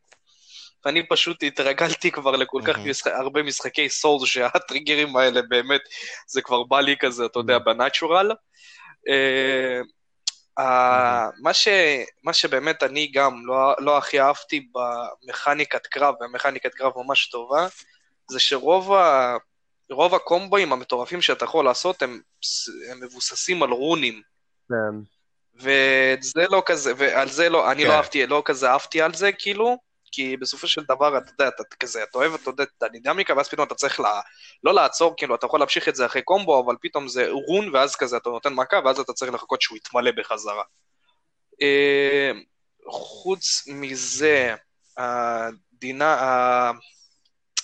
ואני 0.89 1.07
פשוט 1.09 1.43
התרגלתי 1.43 2.11
כבר 2.11 2.31
לכל 2.31 2.61
כך 2.65 2.79
משחק, 2.79 3.13
הרבה 3.13 3.43
משחקי 3.43 3.89
סולס, 3.89 4.29
שהטריגרים 4.29 5.17
האלה 5.17 5.43
באמת, 5.43 5.81
זה 6.27 6.43
כבר 6.43 6.65
בא 6.65 6.81
לי 6.81 6.97
כזה, 7.01 7.27
אתה 7.27 7.39
יודע, 7.39 7.59
בנאצ'ורל. 7.59 8.33
אה, 10.59 11.27
מה, 11.43 11.55
ש, 11.55 11.69
מה 12.25 12.33
שבאמת 12.33 12.83
אני 12.83 13.11
גם 13.15 13.47
לא, 13.47 13.75
לא 13.79 13.99
הכי 13.99 14.21
אהבתי 14.21 14.69
במכניקת 14.73 15.87
קרב, 15.87 16.15
והמכניקת 16.21 16.75
קרב 16.75 16.93
ממש 16.97 17.29
טובה, 17.29 17.67
זה 18.31 18.41
שרוב 18.41 18.93
ה, 18.93 19.37
רוב 19.91 20.15
הקומבואים 20.15 20.73
המטורפים 20.73 21.23
שאתה 21.23 21.45
יכול 21.45 21.65
לעשות 21.65 22.03
הם, 22.03 22.21
הם 22.91 23.01
מבוססים 23.01 23.63
על 23.63 23.71
רונים. 23.71 24.23
כן. 24.69 24.99
וזה 25.55 26.45
לא 26.51 26.63
כזה, 26.67 26.93
ועל 26.97 27.29
זה 27.29 27.49
לא, 27.49 27.73
אני 27.73 27.85
לא 27.85 27.89
כן. 27.89 27.93
לא 27.93 27.97
אהבתי, 27.97 28.27
לא 28.27 28.43
כזה 28.45 28.71
אהבתי 28.71 29.03
על 29.03 29.15
זה, 29.15 29.33
כאילו, 29.33 29.88
כי 30.13 30.37
בסופו 30.37 30.69
של 30.69 30.83
דבר, 30.89 31.19
אתה 31.19 31.31
יודע, 31.33 31.49
אתה 31.49 31.63
כזה, 31.81 32.03
אתה 32.03 32.19
אוהב, 32.19 32.35
אתה 32.35 32.51
יודע, 32.51 32.65
את 32.65 32.83
הדינמיקה, 32.83 33.35
ואז 33.37 33.49
פתאום 33.49 33.67
אתה 33.67 33.75
צריך 33.75 34.01
לה, 34.01 34.21
לא 34.65 34.75
לעצור, 34.75 35.15
כאילו, 35.17 35.35
אתה 35.35 35.47
יכול 35.47 35.61
להמשיך 35.61 35.89
את 35.89 35.97
זה 35.97 36.07
אחרי 36.07 36.23
קומבו, 36.23 36.65
אבל 36.65 36.77
פתאום 36.81 37.09
זה 37.09 37.31
רון, 37.31 37.75
ואז 37.75 37.97
כזה 37.97 38.17
אתה 38.17 38.31
נותן 38.31 38.55
מכה, 38.55 38.77
ואז 38.85 39.01
אתה 39.01 39.13
צריך 39.13 39.33
לחכות 39.33 39.63
שהוא 39.63 39.77
יתמלא 39.77 40.11
בחזרה. 40.17 40.63
אה, 41.63 42.33
חוץ 42.89 43.65
מזה, 43.67 44.55
הדינה, 44.97 46.73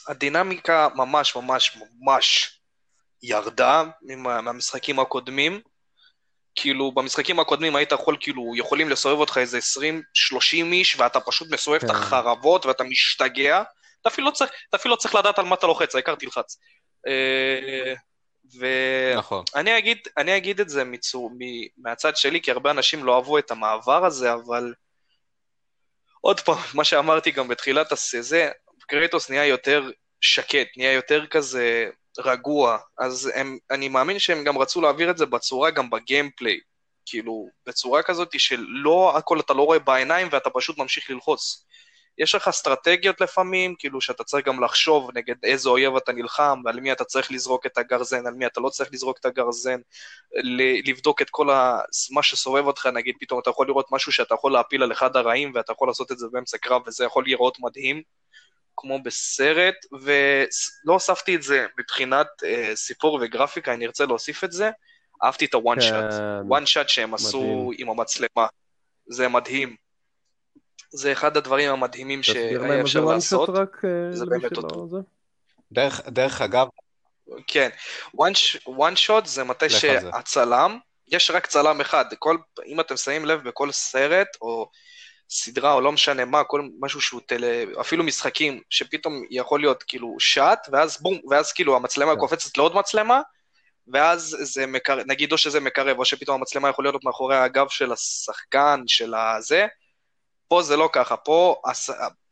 הדינמיקה 0.09 0.88
ממש 0.95 1.36
ממש 1.36 1.78
ממש 2.01 2.59
ירדה 3.22 3.84
מהמשחקים 4.16 4.99
הקודמים. 4.99 5.61
כאילו, 6.55 6.92
במשחקים 6.92 7.40
הקודמים 7.40 7.76
היית 7.76 7.92
יכול, 7.92 8.16
כאילו, 8.20 8.52
יכולים 8.57 8.90
לסובב 8.90 9.18
אותך 9.18 9.38
איזה 9.38 9.59
20-30 9.59 9.62
איש, 10.52 11.00
ואתה 11.00 11.20
פשוט 11.20 11.50
מסובב 11.50 11.78
כן. 11.78 11.86
את 11.86 11.90
החרבות 11.90 12.66
ואתה 12.66 12.84
משתגע. 12.84 13.62
אתה 14.00 14.09
אפילו, 14.09 14.26
לא 14.26 14.32
צריך, 14.32 14.50
אתה 14.68 14.76
אפילו 14.76 14.94
לא 14.94 15.00
צריך 15.00 15.14
לדעת 15.14 15.38
על 15.38 15.44
מה 15.44 15.55
אתה 15.55 15.66
לוחץ, 15.66 15.94
העיקר 15.94 16.14
תלחץ. 16.14 16.59
אה, 17.07 17.94
ואני 18.59 19.16
נכון. 19.16 19.44
אגיד, 19.78 19.98
אגיד 20.18 20.61
את 20.61 20.68
זה 20.68 20.84
מצור, 20.84 21.30
מהצד 21.76 22.16
שלי, 22.16 22.40
כי 22.40 22.50
הרבה 22.50 22.70
אנשים 22.70 23.05
לא 23.05 23.16
אהבו 23.16 23.38
את 23.38 23.50
המעבר 23.50 24.05
הזה, 24.05 24.32
אבל 24.32 24.74
עוד 26.20 26.40
פעם, 26.40 26.59
מה 26.74 26.84
שאמרתי 26.84 27.30
גם 27.30 27.48
בתחילת 27.48 27.92
הזה, 27.92 28.50
קרייטוס 28.80 29.30
נהיה 29.30 29.46
יותר 29.46 29.90
שקט, 30.20 30.66
נהיה 30.76 30.92
יותר 30.92 31.26
כזה 31.26 31.90
רגוע, 32.19 32.79
אז 32.99 33.31
הם, 33.35 33.59
אני 33.71 33.89
מאמין 33.89 34.19
שהם 34.19 34.45
גם 34.45 34.59
רצו 34.59 34.81
להעביר 34.81 35.11
את 35.11 35.19
זה 35.19 35.27
בצורה, 35.27 35.71
גם 35.71 35.91
בגיימפליי, 35.91 36.61
כאילו, 37.07 37.49
בצורה 37.67 38.03
כזאת 38.03 38.41
שלא 38.41 39.19
הכל 39.19 39.41
אתה 39.41 39.53
לא 39.53 39.62
רואה 39.62 39.79
בעיניים 39.79 40.29
ואתה 40.31 40.51
פשוט 40.51 40.79
ממשיך 40.79 41.11
ללחוץ. 41.11 41.65
יש 42.19 42.35
לך 42.35 42.49
אסטרטגיות 42.49 43.21
לפעמים, 43.21 43.75
כאילו 43.79 44.01
שאתה 44.01 44.25
צריך 44.25 44.47
גם 44.47 44.65
לחשוב 44.65 45.11
נגד 45.15 45.35
איזה 45.45 45.69
אויב 45.69 45.97
אתה 45.97 46.12
נלחם, 46.12 46.62
על 46.67 46.81
מי 46.81 46.93
אתה 46.93 47.05
צריך 47.05 47.33
לזרוק 47.33 47.67
את 47.67 47.79
הגרזן, 47.79 48.27
על 48.27 48.35
מי 48.35 48.47
אתה 48.47 48.61
לא 48.61 48.69
צריך 48.69 48.91
לזרוק 48.93 49.19
את 49.19 49.25
הגרזן, 49.25 49.81
לבדוק 50.85 51.23
את 51.23 51.31
כל 51.31 51.51
ה... 51.51 51.81
מה 52.11 52.23
שסובב 52.23 52.67
אותך, 52.67 52.87
נגיד 52.87 53.15
פתאום 53.21 53.41
אתה 53.41 53.51
יכול 53.51 53.67
לראות 53.67 53.93
משהו 53.93 54.12
שאתה 54.12 54.35
יכול 54.35 54.53
להפיל 54.53 54.83
על 54.83 54.93
אחד 54.93 55.17
הרעים 55.17 55.53
ואתה 55.55 55.73
יכול 55.73 55.89
לעשות 55.89 56.12
את 56.12 56.19
זה 56.19 56.27
באמצע 56.33 56.59
קרב 56.59 56.83
וזה 56.87 57.05
יכול 57.05 57.25
לראות 57.27 57.59
מדהים, 57.61 58.03
כמו 58.77 59.03
בסרט, 59.03 59.75
ולא 59.93 60.93
הוספתי 60.93 61.37
את 61.37 61.43
זה 61.43 61.66
מבחינת 61.79 62.27
אה, 62.45 62.70
סיפור 62.75 63.18
וגרפיקה, 63.22 63.75
אני 63.75 63.87
ארצה 63.87 64.07
להוסיף 64.07 64.45
את 64.45 64.53
זה, 64.53 64.70
אהבתי 65.25 65.45
את 65.45 65.55
הוואן 65.55 65.81
שאט, 65.81 66.14
וואן 66.47 66.66
שאט 66.66 66.89
שהם 66.89 67.14
עשו 67.14 67.70
עם 67.79 67.91
המצלמה, 67.91 68.47
זה 69.07 69.29
מדהים. 69.29 69.77
זה 70.91 71.12
אחד 71.12 71.37
הדברים 71.37 71.70
המדהימים 71.70 72.22
שהיה 72.22 72.81
אפשר 72.81 73.05
לעשות. 73.05 73.49
להם 73.49 73.59
מה 74.11 74.16
זה 74.16 74.25
רק 74.25 74.55
שלא 74.55 74.87
זה. 74.91 74.99
דרך, 75.72 76.01
דרך 76.09 76.41
אגב... 76.41 76.66
כן, 77.47 77.68
one 78.66 78.97
shot 79.07 79.25
זה 79.25 79.45
מתי 79.45 79.70
שהצלם, 79.70 80.79
יש 81.09 81.31
רק 81.31 81.47
צלם 81.47 81.81
אחד, 81.81 82.05
כל, 82.18 82.37
אם 82.66 82.81
אתם 82.81 82.97
שמים 82.97 83.25
לב 83.25 83.49
בכל 83.49 83.72
סרט 83.72 84.29
או 84.41 84.70
סדרה 85.31 85.72
או 85.72 85.81
לא 85.81 85.93
משנה 85.93 86.25
מה, 86.25 86.45
כל 86.45 86.68
משהו 86.81 87.01
שהוא 87.01 87.20
טלה, 87.27 87.64
אפילו 87.81 88.05
משחקים, 88.05 88.61
שפתאום 88.70 89.22
יכול 89.31 89.61
להיות 89.61 89.83
כאילו 89.83 90.16
שאט, 90.18 90.68
ואז 90.72 91.03
בום, 91.03 91.18
ואז 91.31 91.53
כאילו 91.53 91.77
המצלמה 91.77 92.14
כן. 92.14 92.20
קופצת 92.20 92.57
לעוד 92.57 92.75
מצלמה, 92.75 93.20
ואז 93.93 94.37
זה 94.41 94.66
מקרב, 94.66 95.05
נגיד 95.07 95.33
או 95.33 95.39
שזה 95.39 95.61
מקרב, 95.61 95.99
או 95.99 96.05
שפתאום 96.05 96.39
המצלמה 96.39 96.68
יכול 96.68 96.85
להיות 96.85 97.05
מאחורי 97.05 97.37
הגב 97.37 97.68
של 97.68 97.93
השחקן, 97.93 98.81
של 98.87 99.14
הזה, 99.14 99.66
פה 100.49 100.62
זה 100.62 100.77
לא 100.77 100.89
ככה, 100.93 101.16
פה 101.16 101.57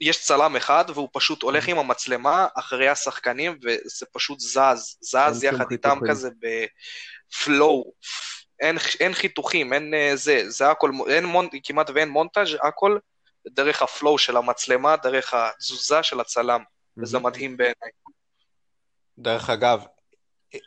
יש 0.01 0.22
צלם 0.22 0.57
אחד 0.57 0.84
והוא 0.88 1.09
פשוט 1.12 1.43
הולך 1.43 1.68
עם 1.68 1.78
המצלמה 1.78 2.47
אחרי 2.59 2.88
השחקנים 2.88 3.59
וזה 3.62 4.07
פשוט 4.12 4.40
זז, 4.40 4.97
זז 5.01 5.45
יחד 5.45 5.64
איתם 5.70 5.99
כזה 6.09 6.28
בפלואו, 6.40 7.93
אין, 8.62 8.76
אין 9.00 9.14
חיתוכים, 9.14 9.72
אין 9.72 9.94
אה, 9.94 10.16
זה, 10.16 10.50
זה 10.50 10.70
הכל, 10.70 10.90
אין 11.08 11.24
מונ, 11.24 11.46
כמעט 11.64 11.90
ואין 11.94 12.08
מונטאז', 12.08 12.48
הכל 12.62 12.98
דרך 13.48 13.82
הפלואו 13.82 14.18
של 14.18 14.36
המצלמה, 14.36 14.96
דרך 14.96 15.34
התזוזה 15.34 16.02
של 16.02 16.20
הצלם, 16.20 16.62
וזה 16.98 17.18
מדהים 17.18 17.56
בעיניי. 17.56 17.90
דרך 19.18 19.50
אגב, 19.50 19.84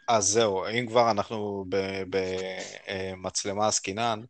אז 0.08 0.26
זהו, 0.26 0.66
אם 0.68 0.88
כבר 0.88 1.12
אנחנו 1.12 1.66
במצלמה 2.10 3.64
אה, 3.64 3.68
עסקינן, 3.68 4.22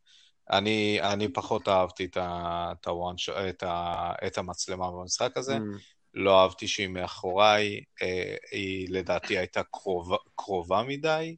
אני, 0.52 1.00
אני 1.02 1.34
פחות 1.34 1.68
אהבתי 1.68 2.06
את, 2.06 2.18
ה, 2.18 2.72
את, 2.72 2.88
את, 3.50 3.64
ה, 3.64 4.14
את 4.28 4.38
המצלמה 4.38 4.92
במשחק 4.92 5.38
הזה. 5.38 5.56
Mm. 5.56 5.96
לא 6.16 6.42
אהבתי 6.42 6.68
שהיא 6.68 6.88
מאחוריי, 6.88 7.82
אה, 8.02 8.36
היא 8.52 8.88
לדעתי 8.90 9.38
הייתה 9.38 9.62
קרובה, 9.64 10.18
קרובה 10.36 10.84
מדי. 10.88 11.36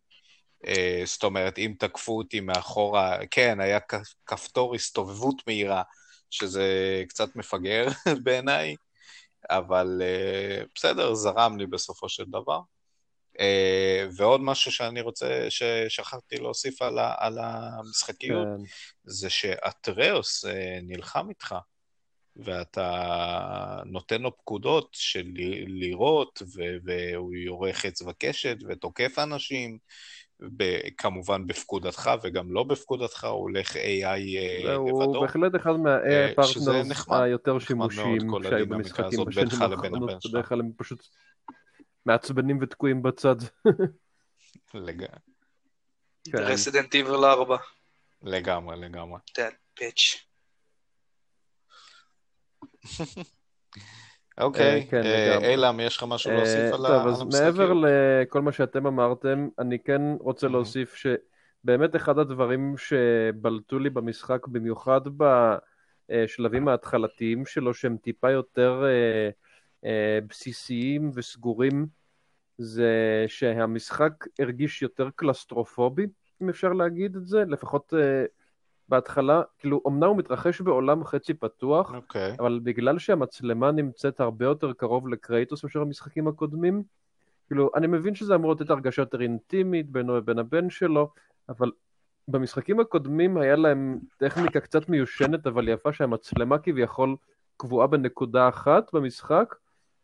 אה, 0.65 1.01
זאת 1.05 1.23
אומרת, 1.23 1.57
אם 1.57 1.73
תקפו 1.79 2.17
אותי 2.17 2.39
מאחורה, 2.39 3.17
כן, 3.31 3.59
היה 3.59 3.79
כפתור 4.25 4.75
הסתובבות 4.75 5.41
מהירה, 5.47 5.83
שזה 6.29 7.03
קצת 7.09 7.35
מפגר 7.35 7.87
בעיניי, 8.23 8.75
אבל 9.49 10.01
אה, 10.01 10.63
בסדר, 10.75 11.13
זרם 11.13 11.57
לי 11.57 11.65
בסופו 11.65 12.09
של 12.09 12.25
דבר. 12.25 12.59
Uh, 13.37 14.09
ועוד 14.17 14.41
משהו 14.41 14.71
שאני 14.71 15.01
רוצה, 15.01 15.45
ששכחתי 15.49 16.37
להוסיף 16.37 16.81
על, 16.81 16.99
ה, 16.99 17.15
על 17.17 17.37
המשחקיות, 17.39 18.47
כן. 18.57 18.63
זה 19.03 19.29
שאטריאוס 19.29 20.45
נלחם 20.81 21.29
איתך, 21.29 21.55
ואתה 22.35 23.81
נותן 23.85 24.21
לו 24.21 24.37
פקודות 24.37 24.89
של 24.91 25.27
לירות, 25.67 26.41
והוא 26.83 27.33
יורה 27.33 27.73
חץ 27.73 28.01
וקשת 28.01 28.57
ותוקף 28.69 29.19
אנשים, 29.19 29.77
כמובן 30.97 31.47
בפקודתך 31.47 32.11
וגם 32.23 32.51
לא 32.51 32.63
בפקודתך, 32.63 33.23
הוא 33.23 33.31
הולך 33.31 33.75
AI 33.75 34.05
אה, 34.05 34.59
לבדו. 34.63 34.79
הוא 34.79 35.21
בהחלט 35.21 35.55
אחד 35.55 35.71
מה-AI 35.71 36.35
partners 36.35 37.05
היותר 37.09 37.59
שימושיים 37.59 38.21
שהיו 38.43 38.67
במשחקים 38.67 39.25
בשנים 39.25 39.61
האחרונות, 39.61 40.25
בדרך 40.29 40.49
כלל 40.49 40.59
הם 40.59 40.71
פשוט 40.77 41.07
מעצבנים 42.05 42.59
ותקועים 42.61 43.03
בצד. 43.03 43.35
לגמרי. 44.73 45.19
Resident 46.33 46.95
Evil 46.95 47.25
4. 47.25 47.57
לגמרי, 48.23 48.79
לגמרי. 48.79 49.19
כן, 49.33 49.49
פיץ'. 49.73 50.25
אוקיי, 54.37 54.87
אילם, 55.43 55.79
יש 55.79 55.97
לך 55.97 56.05
משהו 56.07 56.31
להוסיף 56.31 56.73
על 56.73 56.85
המשחקים? 56.85 56.97
טוב, 56.97 57.07
אז 57.07 57.41
מעבר 57.41 57.73
לכל 57.73 58.41
מה 58.41 58.51
שאתם 58.51 58.87
אמרתם, 58.87 59.47
אני 59.59 59.79
כן 59.79 60.01
רוצה 60.19 60.47
להוסיף 60.47 60.95
שבאמת 60.95 61.95
אחד 61.95 62.19
הדברים 62.19 62.75
שבלטו 62.77 63.79
לי 63.79 63.89
במשחק, 63.89 64.47
במיוחד 64.47 65.01
בשלבים 66.09 66.67
ההתחלתיים 66.67 67.45
שלו, 67.45 67.73
שהם 67.73 67.97
טיפה 67.97 68.31
יותר 68.31 68.83
אה, 69.85 70.19
בסיסיים 70.27 71.11
וסגורים, 71.13 71.87
זה 72.57 73.25
שהמשחק 73.27 74.11
הרגיש 74.39 74.81
יותר 74.81 75.09
קלסטרופובי, 75.15 76.07
אם 76.41 76.49
אפשר 76.49 76.73
להגיד 76.73 77.15
את 77.15 77.27
זה, 77.27 77.43
לפחות 77.47 77.93
uh, 77.93 77.97
בהתחלה, 78.89 79.41
כאילו, 79.59 79.81
אמנם 79.87 80.03
הוא 80.03 80.17
מתרחש 80.17 80.61
בעולם 80.61 81.03
חצי 81.03 81.33
פתוח, 81.33 81.91
okay. 81.91 81.95
אוקיי. 81.95 82.35
אבל 82.39 82.59
בגלל 82.63 82.99
שהמצלמה 82.99 83.71
נמצאת 83.71 84.19
הרבה 84.19 84.45
יותר 84.45 84.73
קרוב 84.73 85.07
לקרייטוס 85.07 85.63
מאשר 85.63 85.81
המשחקים 85.81 86.27
הקודמים, 86.27 86.83
כאילו, 87.47 87.69
אני 87.75 87.87
מבין 87.87 88.15
שזה 88.15 88.35
אמור 88.35 88.51
לתת 88.51 88.69
הרגשה 88.69 89.01
יותר 89.01 89.21
אינטימית 89.21 89.89
בינו 89.89 90.13
ובין 90.13 90.39
הבן 90.39 90.69
שלו, 90.69 91.09
אבל 91.49 91.71
במשחקים 92.27 92.79
הקודמים 92.79 93.37
היה 93.37 93.55
להם 93.55 93.99
טכניקה 94.17 94.59
קצת 94.59 94.89
מיושנת 94.89 95.47
אבל 95.47 95.67
יפה 95.67 95.93
שהמצלמה 95.93 96.57
כביכול 96.57 97.15
קבועה 97.57 97.87
בנקודה 97.87 98.49
אחת 98.49 98.93
במשחק, 98.93 99.55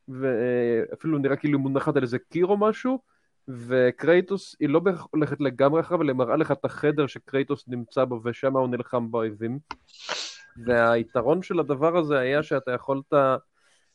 ואפילו 0.07 1.17
נראה 1.17 1.35
כאילו 1.35 1.59
מונחת 1.59 1.95
על 1.95 2.03
איזה 2.03 2.19
קיר 2.19 2.45
או 2.45 2.57
משהו, 2.57 2.99
וקרייטוס 3.47 4.55
היא 4.59 4.69
לא 4.69 4.81
הולכת 5.11 5.41
לגמרי 5.41 5.81
אחריו, 5.81 5.97
אבל 5.99 6.09
היא 6.09 6.15
מראה 6.15 6.35
לך 6.35 6.51
את 6.51 6.65
החדר 6.65 7.07
שקרייטוס 7.07 7.63
נמצא 7.67 8.05
בו 8.05 8.21
ושם 8.23 8.57
הוא 8.57 8.67
נלחם 8.67 9.11
באויבים. 9.11 9.59
והיתרון 10.65 11.41
של 11.41 11.59
הדבר 11.59 11.97
הזה 11.97 12.19
היה 12.19 12.43
שאתה 12.43 12.71
יכולת 12.71 13.13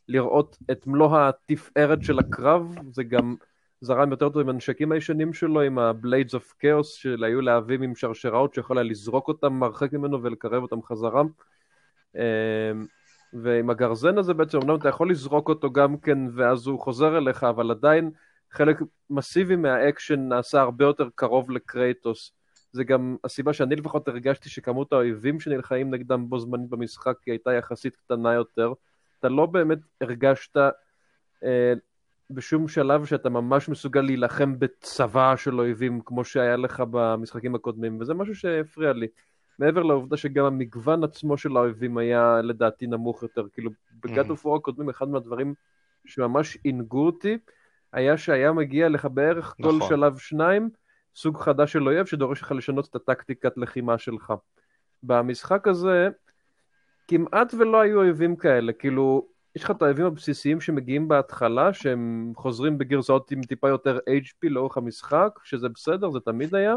לראות 0.09 0.59
את 0.71 0.87
מלוא 0.87 1.19
התפארת 1.19 2.03
של 2.03 2.19
הקרב, 2.19 2.75
זה 2.93 3.05
גם 3.05 3.37
זרם 3.81 4.11
יותר 4.11 4.29
טוב 4.29 4.43
עם 4.43 4.49
הנשקים 4.49 4.93
הישנים 4.93 5.33
שלו, 5.33 5.61
עם 5.61 5.79
ה-Blades 5.79 6.35
of 6.35 6.63
Chaos, 6.63 6.83
שהיו 6.83 7.41
להבים 7.41 7.83
עם 7.83 7.95
שרשראות 7.95 8.55
שיכול 8.55 8.79
היה 8.79 8.85
לזרוק 8.85 9.29
אותם 9.29 9.53
מרחק 9.53 9.93
ממנו 9.93 10.23
ולקרב 10.23 10.63
אותם 10.63 10.83
חזרה. 10.83 11.23
אמ, 12.17 12.21
ועם 13.33 13.71
הגרזן 13.71 14.19
הזה 14.19 14.35
בעצם, 14.35 14.59
אמנם 14.59 14.77
אתה 14.77 14.89
יכול 14.89 15.11
לזרוק 15.11 15.49
אותו 15.49 15.73
גם 15.73 15.99
כן 15.99 16.19
ואז 16.35 16.67
הוא 16.67 16.81
חוזר 16.81 17.19
אליך, 17.19 17.45
אבל 17.45 17.71
עדיין 17.71 18.11
חלק 18.51 18.77
מסיבי 19.11 19.57
מהאקשן 19.57 20.29
נעשה 20.29 20.61
הרבה 20.61 20.85
יותר 20.85 21.09
קרוב 21.15 21.51
לקרייטוס. 21.51 22.33
זה 22.73 22.85
גם 22.85 23.17
הסיבה 23.25 23.53
שאני 23.53 23.77
לפחות 23.77 24.09
הרגשתי 24.09 24.49
שכמות 24.49 24.93
האויבים 24.93 25.41
שנלחמים 25.41 25.91
נגדם 25.95 26.29
בו 26.29 26.39
זמנית 26.39 26.71
במשחק 26.71 27.17
היא 27.27 27.33
הייתה 27.33 27.53
יחסית 27.53 27.97
קטנה 27.97 28.35
יותר. 28.35 28.73
אתה 29.19 29.29
לא 29.29 29.47
באמת 29.47 29.79
הרגשת 30.01 30.57
אה, 31.45 31.73
בשום 32.31 32.69
שלב 32.69 33.05
שאתה 33.05 33.29
ממש 33.29 33.69
מסוגל 33.69 34.01
להילחם 34.01 34.59
בצבא 34.59 35.37
של 35.37 35.61
אויבים 35.61 36.01
כמו 36.05 36.25
שהיה 36.25 36.57
לך 36.57 36.83
במשחקים 36.91 37.55
הקודמים, 37.55 38.01
וזה 38.01 38.15
משהו 38.15 38.35
שהפריע 38.35 38.93
לי. 38.93 39.07
מעבר 39.59 39.83
לעובדה 39.83 40.17
שגם 40.17 40.45
המגוון 40.45 41.05
עצמו 41.05 41.39
של 41.39 41.57
האויבים 41.57 41.99
היה 41.99 42.41
לדעתי 42.43 42.87
נמוך 42.87 43.23
יותר. 43.23 43.47
כאילו, 43.53 43.71
בגד 44.03 44.31
אוף 44.31 44.47
הקודמים, 44.47 44.89
אחד 44.89 45.09
מהדברים 45.09 45.55
שממש 46.05 46.59
עינגו 46.65 47.07
אותי, 47.07 47.39
היה 47.93 48.19
שהיה 48.19 48.53
מגיע 48.53 48.89
לך 48.89 49.09
בערך 49.11 49.55
נכון. 49.59 49.81
כל 49.81 49.87
שלב 49.89 50.19
שניים, 50.19 50.71
סוג 51.17 51.39
חדש 51.39 51.73
של 51.73 51.89
אויב 51.89 52.07
שדורש 52.07 52.43
לך 52.43 52.53
לשנות 52.53 52.89
את 52.91 52.95
הטקטיקת 52.95 53.53
לחימה 53.57 53.99
שלך. 53.99 54.33
במשחק 55.03 55.69
הזה, 55.69 56.09
כמעט 57.09 57.55
ולא 57.59 57.81
היו 57.81 57.99
אויבים 57.99 58.37
כאלה, 58.37 58.73
כאילו, 58.73 59.29
יש 59.57 59.65
לך 59.65 59.71
את 59.71 59.83
האויבים 59.83 60.07
הבסיסיים 60.07 60.61
שמגיעים 60.61 61.09
בהתחלה, 61.09 61.73
שהם 61.73 62.33
חוזרים 62.37 62.79
בגרסאות 62.79 63.31
עם 63.31 63.43
טיפה 63.43 63.69
יותר 63.69 63.99
HP 63.99 64.49
לאורך 64.49 64.77
המשחק, 64.77 65.39
שזה 65.45 65.69
בסדר, 65.69 66.11
זה 66.11 66.21
תמיד 66.21 66.55
היה, 66.55 66.77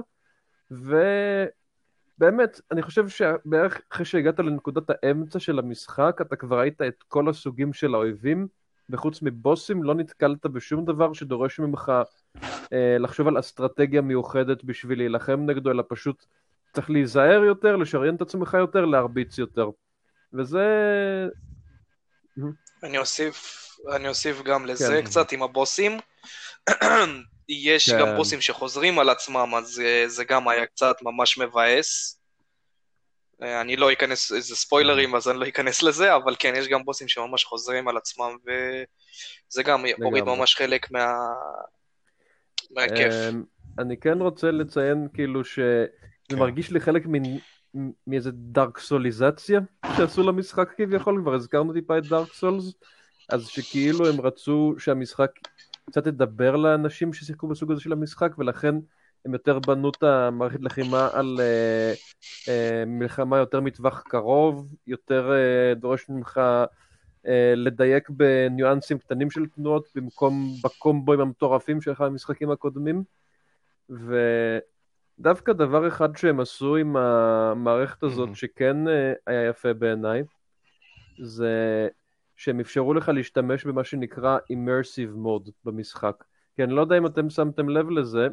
ובאמת, 0.72 2.62
אני 2.72 2.82
חושב 2.82 3.08
שבערך 3.08 3.82
אחרי 3.92 4.06
שהגעת 4.06 4.40
לנקודת 4.40 4.84
האמצע 4.90 5.40
של 5.40 5.60
המשחק, 5.60 6.18
אתה 6.22 6.36
כבר 6.36 6.60
ראית 6.60 6.82
את 6.82 7.04
כל 7.08 7.30
הסוגים 7.30 7.74
של 7.74 7.94
האויבים, 7.94 8.48
וחוץ 8.92 9.22
מבוסים 9.22 9.84
לא 9.84 9.96
נתקלת 9.96 10.46
בשום 10.46 10.86
דבר 10.86 11.14
שדורש 11.14 11.60
ממך 11.60 11.92
אה, 12.74 12.98
לחשוב 13.00 13.28
על 13.28 13.40
אסטרטגיה 13.40 14.02
מיוחדת 14.02 14.64
בשביל 14.64 14.98
להילחם 14.98 15.46
נגדו, 15.46 15.72
אלא 15.72 15.84
פשוט 15.90 16.26
צריך 16.74 16.90
להיזהר 16.90 17.44
יותר, 17.44 17.76
לשריין 17.76 18.16
את 18.16 18.22
עצמך 18.22 18.58
יותר, 18.60 18.86
להרביץ 18.86 19.38
יותר. 19.38 19.70
וזה... 20.34 20.66
אני 22.84 22.98
אוסיף, 22.98 23.68
אני 23.96 24.08
אוסיף 24.08 24.42
גם 24.42 24.66
לזה 24.66 25.00
כן. 25.02 25.06
קצת 25.06 25.32
עם 25.32 25.44
הבוסים. 25.44 26.00
יש 27.50 27.90
כן. 27.90 28.00
גם 28.00 28.16
בוסים 28.16 28.42
שחוזרים 28.42 29.00
על 29.00 29.10
עצמם, 29.10 29.52
אז 29.58 29.68
זה, 29.68 30.04
זה 30.08 30.24
גם 30.24 30.48
היה 30.48 30.66
קצת 30.66 30.96
ממש 31.02 31.38
מבאס. 31.38 32.21
אני 33.42 33.76
לא 33.76 33.92
אכנס, 33.92 34.32
איזה 34.32 34.56
ספוילרים, 34.56 35.16
אז 35.16 35.28
אני 35.28 35.40
לא 35.40 35.48
אכנס 35.48 35.84
לזה, 35.84 36.16
אבל 36.16 36.36
כן, 36.40 36.54
יש 36.56 36.68
גם 36.68 36.84
בוסים 36.84 37.08
שממש 37.08 37.46
חוזרים 37.46 37.88
על 37.88 37.98
עצמם, 37.98 38.36
וזה 38.46 39.64
גם 39.64 39.86
מוריד 40.00 40.24
ממש 40.24 40.56
חלק 40.56 40.92
מה... 40.92 41.14
מהכיף. 42.72 43.14
אמ, 43.30 43.44
אני 43.80 43.98
כן 43.98 44.22
רוצה 44.22 44.52
לציין 44.52 45.08
כאילו 45.14 45.44
שזה 45.44 45.86
כן. 46.30 46.40
מרגיש 46.40 46.72
לי 46.72 46.80
חלק 46.80 47.04
מאיזה 48.08 48.32
דארק 48.34 48.80
סוליזציה 48.80 49.60
שעשו 49.98 50.24
למשחק 50.24 50.70
כביכול, 50.78 51.22
כבר 51.22 51.34
הזכרנו 51.34 51.74
טיפה 51.74 51.98
את 51.98 52.08
דארק 52.08 52.34
סולס, 52.34 52.74
אז 53.30 53.48
שכאילו 53.48 54.10
הם 54.10 54.22
רצו 54.22 54.74
שהמשחק 54.78 55.32
קצת 55.86 56.08
ידבר 56.08 56.56
לאנשים 56.56 57.14
ששיחקו 57.14 57.48
בסוג 57.48 57.72
הזה 57.72 57.82
של 57.82 57.92
המשחק, 57.92 58.32
ולכן 58.38 58.76
הם 59.26 59.34
יותר 59.34 59.60
בנו 59.60 59.90
את 59.90 60.04
המערכת 60.04 60.60
לחימה 60.62 61.10
על 61.14 61.38
uh, 61.38 61.98
uh, 62.46 62.50
מלחמה 62.88 63.38
יותר 63.38 63.62
מטווח 63.62 64.02
קרוב, 64.02 64.76
יותר 64.88 65.32
uh, 65.32 65.80
דורש 65.80 66.10
ממך 66.10 66.42
uh, 67.26 67.30
לדייק 67.56 68.10
בניואנסים 68.10 68.98
קטנים 68.98 69.32
של 69.32 69.46
תנועות 69.46 69.88
במקום 69.96 70.54
בקומבוים 70.64 71.20
המטורפים 71.20 71.82
שלך 71.82 72.02
במשחקים 72.02 72.52
הקודמים. 72.52 73.04
ודווקא 73.90 75.54
דבר 75.54 75.88
אחד 75.88 76.18
שהם 76.18 76.40
עשו 76.40 76.76
עם 76.76 76.98
המערכת 76.98 78.04
הזאת 78.04 78.30
mm-hmm. 78.30 78.36
שכן 78.36 78.88
uh, 78.88 78.92
היה 79.28 79.48
יפה 79.50 79.74
בעיניי, 79.74 80.24
זה 81.24 81.88
שהם 82.36 82.60
אפשרו 82.60 82.94
לך 82.94 83.10
להשתמש 83.10 83.66
במה 83.66 83.84
שנקרא 83.84 84.38
immersive 84.54 85.26
mode 85.26 85.52
במשחק. 85.66 86.24
כי 86.56 86.64
אני 86.64 86.74
לא 86.74 86.82
יודע 86.82 86.98
אם 86.98 87.06
אתם 87.06 87.30
שמתם 87.30 87.70
לב 87.70 87.90
לזה, 87.90 88.28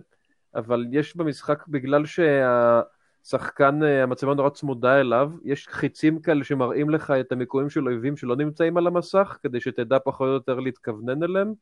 אבל 0.55 0.87
יש 0.93 1.17
במשחק, 1.17 1.67
בגלל 1.69 2.05
שהשחקן, 2.07 3.83
אה, 3.83 4.03
המצלמה 4.03 4.35
נורא 4.35 4.51
צמודה 4.51 5.01
אליו, 5.01 5.31
יש 5.45 5.69
חיצים 5.69 6.21
כאלה 6.21 6.45
שמראים 6.45 6.91
לך 6.91 7.11
את 7.11 7.33
המיקומים 7.33 7.71
של 7.71 7.89
אויבים 7.89 8.17
שלא 8.17 8.37
נמצאים 8.37 8.77
על 8.77 8.87
המסך, 8.87 9.39
כדי 9.43 9.61
שתדע 9.61 9.99
פחות 10.05 10.29
או 10.29 10.33
יותר 10.33 10.61
להתכוונן 10.61 11.23
אליהם. 11.23 11.53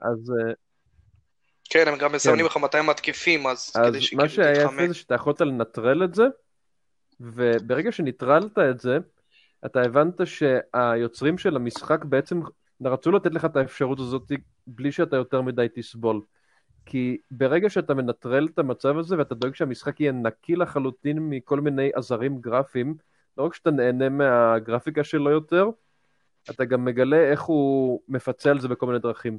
אז... 0.00 0.32
אה, 0.38 0.52
כן, 1.70 1.88
הם 1.88 1.98
גם 1.98 2.12
מסמנים 2.12 2.38
כן. 2.38 2.44
לך 2.44 2.56
מתי 2.56 2.78
הם 2.78 2.86
מתקיפים, 2.86 3.46
אז, 3.46 3.72
אז 3.74 3.88
כדי 3.88 4.00
שכאילו 4.00 4.22
תתחמק. 4.22 4.38
מה 4.38 4.44
שהיה 4.44 4.62
יפה 4.62 4.88
זה 4.88 4.94
שאתה 4.94 5.14
יכולת 5.14 5.40
לנטרל 5.40 6.04
את 6.04 6.14
זה, 6.14 6.24
וברגע 7.20 7.92
שנטרלת 7.92 8.58
את 8.58 8.80
זה, 8.80 8.98
אתה 9.66 9.80
הבנת 9.80 10.20
שהיוצרים 10.24 11.38
של 11.38 11.56
המשחק 11.56 12.04
בעצם 12.04 12.40
רצו 12.84 13.12
לתת 13.12 13.34
לך 13.34 13.44
את 13.44 13.56
האפשרות 13.56 13.98
הזאת 13.98 14.32
בלי 14.66 14.92
שאתה 14.92 15.16
יותר 15.16 15.42
מדי 15.42 15.66
תסבול. 15.74 16.20
כי 16.86 17.18
ברגע 17.30 17.70
שאתה 17.70 17.94
מנטרל 17.94 18.48
את 18.54 18.58
המצב 18.58 18.98
הזה 18.98 19.18
ואתה 19.18 19.34
דואג 19.34 19.54
שהמשחק 19.54 20.00
יהיה 20.00 20.12
נקי 20.12 20.56
לחלוטין 20.56 21.18
מכל 21.18 21.60
מיני 21.60 21.90
עזרים 21.94 22.40
גרפיים, 22.40 22.94
לא 23.38 23.42
רק 23.42 23.54
שאתה 23.54 23.70
נהנה 23.70 24.08
מהגרפיקה 24.08 25.04
שלו 25.04 25.30
יותר, 25.30 25.68
אתה 26.50 26.64
גם 26.64 26.84
מגלה 26.84 27.30
איך 27.30 27.42
הוא 27.42 28.00
מפצה 28.08 28.50
על 28.50 28.60
זה 28.60 28.68
בכל 28.68 28.86
מיני 28.86 28.98
דרכים. 28.98 29.38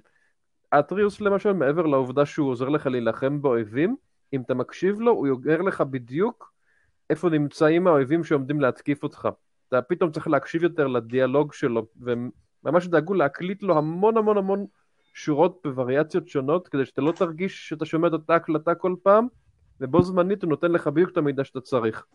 אטריוס 0.70 1.22
למשל, 1.22 1.54
מעבר 1.54 1.86
לעובדה 1.86 2.26
שהוא 2.26 2.50
עוזר 2.50 2.70
לך 2.70 2.88
להילחם 2.88 3.42
באויבים, 3.42 3.96
אם 4.34 4.42
אתה 4.42 4.54
מקשיב 4.54 5.00
לו, 5.00 5.12
הוא 5.12 5.28
יוגר 5.28 5.62
לך 5.62 5.82
בדיוק 5.82 6.54
איפה 7.10 7.30
נמצאים 7.30 7.88
האויבים 7.88 8.24
שעומדים 8.24 8.62
להתקיף 8.62 9.04
אותך. 9.04 9.30
אתה 9.68 9.82
פתאום 9.82 10.12
צריך 10.12 10.28
להקשיב 10.28 10.64
יותר 10.64 10.88
לדיאלוג 10.88 11.54
שלו, 11.54 11.86
והם 12.00 12.30
ממש 12.64 12.88
דאגו 12.88 13.14
להקליט 13.14 13.64
לו 13.64 13.78
המון 13.78 14.18
המון 14.18 14.38
המון 14.38 14.66
שורות 15.18 15.60
בווריאציות 15.64 16.28
שונות, 16.28 16.68
כדי 16.68 16.86
שאתה 16.86 17.02
לא 17.02 17.12
תרגיש 17.12 17.70
שאתה 17.70 17.86
שומע 17.86 18.08
את 18.08 18.14
אותה 18.14 18.36
הקלטה 18.36 18.76
כל 18.76 18.96
פעם, 19.04 19.28
ובו 19.82 20.04
זמנית 20.04 20.44
הוא 20.44 20.50
נותן 20.50 20.72
לך 20.72 20.88
בדיוק 20.88 21.12
את 21.12 21.18
המידע 21.18 21.44
שאתה 21.44 21.62
צריך. 21.62 22.06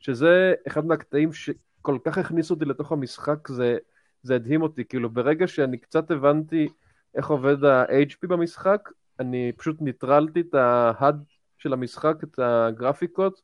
שזה 0.00 0.54
אחד 0.66 0.86
מהקטעים 0.86 1.32
שכל 1.32 1.98
כך 2.04 2.18
הכניסו 2.18 2.54
אותי 2.54 2.64
לתוך 2.64 2.92
המשחק, 2.92 3.48
זה, 3.48 3.76
זה 4.22 4.34
הדהים 4.34 4.62
אותי. 4.62 4.84
כאילו, 4.84 5.10
ברגע 5.10 5.46
שאני 5.46 5.78
קצת 5.78 6.10
הבנתי 6.10 6.68
איך 7.14 7.28
עובד 7.28 7.64
ה-HP 7.64 8.26
במשחק, 8.28 8.88
אני 9.20 9.52
פשוט 9.56 9.80
ניטרלתי 9.80 10.40
את 10.40 10.54
ה-HUD 10.54 11.16
של 11.58 11.72
המשחק, 11.72 12.16
את 12.24 12.38
הגרפיקות, 12.38 13.42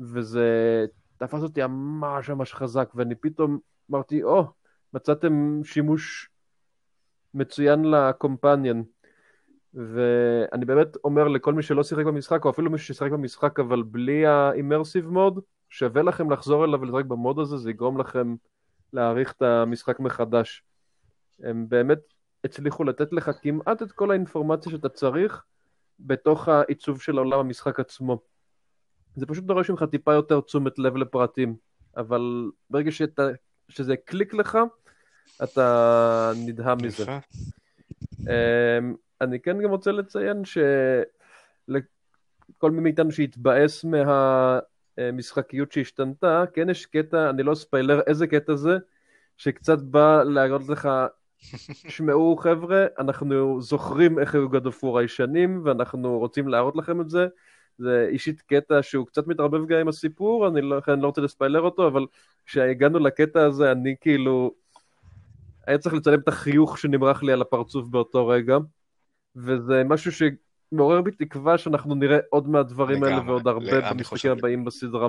וזה 0.00 0.84
תפס 1.16 1.42
אותי 1.42 1.60
ממש 1.62 2.30
ממש 2.30 2.54
חזק, 2.54 2.90
ואני 2.94 3.14
פתאום 3.14 3.58
אמרתי, 3.90 4.22
או, 4.22 4.40
oh, 4.40 4.46
מצאתם 4.94 5.60
שימוש 5.64 6.31
מצוין 7.34 7.84
לקומפניאן. 7.84 8.82
ואני 9.74 10.64
באמת 10.64 10.96
אומר 11.04 11.28
לכל 11.28 11.54
מי 11.54 11.62
שלא 11.62 11.82
שיחק 11.84 12.04
במשחק, 12.04 12.44
או 12.44 12.50
אפילו 12.50 12.70
מי 12.70 12.78
ששיחק 12.78 13.10
במשחק 13.10 13.60
אבל 13.60 13.82
בלי 13.82 14.26
האימרסיב 14.26 15.08
מוד, 15.08 15.40
שווה 15.68 16.02
לכם 16.02 16.30
לחזור 16.30 16.64
אליו 16.64 16.80
ולשחק 16.80 17.04
במוד 17.04 17.38
הזה, 17.38 17.56
זה 17.56 17.70
יגרום 17.70 18.00
לכם 18.00 18.34
להעריך 18.92 19.32
את 19.32 19.42
המשחק 19.42 20.00
מחדש. 20.00 20.64
הם 21.42 21.68
באמת 21.68 21.98
הצליחו 22.44 22.84
לתת 22.84 23.12
לך 23.12 23.30
כמעט 23.42 23.82
את 23.82 23.92
כל 23.92 24.10
האינפורמציה 24.10 24.72
שאתה 24.72 24.88
צריך 24.88 25.42
בתוך 26.00 26.48
העיצוב 26.48 27.00
של 27.00 27.18
עולם 27.18 27.38
המשחק 27.38 27.80
עצמו. 27.80 28.18
זה 29.16 29.26
פשוט 29.26 29.44
דורש 29.44 29.70
ממך 29.70 29.84
טיפה 29.90 30.12
יותר 30.12 30.40
תשומת 30.40 30.78
לב 30.78 30.96
לפרטים, 30.96 31.56
אבל 31.96 32.50
ברגע 32.70 32.90
שאתה, 32.90 33.28
שזה 33.68 33.96
קליק 33.96 34.34
לך, 34.34 34.58
אתה 35.42 36.32
נדהם 36.46 36.78
מזה. 36.82 37.04
אמ, 38.20 38.94
אני 39.20 39.40
כן 39.40 39.62
גם 39.62 39.70
רוצה 39.70 39.92
לציין 39.92 40.42
שלכל 40.44 41.80
מי 42.70 42.80
מאיתנו 42.80 43.12
שהתבאס 43.12 43.84
מהמשחקיות 44.98 45.72
שהשתנתה, 45.72 46.44
כן 46.54 46.70
יש 46.70 46.86
קטע, 46.86 47.30
אני 47.30 47.42
לא 47.42 47.54
ספיילר 47.54 48.00
איזה 48.06 48.26
קטע 48.26 48.54
זה, 48.54 48.78
שקצת 49.36 49.78
בא 49.78 50.22
להראות 50.22 50.68
לך, 50.68 50.88
שמעו 51.88 52.36
חבר'ה, 52.36 52.86
אנחנו 52.98 53.60
זוכרים 53.60 54.18
איך 54.18 54.34
היו 54.34 54.48
גדופור 54.48 54.98
הישנים, 54.98 55.60
ואנחנו 55.64 56.18
רוצים 56.18 56.48
להראות 56.48 56.76
לכם 56.76 57.00
את 57.00 57.10
זה. 57.10 57.26
זה 57.78 58.06
אישית 58.10 58.40
קטע 58.40 58.82
שהוא 58.82 59.06
קצת 59.06 59.26
מתערבב 59.26 59.66
גם 59.66 59.78
עם 59.78 59.88
הסיפור, 59.88 60.48
אני 60.48 60.62
לא, 60.62 60.80
אני 60.88 61.02
לא 61.02 61.06
רוצה 61.06 61.20
לספיילר 61.20 61.60
אותו, 61.60 61.86
אבל 61.86 62.06
כשהגענו 62.46 62.98
לקטע 62.98 63.44
הזה, 63.44 63.72
אני 63.72 63.94
כאילו... 64.00 64.61
היה 65.66 65.78
צריך 65.78 65.94
לצלם 65.94 66.20
את 66.20 66.28
החיוך 66.28 66.78
שנמרח 66.78 67.22
לי 67.22 67.32
על 67.32 67.42
הפרצוף 67.42 67.88
באותו 67.88 68.26
רגע, 68.28 68.56
וזה 69.36 69.82
משהו 69.84 70.12
שמעורר 70.12 71.02
בי 71.02 71.10
תקווה 71.10 71.58
שאנחנו 71.58 71.94
נראה 71.94 72.18
עוד 72.30 72.48
מהדברים 72.48 73.04
האלה 73.04 73.20
ועוד 73.26 73.48
הרבה 73.48 73.90
במשחקים 73.90 74.30
הבאים 74.30 74.64
בסדרה. 74.64 75.08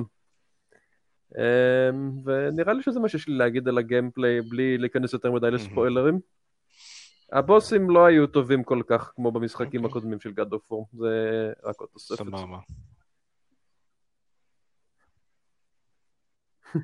אמ, 1.37 2.11
ונראה 2.25 2.73
לי 2.73 2.83
שזה 2.83 2.99
מה 2.99 3.09
שיש 3.09 3.27
לי 3.27 3.37
להגיד 3.37 3.67
על 3.67 3.77
הגיימפליי 3.77 4.41
בלי 4.41 4.77
להיכנס 4.77 5.13
יותר 5.13 5.31
מדי 5.31 5.51
לספוילרים. 5.51 6.19
הבוסים 7.31 7.89
לא 7.89 8.05
היו 8.05 8.27
טובים 8.27 8.63
כל 8.63 8.81
כך 8.87 9.11
כמו 9.15 9.31
במשחקים 9.31 9.83
אוקיי. 9.83 9.91
הקודמים 9.91 10.19
של 10.19 10.29
God 10.29 10.53
of 10.53 10.71
War, 10.71 10.97
זה 10.97 11.53
רק 11.63 11.75
עוד 11.79 11.89
תוספת. 11.93 12.17
סבבה. 12.17 12.37
אה, 12.37 12.53
אה, 16.75 16.81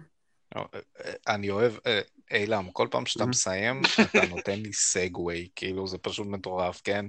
אני 1.28 1.50
אוהב, 1.50 1.74
אה, 1.88 2.02
אילם, 2.32 2.72
כל 2.72 2.88
פעם 2.92 3.06
שאתה 3.06 3.26
מסיים, 3.26 3.82
אתה 4.02 4.26
נותן 4.30 4.60
לי 4.60 4.74
סגווי, 4.74 5.50
כאילו 5.56 5.88
זה 5.88 5.98
פשוט 5.98 6.28
מטורף, 6.28 6.82
כן? 6.84 7.06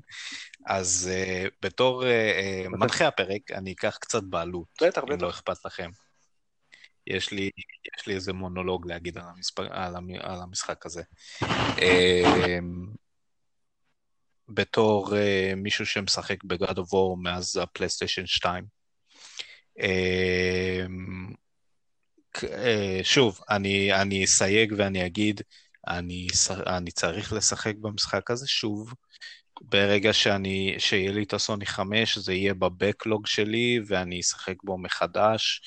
אז 0.67 1.11
בתור 1.63 2.05
מנחה 2.71 3.07
הפרק, 3.07 3.51
אני 3.51 3.73
אקח 3.73 3.99
קצת 4.01 4.23
בעלות, 4.23 4.83
אם 4.83 5.21
לא 5.21 5.31
אכפת 5.31 5.65
לכם. 5.65 5.91
יש 7.07 7.31
לי, 7.33 7.51
יש 7.99 8.07
לי 8.07 8.15
איזה 8.15 8.33
מונולוג 8.33 8.87
להגיד 8.87 9.19
על, 9.19 9.25
המספר, 9.37 9.67
על, 9.71 9.95
על 10.21 10.43
המשחק 10.43 10.87
הזה. 10.87 11.03
אמ, 11.79 12.87
בתור 14.49 15.09
uh, 15.09 15.55
מישהו 15.57 15.87
שמשחק 15.87 16.45
ב-God 16.45 16.77
of 16.77 16.91
War 16.93 17.23
מאז 17.23 17.57
הפלייסטיישן 17.57 18.27
2. 18.27 18.65
Uh, 19.79 19.83
uh, 19.83 19.85
שוב, 23.03 23.41
אני, 23.51 23.95
אני 23.95 24.25
אסייג 24.25 24.75
ואני 24.79 25.07
אגיד, 25.07 25.41
אני, 25.89 26.27
אני 26.67 26.91
צריך 26.91 27.33
לשחק 27.33 27.75
במשחק 27.81 28.31
הזה 28.31 28.49
שוב. 28.49 28.95
ברגע 29.61 30.13
שאני, 30.13 30.75
שיהיה 30.79 31.13
לי 31.13 31.23
את 31.23 31.33
הסוני 31.33 31.67
5, 31.67 32.19
זה 32.19 32.33
יהיה 32.33 32.55
בבקלוג 32.55 33.27
שלי 33.27 33.81
ואני 33.87 34.21
אשחק 34.21 34.55
בו 34.65 34.79
מחדש, 34.79 35.63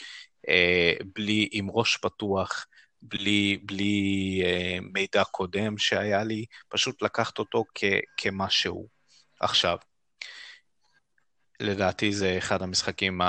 אה, 0.49 0.93
בלי, 1.15 1.49
עם 1.51 1.67
ראש 1.71 1.97
פתוח, 1.97 2.65
בלי, 3.01 3.57
בלי 3.63 4.41
אה, 4.45 4.77
מידע 4.93 5.23
קודם 5.23 5.77
שהיה 5.77 6.23
לי, 6.23 6.45
פשוט 6.69 7.01
לקחת 7.01 7.39
אותו 7.39 7.65
כ, 7.75 7.83
כמה 8.17 8.49
שהוא. 8.49 8.87
עכשיו, 9.39 9.77
לדעתי 11.59 12.13
זה 12.13 12.37
אחד 12.37 12.61
המשחקים, 12.61 13.21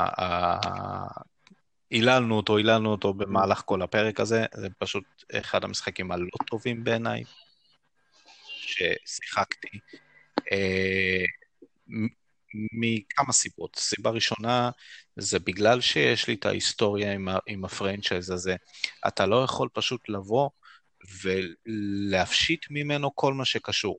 היללנו 1.95 2.37
אותו, 2.37 2.57
היללנו 2.57 2.91
אותו 2.91 3.15
במהלך 3.15 3.63
כל 3.65 3.83
הפרק 3.83 4.21
הזה, 4.21 4.45
זה 4.55 4.69
פשוט 4.79 5.05
אחד 5.33 5.65
המשחקים 5.65 6.13
הלא 6.13 6.27
טובים 6.47 6.85
בעיניי 6.85 7.25
ששיחקתי. 8.61 9.79
אה, 10.53 11.25
מכמה 12.73 13.33
סיבות. 13.33 13.77
סיבה 13.77 14.11
ראשונה, 14.11 14.71
זה 15.17 15.39
בגלל 15.39 15.81
שיש 15.81 16.29
לי 16.29 16.35
את 16.35 16.47
ההיסטוריה 16.47 17.13
עם, 17.13 17.29
עם 17.47 17.65
הפרנצ'ייז 17.65 18.31
הזה. 18.31 18.57
אתה 19.09 19.27
לא 19.27 19.45
יכול 19.45 19.69
פשוט 19.73 20.09
לבוא 20.09 20.51
ולהפשיט 21.23 22.67
ממנו 22.71 23.17
כל 23.17 23.35
מה 23.35 23.45
שקשור. 23.45 23.99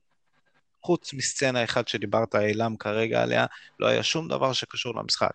חוץ 0.82 1.12
מסצנה 1.12 1.64
אחת 1.64 1.88
שדיברת, 1.88 2.34
אילם 2.34 2.76
כרגע 2.76 3.22
עליה, 3.22 3.46
לא 3.80 3.86
היה 3.86 4.02
שום 4.02 4.28
דבר 4.28 4.52
שקשור 4.52 4.94
למשחק. 4.94 5.30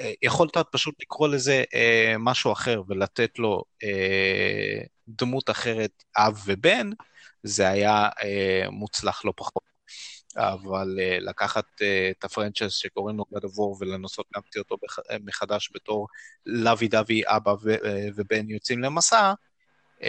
אה, 0.00 0.12
יכולת 0.22 0.56
פשוט 0.70 0.94
לקרוא 1.00 1.28
לזה 1.28 1.64
אה, 1.74 2.14
משהו 2.18 2.52
אחר 2.52 2.82
ולתת 2.88 3.38
לו 3.38 3.64
אה, 3.84 4.80
דמות 5.08 5.50
אחרת, 5.50 6.04
אב 6.16 6.42
ובן, 6.46 6.90
זה 7.42 7.68
היה 7.68 8.08
אה, 8.22 8.70
מוצלח 8.70 9.24
לא 9.24 9.32
פחות. 9.36 9.68
אבל 10.36 10.98
uh, 10.98 11.24
לקחת 11.24 11.64
uh, 11.64 11.84
את 12.10 12.24
הפרנצ'ס 12.24 12.72
שקוראים 12.72 13.16
לו 13.16 13.24
God 13.34 13.38
of 13.38 13.48
War 13.48 13.76
ולנסות 13.80 14.26
להמציא 14.34 14.60
אותו 14.60 14.76
בח, 14.82 14.98
uh, 14.98 15.02
מחדש 15.24 15.70
בתור 15.74 16.08
לוי 16.46 16.88
דווי 16.88 17.22
אבא 17.26 17.54
ו, 17.62 17.74
uh, 17.74 17.78
ובן 18.16 18.50
יוצאים 18.50 18.82
למסע, 18.82 19.32
uh, 19.98 20.04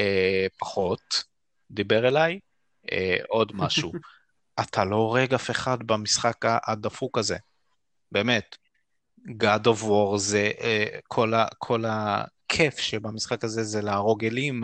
פחות, 0.57 1.24
דיבר 1.72 2.07
אליי. 2.07 2.40
Uh, 2.86 2.90
עוד 3.28 3.52
משהו, 3.56 3.91
אתה 4.61 4.86
לא 4.86 4.95
הורג 4.95 5.34
אף 5.34 5.52
אחד 5.52 5.78
במשחק 5.84 6.38
הדפוק 6.45 7.18
הזה, 7.18 7.38
באמת. 8.11 8.57
God 9.28 9.66
of 9.66 9.84
War 9.84 10.18
זה 10.18 10.52
uh, 10.58 11.00
כל, 11.08 11.34
ה, 11.34 11.46
כל 11.58 11.84
הכיף 11.88 12.78
שבמשחק 12.78 13.44
הזה 13.44 13.64
זה 13.64 13.82
להרוג 13.82 14.26
אלים. 14.26 14.64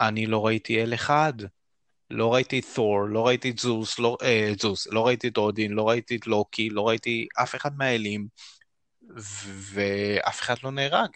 אני 0.00 0.26
לא 0.26 0.46
ראיתי 0.46 0.82
אל 0.82 0.94
אחד. 0.94 1.32
לא 2.10 2.34
ראיתי 2.34 2.58
את 2.58 2.64
תור, 2.74 3.08
לא 3.08 3.26
ראיתי 3.26 3.50
את 3.50 3.58
זוס, 3.58 3.98
לא, 3.98 4.16
אה, 4.22 4.52
זוס, 4.60 4.86
לא 4.86 5.06
ראיתי 5.06 5.28
את 5.28 5.36
אודין, 5.36 5.72
לא 5.72 5.88
ראיתי 5.88 6.16
את 6.16 6.26
לוקי, 6.26 6.70
לא 6.70 6.88
ראיתי 6.88 7.26
אף 7.42 7.54
אחד 7.54 7.76
מהאלים, 7.76 8.26
ואף 9.72 10.40
אחד 10.40 10.54
לא 10.62 10.70
נהרג. 10.70 11.08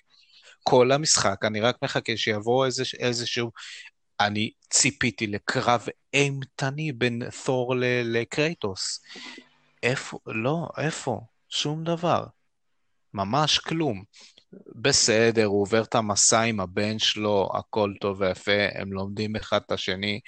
כל 0.62 0.92
המשחק, 0.92 1.44
אני 1.44 1.60
רק 1.60 1.76
מחכה 1.82 2.16
שיבוא 2.16 2.66
איזה, 2.66 2.82
איזשהו... 2.98 3.50
אני 4.20 4.50
ציפיתי 4.70 5.26
לקרב 5.26 5.86
אימתני 6.14 6.92
בין 6.92 7.22
תור 7.44 7.74
לקרייטוס. 8.04 9.00
איפה? 9.82 10.18
לא, 10.26 10.68
איפה? 10.78 11.20
שום 11.52 11.84
דבר. 11.84 12.24
ממש 13.14 13.58
כלום. 13.58 14.04
בסדר, 14.82 15.44
הוא 15.44 15.62
עובר 15.62 15.82
את 15.82 15.94
המסע 15.94 16.40
עם 16.40 16.60
הבן 16.60 16.98
שלו, 16.98 17.48
הכל 17.54 17.92
טוב 18.00 18.20
ויפה, 18.20 18.66
הם 18.74 18.92
לומדים 18.92 19.36
אחד 19.36 19.60
את 19.66 19.72
השני, 19.72 20.20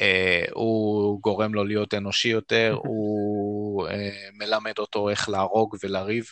אה, 0.00 0.44
הוא 0.52 1.20
גורם 1.20 1.54
לו 1.54 1.64
להיות 1.64 1.94
אנושי 1.94 2.28
יותר, 2.28 2.76
הוא 2.84 3.88
אה, 3.88 4.28
מלמד 4.32 4.78
אותו 4.78 5.10
איך 5.10 5.28
להרוג 5.28 5.76
ולריב. 5.82 6.24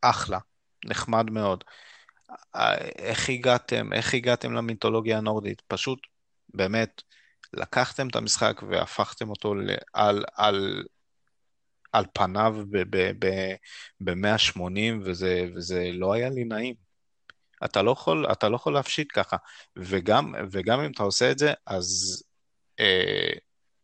אחלה, 0.00 0.38
נחמד 0.84 1.30
מאוד. 1.30 1.64
איך 2.98 3.28
הגעתם, 3.28 3.92
איך 3.92 4.14
הגעתם 4.14 4.52
למיתולוגיה 4.52 5.18
הנורדית? 5.18 5.62
פשוט, 5.68 5.98
באמת, 6.54 7.02
לקחתם 7.52 8.08
את 8.08 8.16
המשחק 8.16 8.60
והפכתם 8.70 9.30
אותו 9.30 9.54
על, 9.92 10.24
על, 10.34 10.84
על 11.94 12.04
פניו 12.12 12.56
ב-180, 14.00 14.60
וזה, 15.04 15.46
וזה 15.54 15.90
לא 15.92 16.12
היה 16.12 16.30
לי 16.30 16.44
נעים. 16.44 16.74
אתה 17.64 17.82
לא 17.82 17.90
יכול, 17.90 18.32
אתה 18.32 18.48
לא 18.48 18.56
יכול 18.56 18.74
להפשיט 18.74 19.08
ככה. 19.12 19.36
וגם, 19.76 20.34
וגם 20.50 20.80
אם 20.80 20.90
אתה 20.90 21.02
עושה 21.02 21.30
את 21.30 21.38
זה, 21.38 21.52
אז 21.66 22.22
אה, 22.80 23.32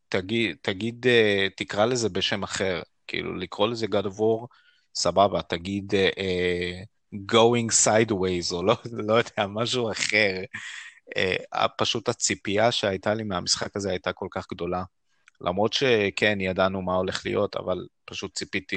תגיד, 0.09 0.57
תגיד 0.63 1.07
אה, 1.07 1.47
תקרא 1.57 1.85
לזה 1.87 2.09
בשם 2.09 2.43
אחר. 2.43 2.83
כאילו, 3.07 3.37
לקרוא 3.37 3.69
לזה 3.69 3.87
God 3.87 4.05
of 4.05 4.19
War, 4.19 4.47
סבבה, 4.95 5.43
תגיד 5.43 5.95
אה, 5.95 6.83
going 7.15 7.73
sideways, 7.85 8.53
או 8.53 8.63
לא, 8.63 8.77
לא 9.09 9.15
יודע, 9.15 9.47
משהו 9.49 9.93
אחר. 9.93 10.43
אה, 11.17 11.69
פשוט 11.79 12.09
הציפייה 12.09 12.73
שהייתה 12.73 13.15
לי 13.15 13.23
מהמשחק 13.23 13.77
הזה 13.77 13.91
הייתה 13.91 14.13
כל 14.13 14.29
כך 14.31 14.47
גדולה. 14.53 14.83
למרות 15.41 15.73
שכן, 15.73 16.41
ידענו 16.41 16.83
מה 16.83 16.95
הולך 16.95 17.27
להיות, 17.27 17.57
אבל 17.57 17.87
פשוט 18.05 18.35
ציפיתי 18.35 18.77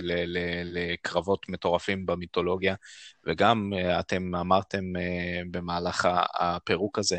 לקרבות 0.63 1.49
מטורפים 1.49 2.05
במיתולוגיה, 2.05 2.75
וגם 3.27 3.73
אה, 3.73 3.99
אתם 3.99 4.35
אמרתם 4.35 4.95
אה, 4.95 5.41
במהלך 5.51 6.07
הפירוק 6.39 6.99
הזה, 6.99 7.17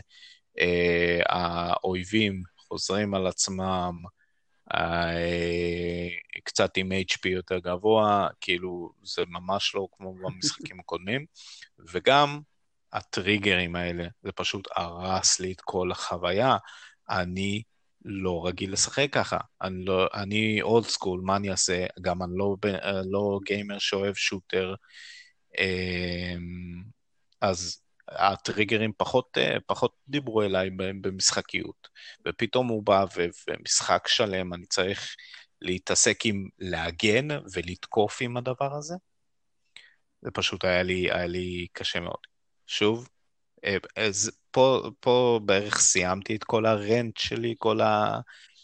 אה, 0.58 1.20
האויבים 1.28 2.42
חוזרים 2.56 3.14
על 3.14 3.26
עצמם, 3.26 3.92
קצת 6.44 6.76
עם 6.76 6.92
HP 6.92 7.28
יותר 7.28 7.58
גבוה, 7.58 8.28
כאילו 8.40 8.92
זה 9.02 9.22
ממש 9.28 9.74
לא 9.74 9.88
כמו 9.92 10.14
במשחקים 10.14 10.80
הקודמים, 10.80 11.26
וגם 11.92 12.40
הטריגרים 12.92 13.76
האלה, 13.76 14.06
זה 14.22 14.32
פשוט 14.32 14.68
הרס 14.76 15.40
לי 15.40 15.52
את 15.52 15.60
כל 15.60 15.92
החוויה. 15.92 16.56
אני 17.10 17.62
לא 18.04 18.46
רגיל 18.46 18.72
לשחק 18.72 19.08
ככה. 19.12 19.38
אני, 19.62 19.84
לא, 19.84 20.08
אולד 20.62 20.84
סקול, 20.84 21.20
מה 21.24 21.36
אני 21.36 21.50
אעשה? 21.50 21.86
גם 22.00 22.22
אני 22.22 22.32
לא, 22.36 22.56
לא 23.04 23.40
גיימר 23.44 23.78
שאוהב 23.78 24.14
שוטר. 24.14 24.74
אמ, 25.58 26.82
אז 27.40 27.82
הטריגרים 28.08 28.92
פחות, 28.96 29.38
פחות 29.66 29.94
דיברו 30.08 30.42
אליי 30.42 30.70
במשחקיות. 31.00 31.88
ופתאום 32.28 32.68
הוא 32.68 32.82
בא 32.82 33.04
ומשחק 33.48 34.08
שלם, 34.08 34.54
אני 34.54 34.66
צריך 34.66 35.14
להתעסק 35.60 36.26
עם 36.26 36.48
להגן 36.58 37.28
ולתקוף 37.52 38.18
עם 38.20 38.36
הדבר 38.36 38.74
הזה. 38.76 38.94
זה 40.22 40.30
פשוט 40.30 40.64
היה 40.64 40.82
לי, 40.82 41.12
היה 41.12 41.26
לי 41.26 41.66
קשה 41.72 42.00
מאוד. 42.00 42.18
שוב, 42.66 43.08
אז 43.96 44.30
פה, 44.50 44.90
פה 45.00 45.40
בערך 45.44 45.78
סיימתי 45.78 46.36
את 46.36 46.44
כל 46.44 46.66
הרנט 46.66 47.16
שלי, 47.16 47.54
כל 47.58 47.78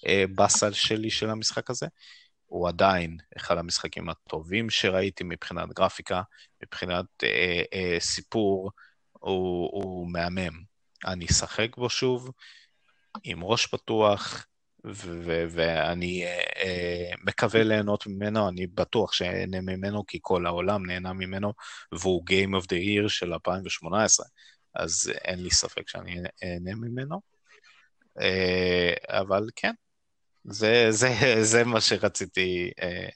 הבאסל 0.07 0.73
שלי 0.73 1.11
של 1.11 1.31
המשחק 1.31 1.71
הזה. 1.71 1.87
הוא 2.47 2.69
עדיין 2.69 3.17
אחד 3.37 3.59
המשחקים 3.59 4.09
הטובים 4.09 4.71
שראיתי 4.71 5.25
מבחינת 5.25 5.69
גרפיקה, 5.69 6.23
מבחינת 6.63 7.07
אה, 7.23 7.63
אה, 7.75 7.97
סיפור, 8.01 8.71
הוא, 9.13 9.71
הוא 9.73 10.13
מהמם. 10.13 10.63
אני 11.07 11.27
אשחק 11.27 11.77
בו 11.77 11.91
שוב 11.91 12.31
עם 13.25 13.45
ראש 13.45 13.67
פתוח, 13.67 14.47
ו- 14.87 15.45
ואני 15.51 16.25
אה, 16.25 16.41
אה, 16.57 17.11
מקווה 17.25 17.63
ליהנות 17.63 18.07
ממנו, 18.07 18.49
אני 18.49 18.67
בטוח 18.67 19.13
שאהנה 19.13 19.61
ממנו, 19.61 20.07
כי 20.07 20.19
כל 20.23 20.47
העולם 20.47 20.87
נהנה 20.87 21.13
ממנו, 21.13 21.53
והוא 21.93 22.25
Game 22.31 22.63
of 22.63 22.65
the 22.65 23.05
Year 23.05 23.09
של 23.09 23.33
2018. 23.33 24.27
אז 24.75 25.13
אין 25.25 25.43
לי 25.43 25.51
ספק 25.51 25.89
שאני 25.89 26.23
אהנה 26.45 26.75
ממנו. 26.75 27.21
אה, 28.21 28.95
אבל 29.09 29.49
כן, 29.57 29.73
זה, 30.45 30.87
זה, 30.91 31.09
זה 31.43 31.65
מה 31.65 31.81
שרציתי 31.81 32.71
אה, 32.83 33.09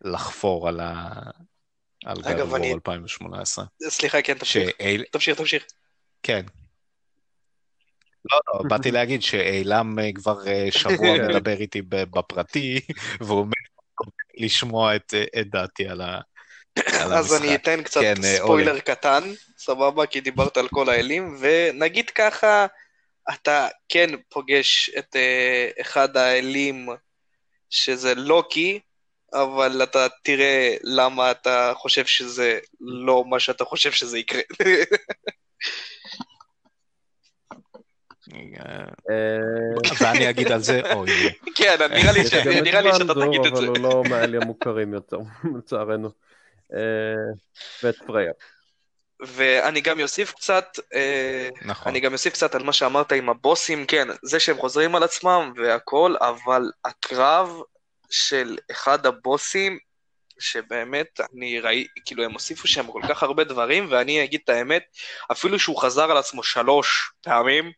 לחפור 0.00 0.68
על 0.68 0.80
ה... 0.80 1.10
על 2.04 2.16
אגב, 2.24 2.54
אני... 2.54 2.72
2018. 2.72 3.64
סליחה, 3.88 4.22
כן, 4.22 4.38
תמשיך. 4.38 4.70
שאיל... 4.78 5.04
תמשיך, 5.12 5.38
תמשיך. 5.38 5.64
כן. 6.22 6.46
לא, 8.32 8.40
לא, 8.46 8.62
באתי 8.70 8.90
להגיד 8.90 9.22
שאילם 9.22 9.98
אה, 9.98 10.12
כבר 10.14 10.40
שבוע 10.70 11.16
מדבר 11.28 11.56
איתי 11.60 11.82
בפרטי, 11.82 12.80
והוא 13.20 13.38
אומר 13.38 13.52
לשמוע 14.36 14.96
את, 14.96 15.14
את 15.40 15.50
דעתי 15.50 15.88
על, 15.88 16.00
ה, 16.00 16.20
אז 16.92 17.34
אני 17.34 17.54
אתן 17.54 17.82
קצת 17.82 18.00
כן, 18.00 18.14
ספוילר 18.22 18.70
אולי. 18.70 18.80
קטן, 18.80 19.22
סבבה? 19.58 20.06
כי 20.06 20.20
דיברת 20.20 20.56
על 20.56 20.68
כל 20.68 20.88
האלים, 20.88 21.36
ונגיד 21.40 22.10
ככה, 22.10 22.66
אתה 23.34 23.68
כן 23.88 24.10
פוגש 24.28 24.90
את 24.98 25.16
uh, 25.16 25.80
אחד 25.80 26.16
האלים 26.16 26.88
שזה 27.70 28.14
לוקי, 28.14 28.80
אבל 29.32 29.82
אתה 29.82 30.06
תראה 30.22 30.76
למה 30.82 31.30
אתה 31.30 31.72
חושב 31.76 32.06
שזה 32.06 32.58
לא 32.80 33.24
מה 33.24 33.40
שאתה 33.40 33.64
חושב 33.64 33.92
שזה 33.92 34.18
יקרה. 34.18 34.40
אה, 39.10 39.94
ואני 40.00 40.30
אגיד 40.30 40.52
על 40.52 40.60
זה, 40.60 40.80
אוי. 40.92 41.10
כן, 41.56 41.76
נראה 41.90 42.12
לי 42.12 42.24
שאתה 42.92 43.14
תגיד 43.14 43.46
את 43.46 43.56
זה. 43.56 43.62
אבל 43.62 43.66
הוא 43.66 43.78
לא 43.78 44.02
מהאלה 44.10 44.38
המוכרים 44.42 44.94
יותר, 44.94 45.18
לצערנו. 45.58 46.10
אה, 46.74 46.78
ואת 47.82 47.96
פרייר. 48.06 48.32
ואני 49.20 49.80
גם 49.80 50.00
אוסיף 50.00 50.32
קצת, 50.32 50.78
אה, 50.94 51.48
נכון. 51.62 51.90
אני 51.90 52.00
גם 52.00 52.12
אוסיף 52.12 52.32
קצת 52.32 52.54
על 52.54 52.62
מה 52.62 52.72
שאמרת 52.72 53.12
עם 53.12 53.28
הבוסים, 53.28 53.86
כן, 53.86 54.08
זה 54.22 54.40
שהם 54.40 54.58
חוזרים 54.58 54.94
על 54.94 55.02
עצמם 55.02 55.52
והכל, 55.56 56.14
אבל 56.20 56.62
הקרב 56.84 57.60
של 58.10 58.58
אחד 58.70 59.06
הבוסים, 59.06 59.78
שבאמת, 60.38 61.20
אני 61.32 61.60
ראי, 61.60 61.86
כאילו, 62.04 62.24
הם 62.24 62.32
הוסיפו 62.32 62.68
שם 62.68 62.86
כל 62.92 63.00
כך 63.08 63.22
הרבה 63.22 63.44
דברים, 63.44 63.86
ואני 63.90 64.24
אגיד 64.24 64.40
את 64.44 64.48
האמת, 64.48 64.82
אפילו 65.32 65.58
שהוא 65.58 65.82
חזר 65.82 66.10
על 66.10 66.16
עצמו 66.16 66.42
שלוש 66.42 67.10
פעמים, 67.22 67.72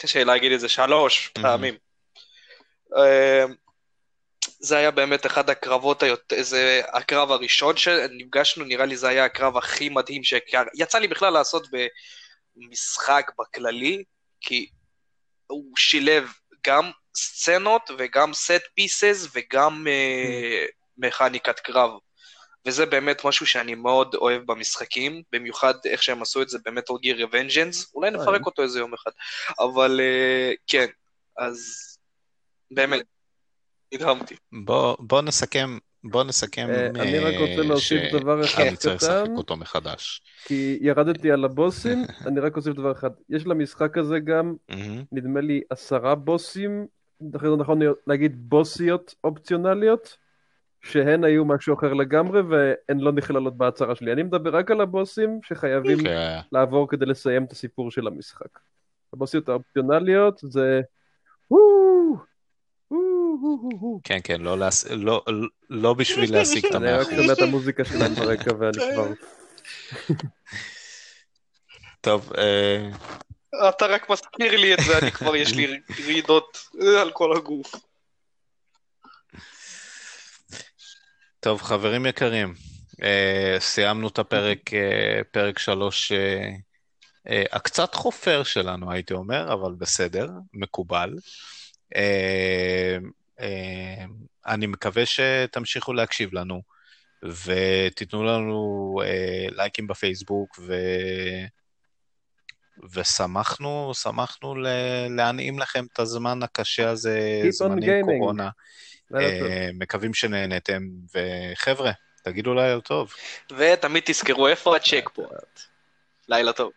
קשה 0.00 0.24
להגיד 0.24 0.52
את 0.52 0.60
זה 0.60 0.68
שלוש 0.68 1.28
פעמים. 1.28 1.74
אמ, 2.96 3.54
זה 4.60 4.76
היה 4.76 4.90
באמת 4.90 5.26
אחד 5.26 5.50
הקרבות, 5.50 6.02
זה 6.40 6.80
הקרב 6.92 7.30
הראשון 7.30 7.76
שנפגשנו, 7.76 8.64
נראה 8.64 8.86
לי 8.86 8.96
זה 8.96 9.08
היה 9.08 9.24
הקרב 9.24 9.56
הכי 9.56 9.88
מדהים 9.88 10.22
שיצא 10.24 10.98
לי 10.98 11.08
בכלל 11.08 11.32
לעשות 11.32 11.66
במשחק 12.56 13.30
בכללי, 13.38 14.04
כי 14.40 14.68
הוא 15.46 15.72
שילב 15.76 16.32
גם 16.66 16.90
סצנות 17.16 17.90
וגם 17.98 18.34
סט 18.34 18.62
פיסס 18.74 19.26
וגם 19.34 19.86
uh, 19.86 20.70
מכניקת 20.98 21.60
קרב. 21.60 21.90
וזה 22.66 22.86
באמת 22.86 23.24
משהו 23.24 23.46
שאני 23.46 23.74
מאוד 23.74 24.14
אוהב 24.14 24.42
במשחקים, 24.46 25.22
במיוחד 25.32 25.74
איך 25.84 26.02
שהם 26.02 26.22
עשו 26.22 26.42
את 26.42 26.48
זה 26.48 26.58
במטל 26.64 26.92
גיר 27.00 27.24
רוונג'נס, 27.24 27.94
אולי 27.94 28.10
נפרק 28.10 28.46
אותו 28.46 28.62
איזה 28.62 28.78
יום 28.78 28.94
אחד, 28.94 29.10
אבל 29.58 30.00
uh, 30.00 30.56
כן, 30.66 30.86
אז 31.38 31.58
באמת, 32.70 33.02
נדהמתי. 33.94 34.34
בוא, 34.52 34.96
בוא 35.00 35.22
נסכם, 35.22 35.78
בוא 36.04 36.24
נסכם 36.24 36.68
uh, 36.70 37.00
אני 37.00 37.18
רק 37.18 37.34
רוצה 37.38 37.62
להוסיף 37.62 38.02
ש... 38.10 38.14
דבר 38.14 38.40
אחד 38.44 38.52
קטן, 38.52 38.66
אני 38.68 38.76
צריך 38.76 38.96
לשחק 38.96 39.28
אותו 39.36 39.56
מחדש. 39.56 40.22
כי 40.44 40.78
ירדתי 40.80 41.30
על 41.30 41.44
הבוסים, 41.44 42.04
אני 42.26 42.40
רק 42.40 42.56
אוסיף 42.56 42.74
דבר 42.74 42.92
אחד, 42.92 43.10
יש 43.28 43.46
למשחק 43.46 43.98
הזה 43.98 44.18
גם, 44.18 44.54
נדמה 45.12 45.40
לי 45.40 45.60
עשרה 45.70 46.14
בוסים, 46.14 46.86
נכון 47.58 47.80
להגיד 48.06 48.50
בוסיות 48.50 49.14
אופציונליות, 49.24 50.16
שהן 50.82 51.24
היו 51.24 51.44
משהו 51.44 51.74
אחר 51.74 51.92
לגמרי 51.92 52.40
והן 52.40 52.98
לא 52.98 53.12
נכללות 53.12 53.56
בהצהרה 53.56 53.94
שלי. 53.94 54.12
אני 54.12 54.22
מדבר 54.22 54.56
רק 54.56 54.70
על 54.70 54.80
הבוסים 54.80 55.40
שחייבים 55.42 55.98
okay. 55.98 56.00
אוקיי. 56.00 56.40
לעבור 56.52 56.88
כדי 56.88 57.06
לסיים 57.06 57.44
את 57.44 57.52
הסיפור 57.52 57.90
של 57.90 58.06
המשחק. 58.06 58.58
הבוסיות 59.12 59.48
האופציונליות 59.48 60.40
זה... 60.42 60.80
כן, 64.04 64.18
כן, 64.24 64.40
לא, 64.40 64.58
להס... 64.58 64.86
לא, 64.90 65.24
לא 65.70 65.94
בשביל 65.94 66.32
להשיג 66.32 66.66
את 66.66 66.74
המאה 66.74 67.02
אחוז. 67.02 67.08
אני 67.08 67.18
רק 67.18 67.22
שומע 67.22 67.32
את 67.32 67.38
המוזיקה 67.38 67.84
שלהם 67.84 68.14
ברקע 68.14 68.50
ואני 68.58 68.78
כבר... 68.94 69.08
טוב, 72.00 72.32
אה, 72.38 72.88
אתה 73.68 73.86
רק 73.86 74.10
מזכיר 74.10 74.56
לי 74.56 74.74
את 74.74 74.78
זה, 74.86 74.98
אני 74.98 75.10
כבר 75.10 75.36
יש 75.36 75.54
לי 75.54 75.80
רעידות 76.06 76.58
על 77.00 77.10
כל 77.10 77.36
הגוף. 77.36 77.74
טוב, 81.40 81.62
חברים 81.62 82.06
יקרים, 82.06 82.54
uh, 82.92 83.60
סיימנו 83.60 84.08
את 84.08 84.18
הפרק, 84.18 84.70
uh, 84.70 85.24
פרק 85.30 85.58
שלוש, 85.58 86.12
uh, 86.12 86.14
uh, 87.26 87.30
הקצת 87.52 87.94
חופר 87.94 88.42
שלנו, 88.42 88.92
הייתי 88.92 89.14
אומר, 89.14 89.52
אבל 89.52 89.72
בסדר, 89.72 90.28
מקובל. 90.52 91.14
Uh, 91.94 91.98
אני 94.46 94.66
מקווה 94.66 95.02
שתמשיכו 95.06 95.92
להקשיב 95.92 96.34
לנו, 96.34 96.62
ותיתנו 97.22 98.24
לנו 98.24 98.94
uh, 99.02 99.54
לייקים 99.54 99.86
בפייסבוק, 99.86 100.58
ו... 100.66 100.74
ושמחנו, 102.94 103.92
שמחנו 103.94 104.54
להנעים 105.10 105.58
לכם 105.58 105.84
את 105.92 105.98
הזמן 105.98 106.42
הקשה 106.42 106.90
הזה, 106.90 107.42
זמני 107.50 107.86
קורונה. 108.04 108.50
אה, 109.14 109.68
מקווים 109.74 110.14
שנהנתם, 110.14 110.82
וחבר'ה, 111.14 111.92
תגידו 112.22 112.54
לילה 112.54 112.80
טוב. 112.80 113.14
ותמיד 113.58 114.02
תזכרו 114.06 114.48
איפה 114.48 114.76
הצ'ק 114.76 115.08
פוינט. 115.14 115.60
לילה 116.28 116.52
טוב. 116.52 116.72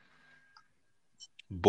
בום. 1.50 1.62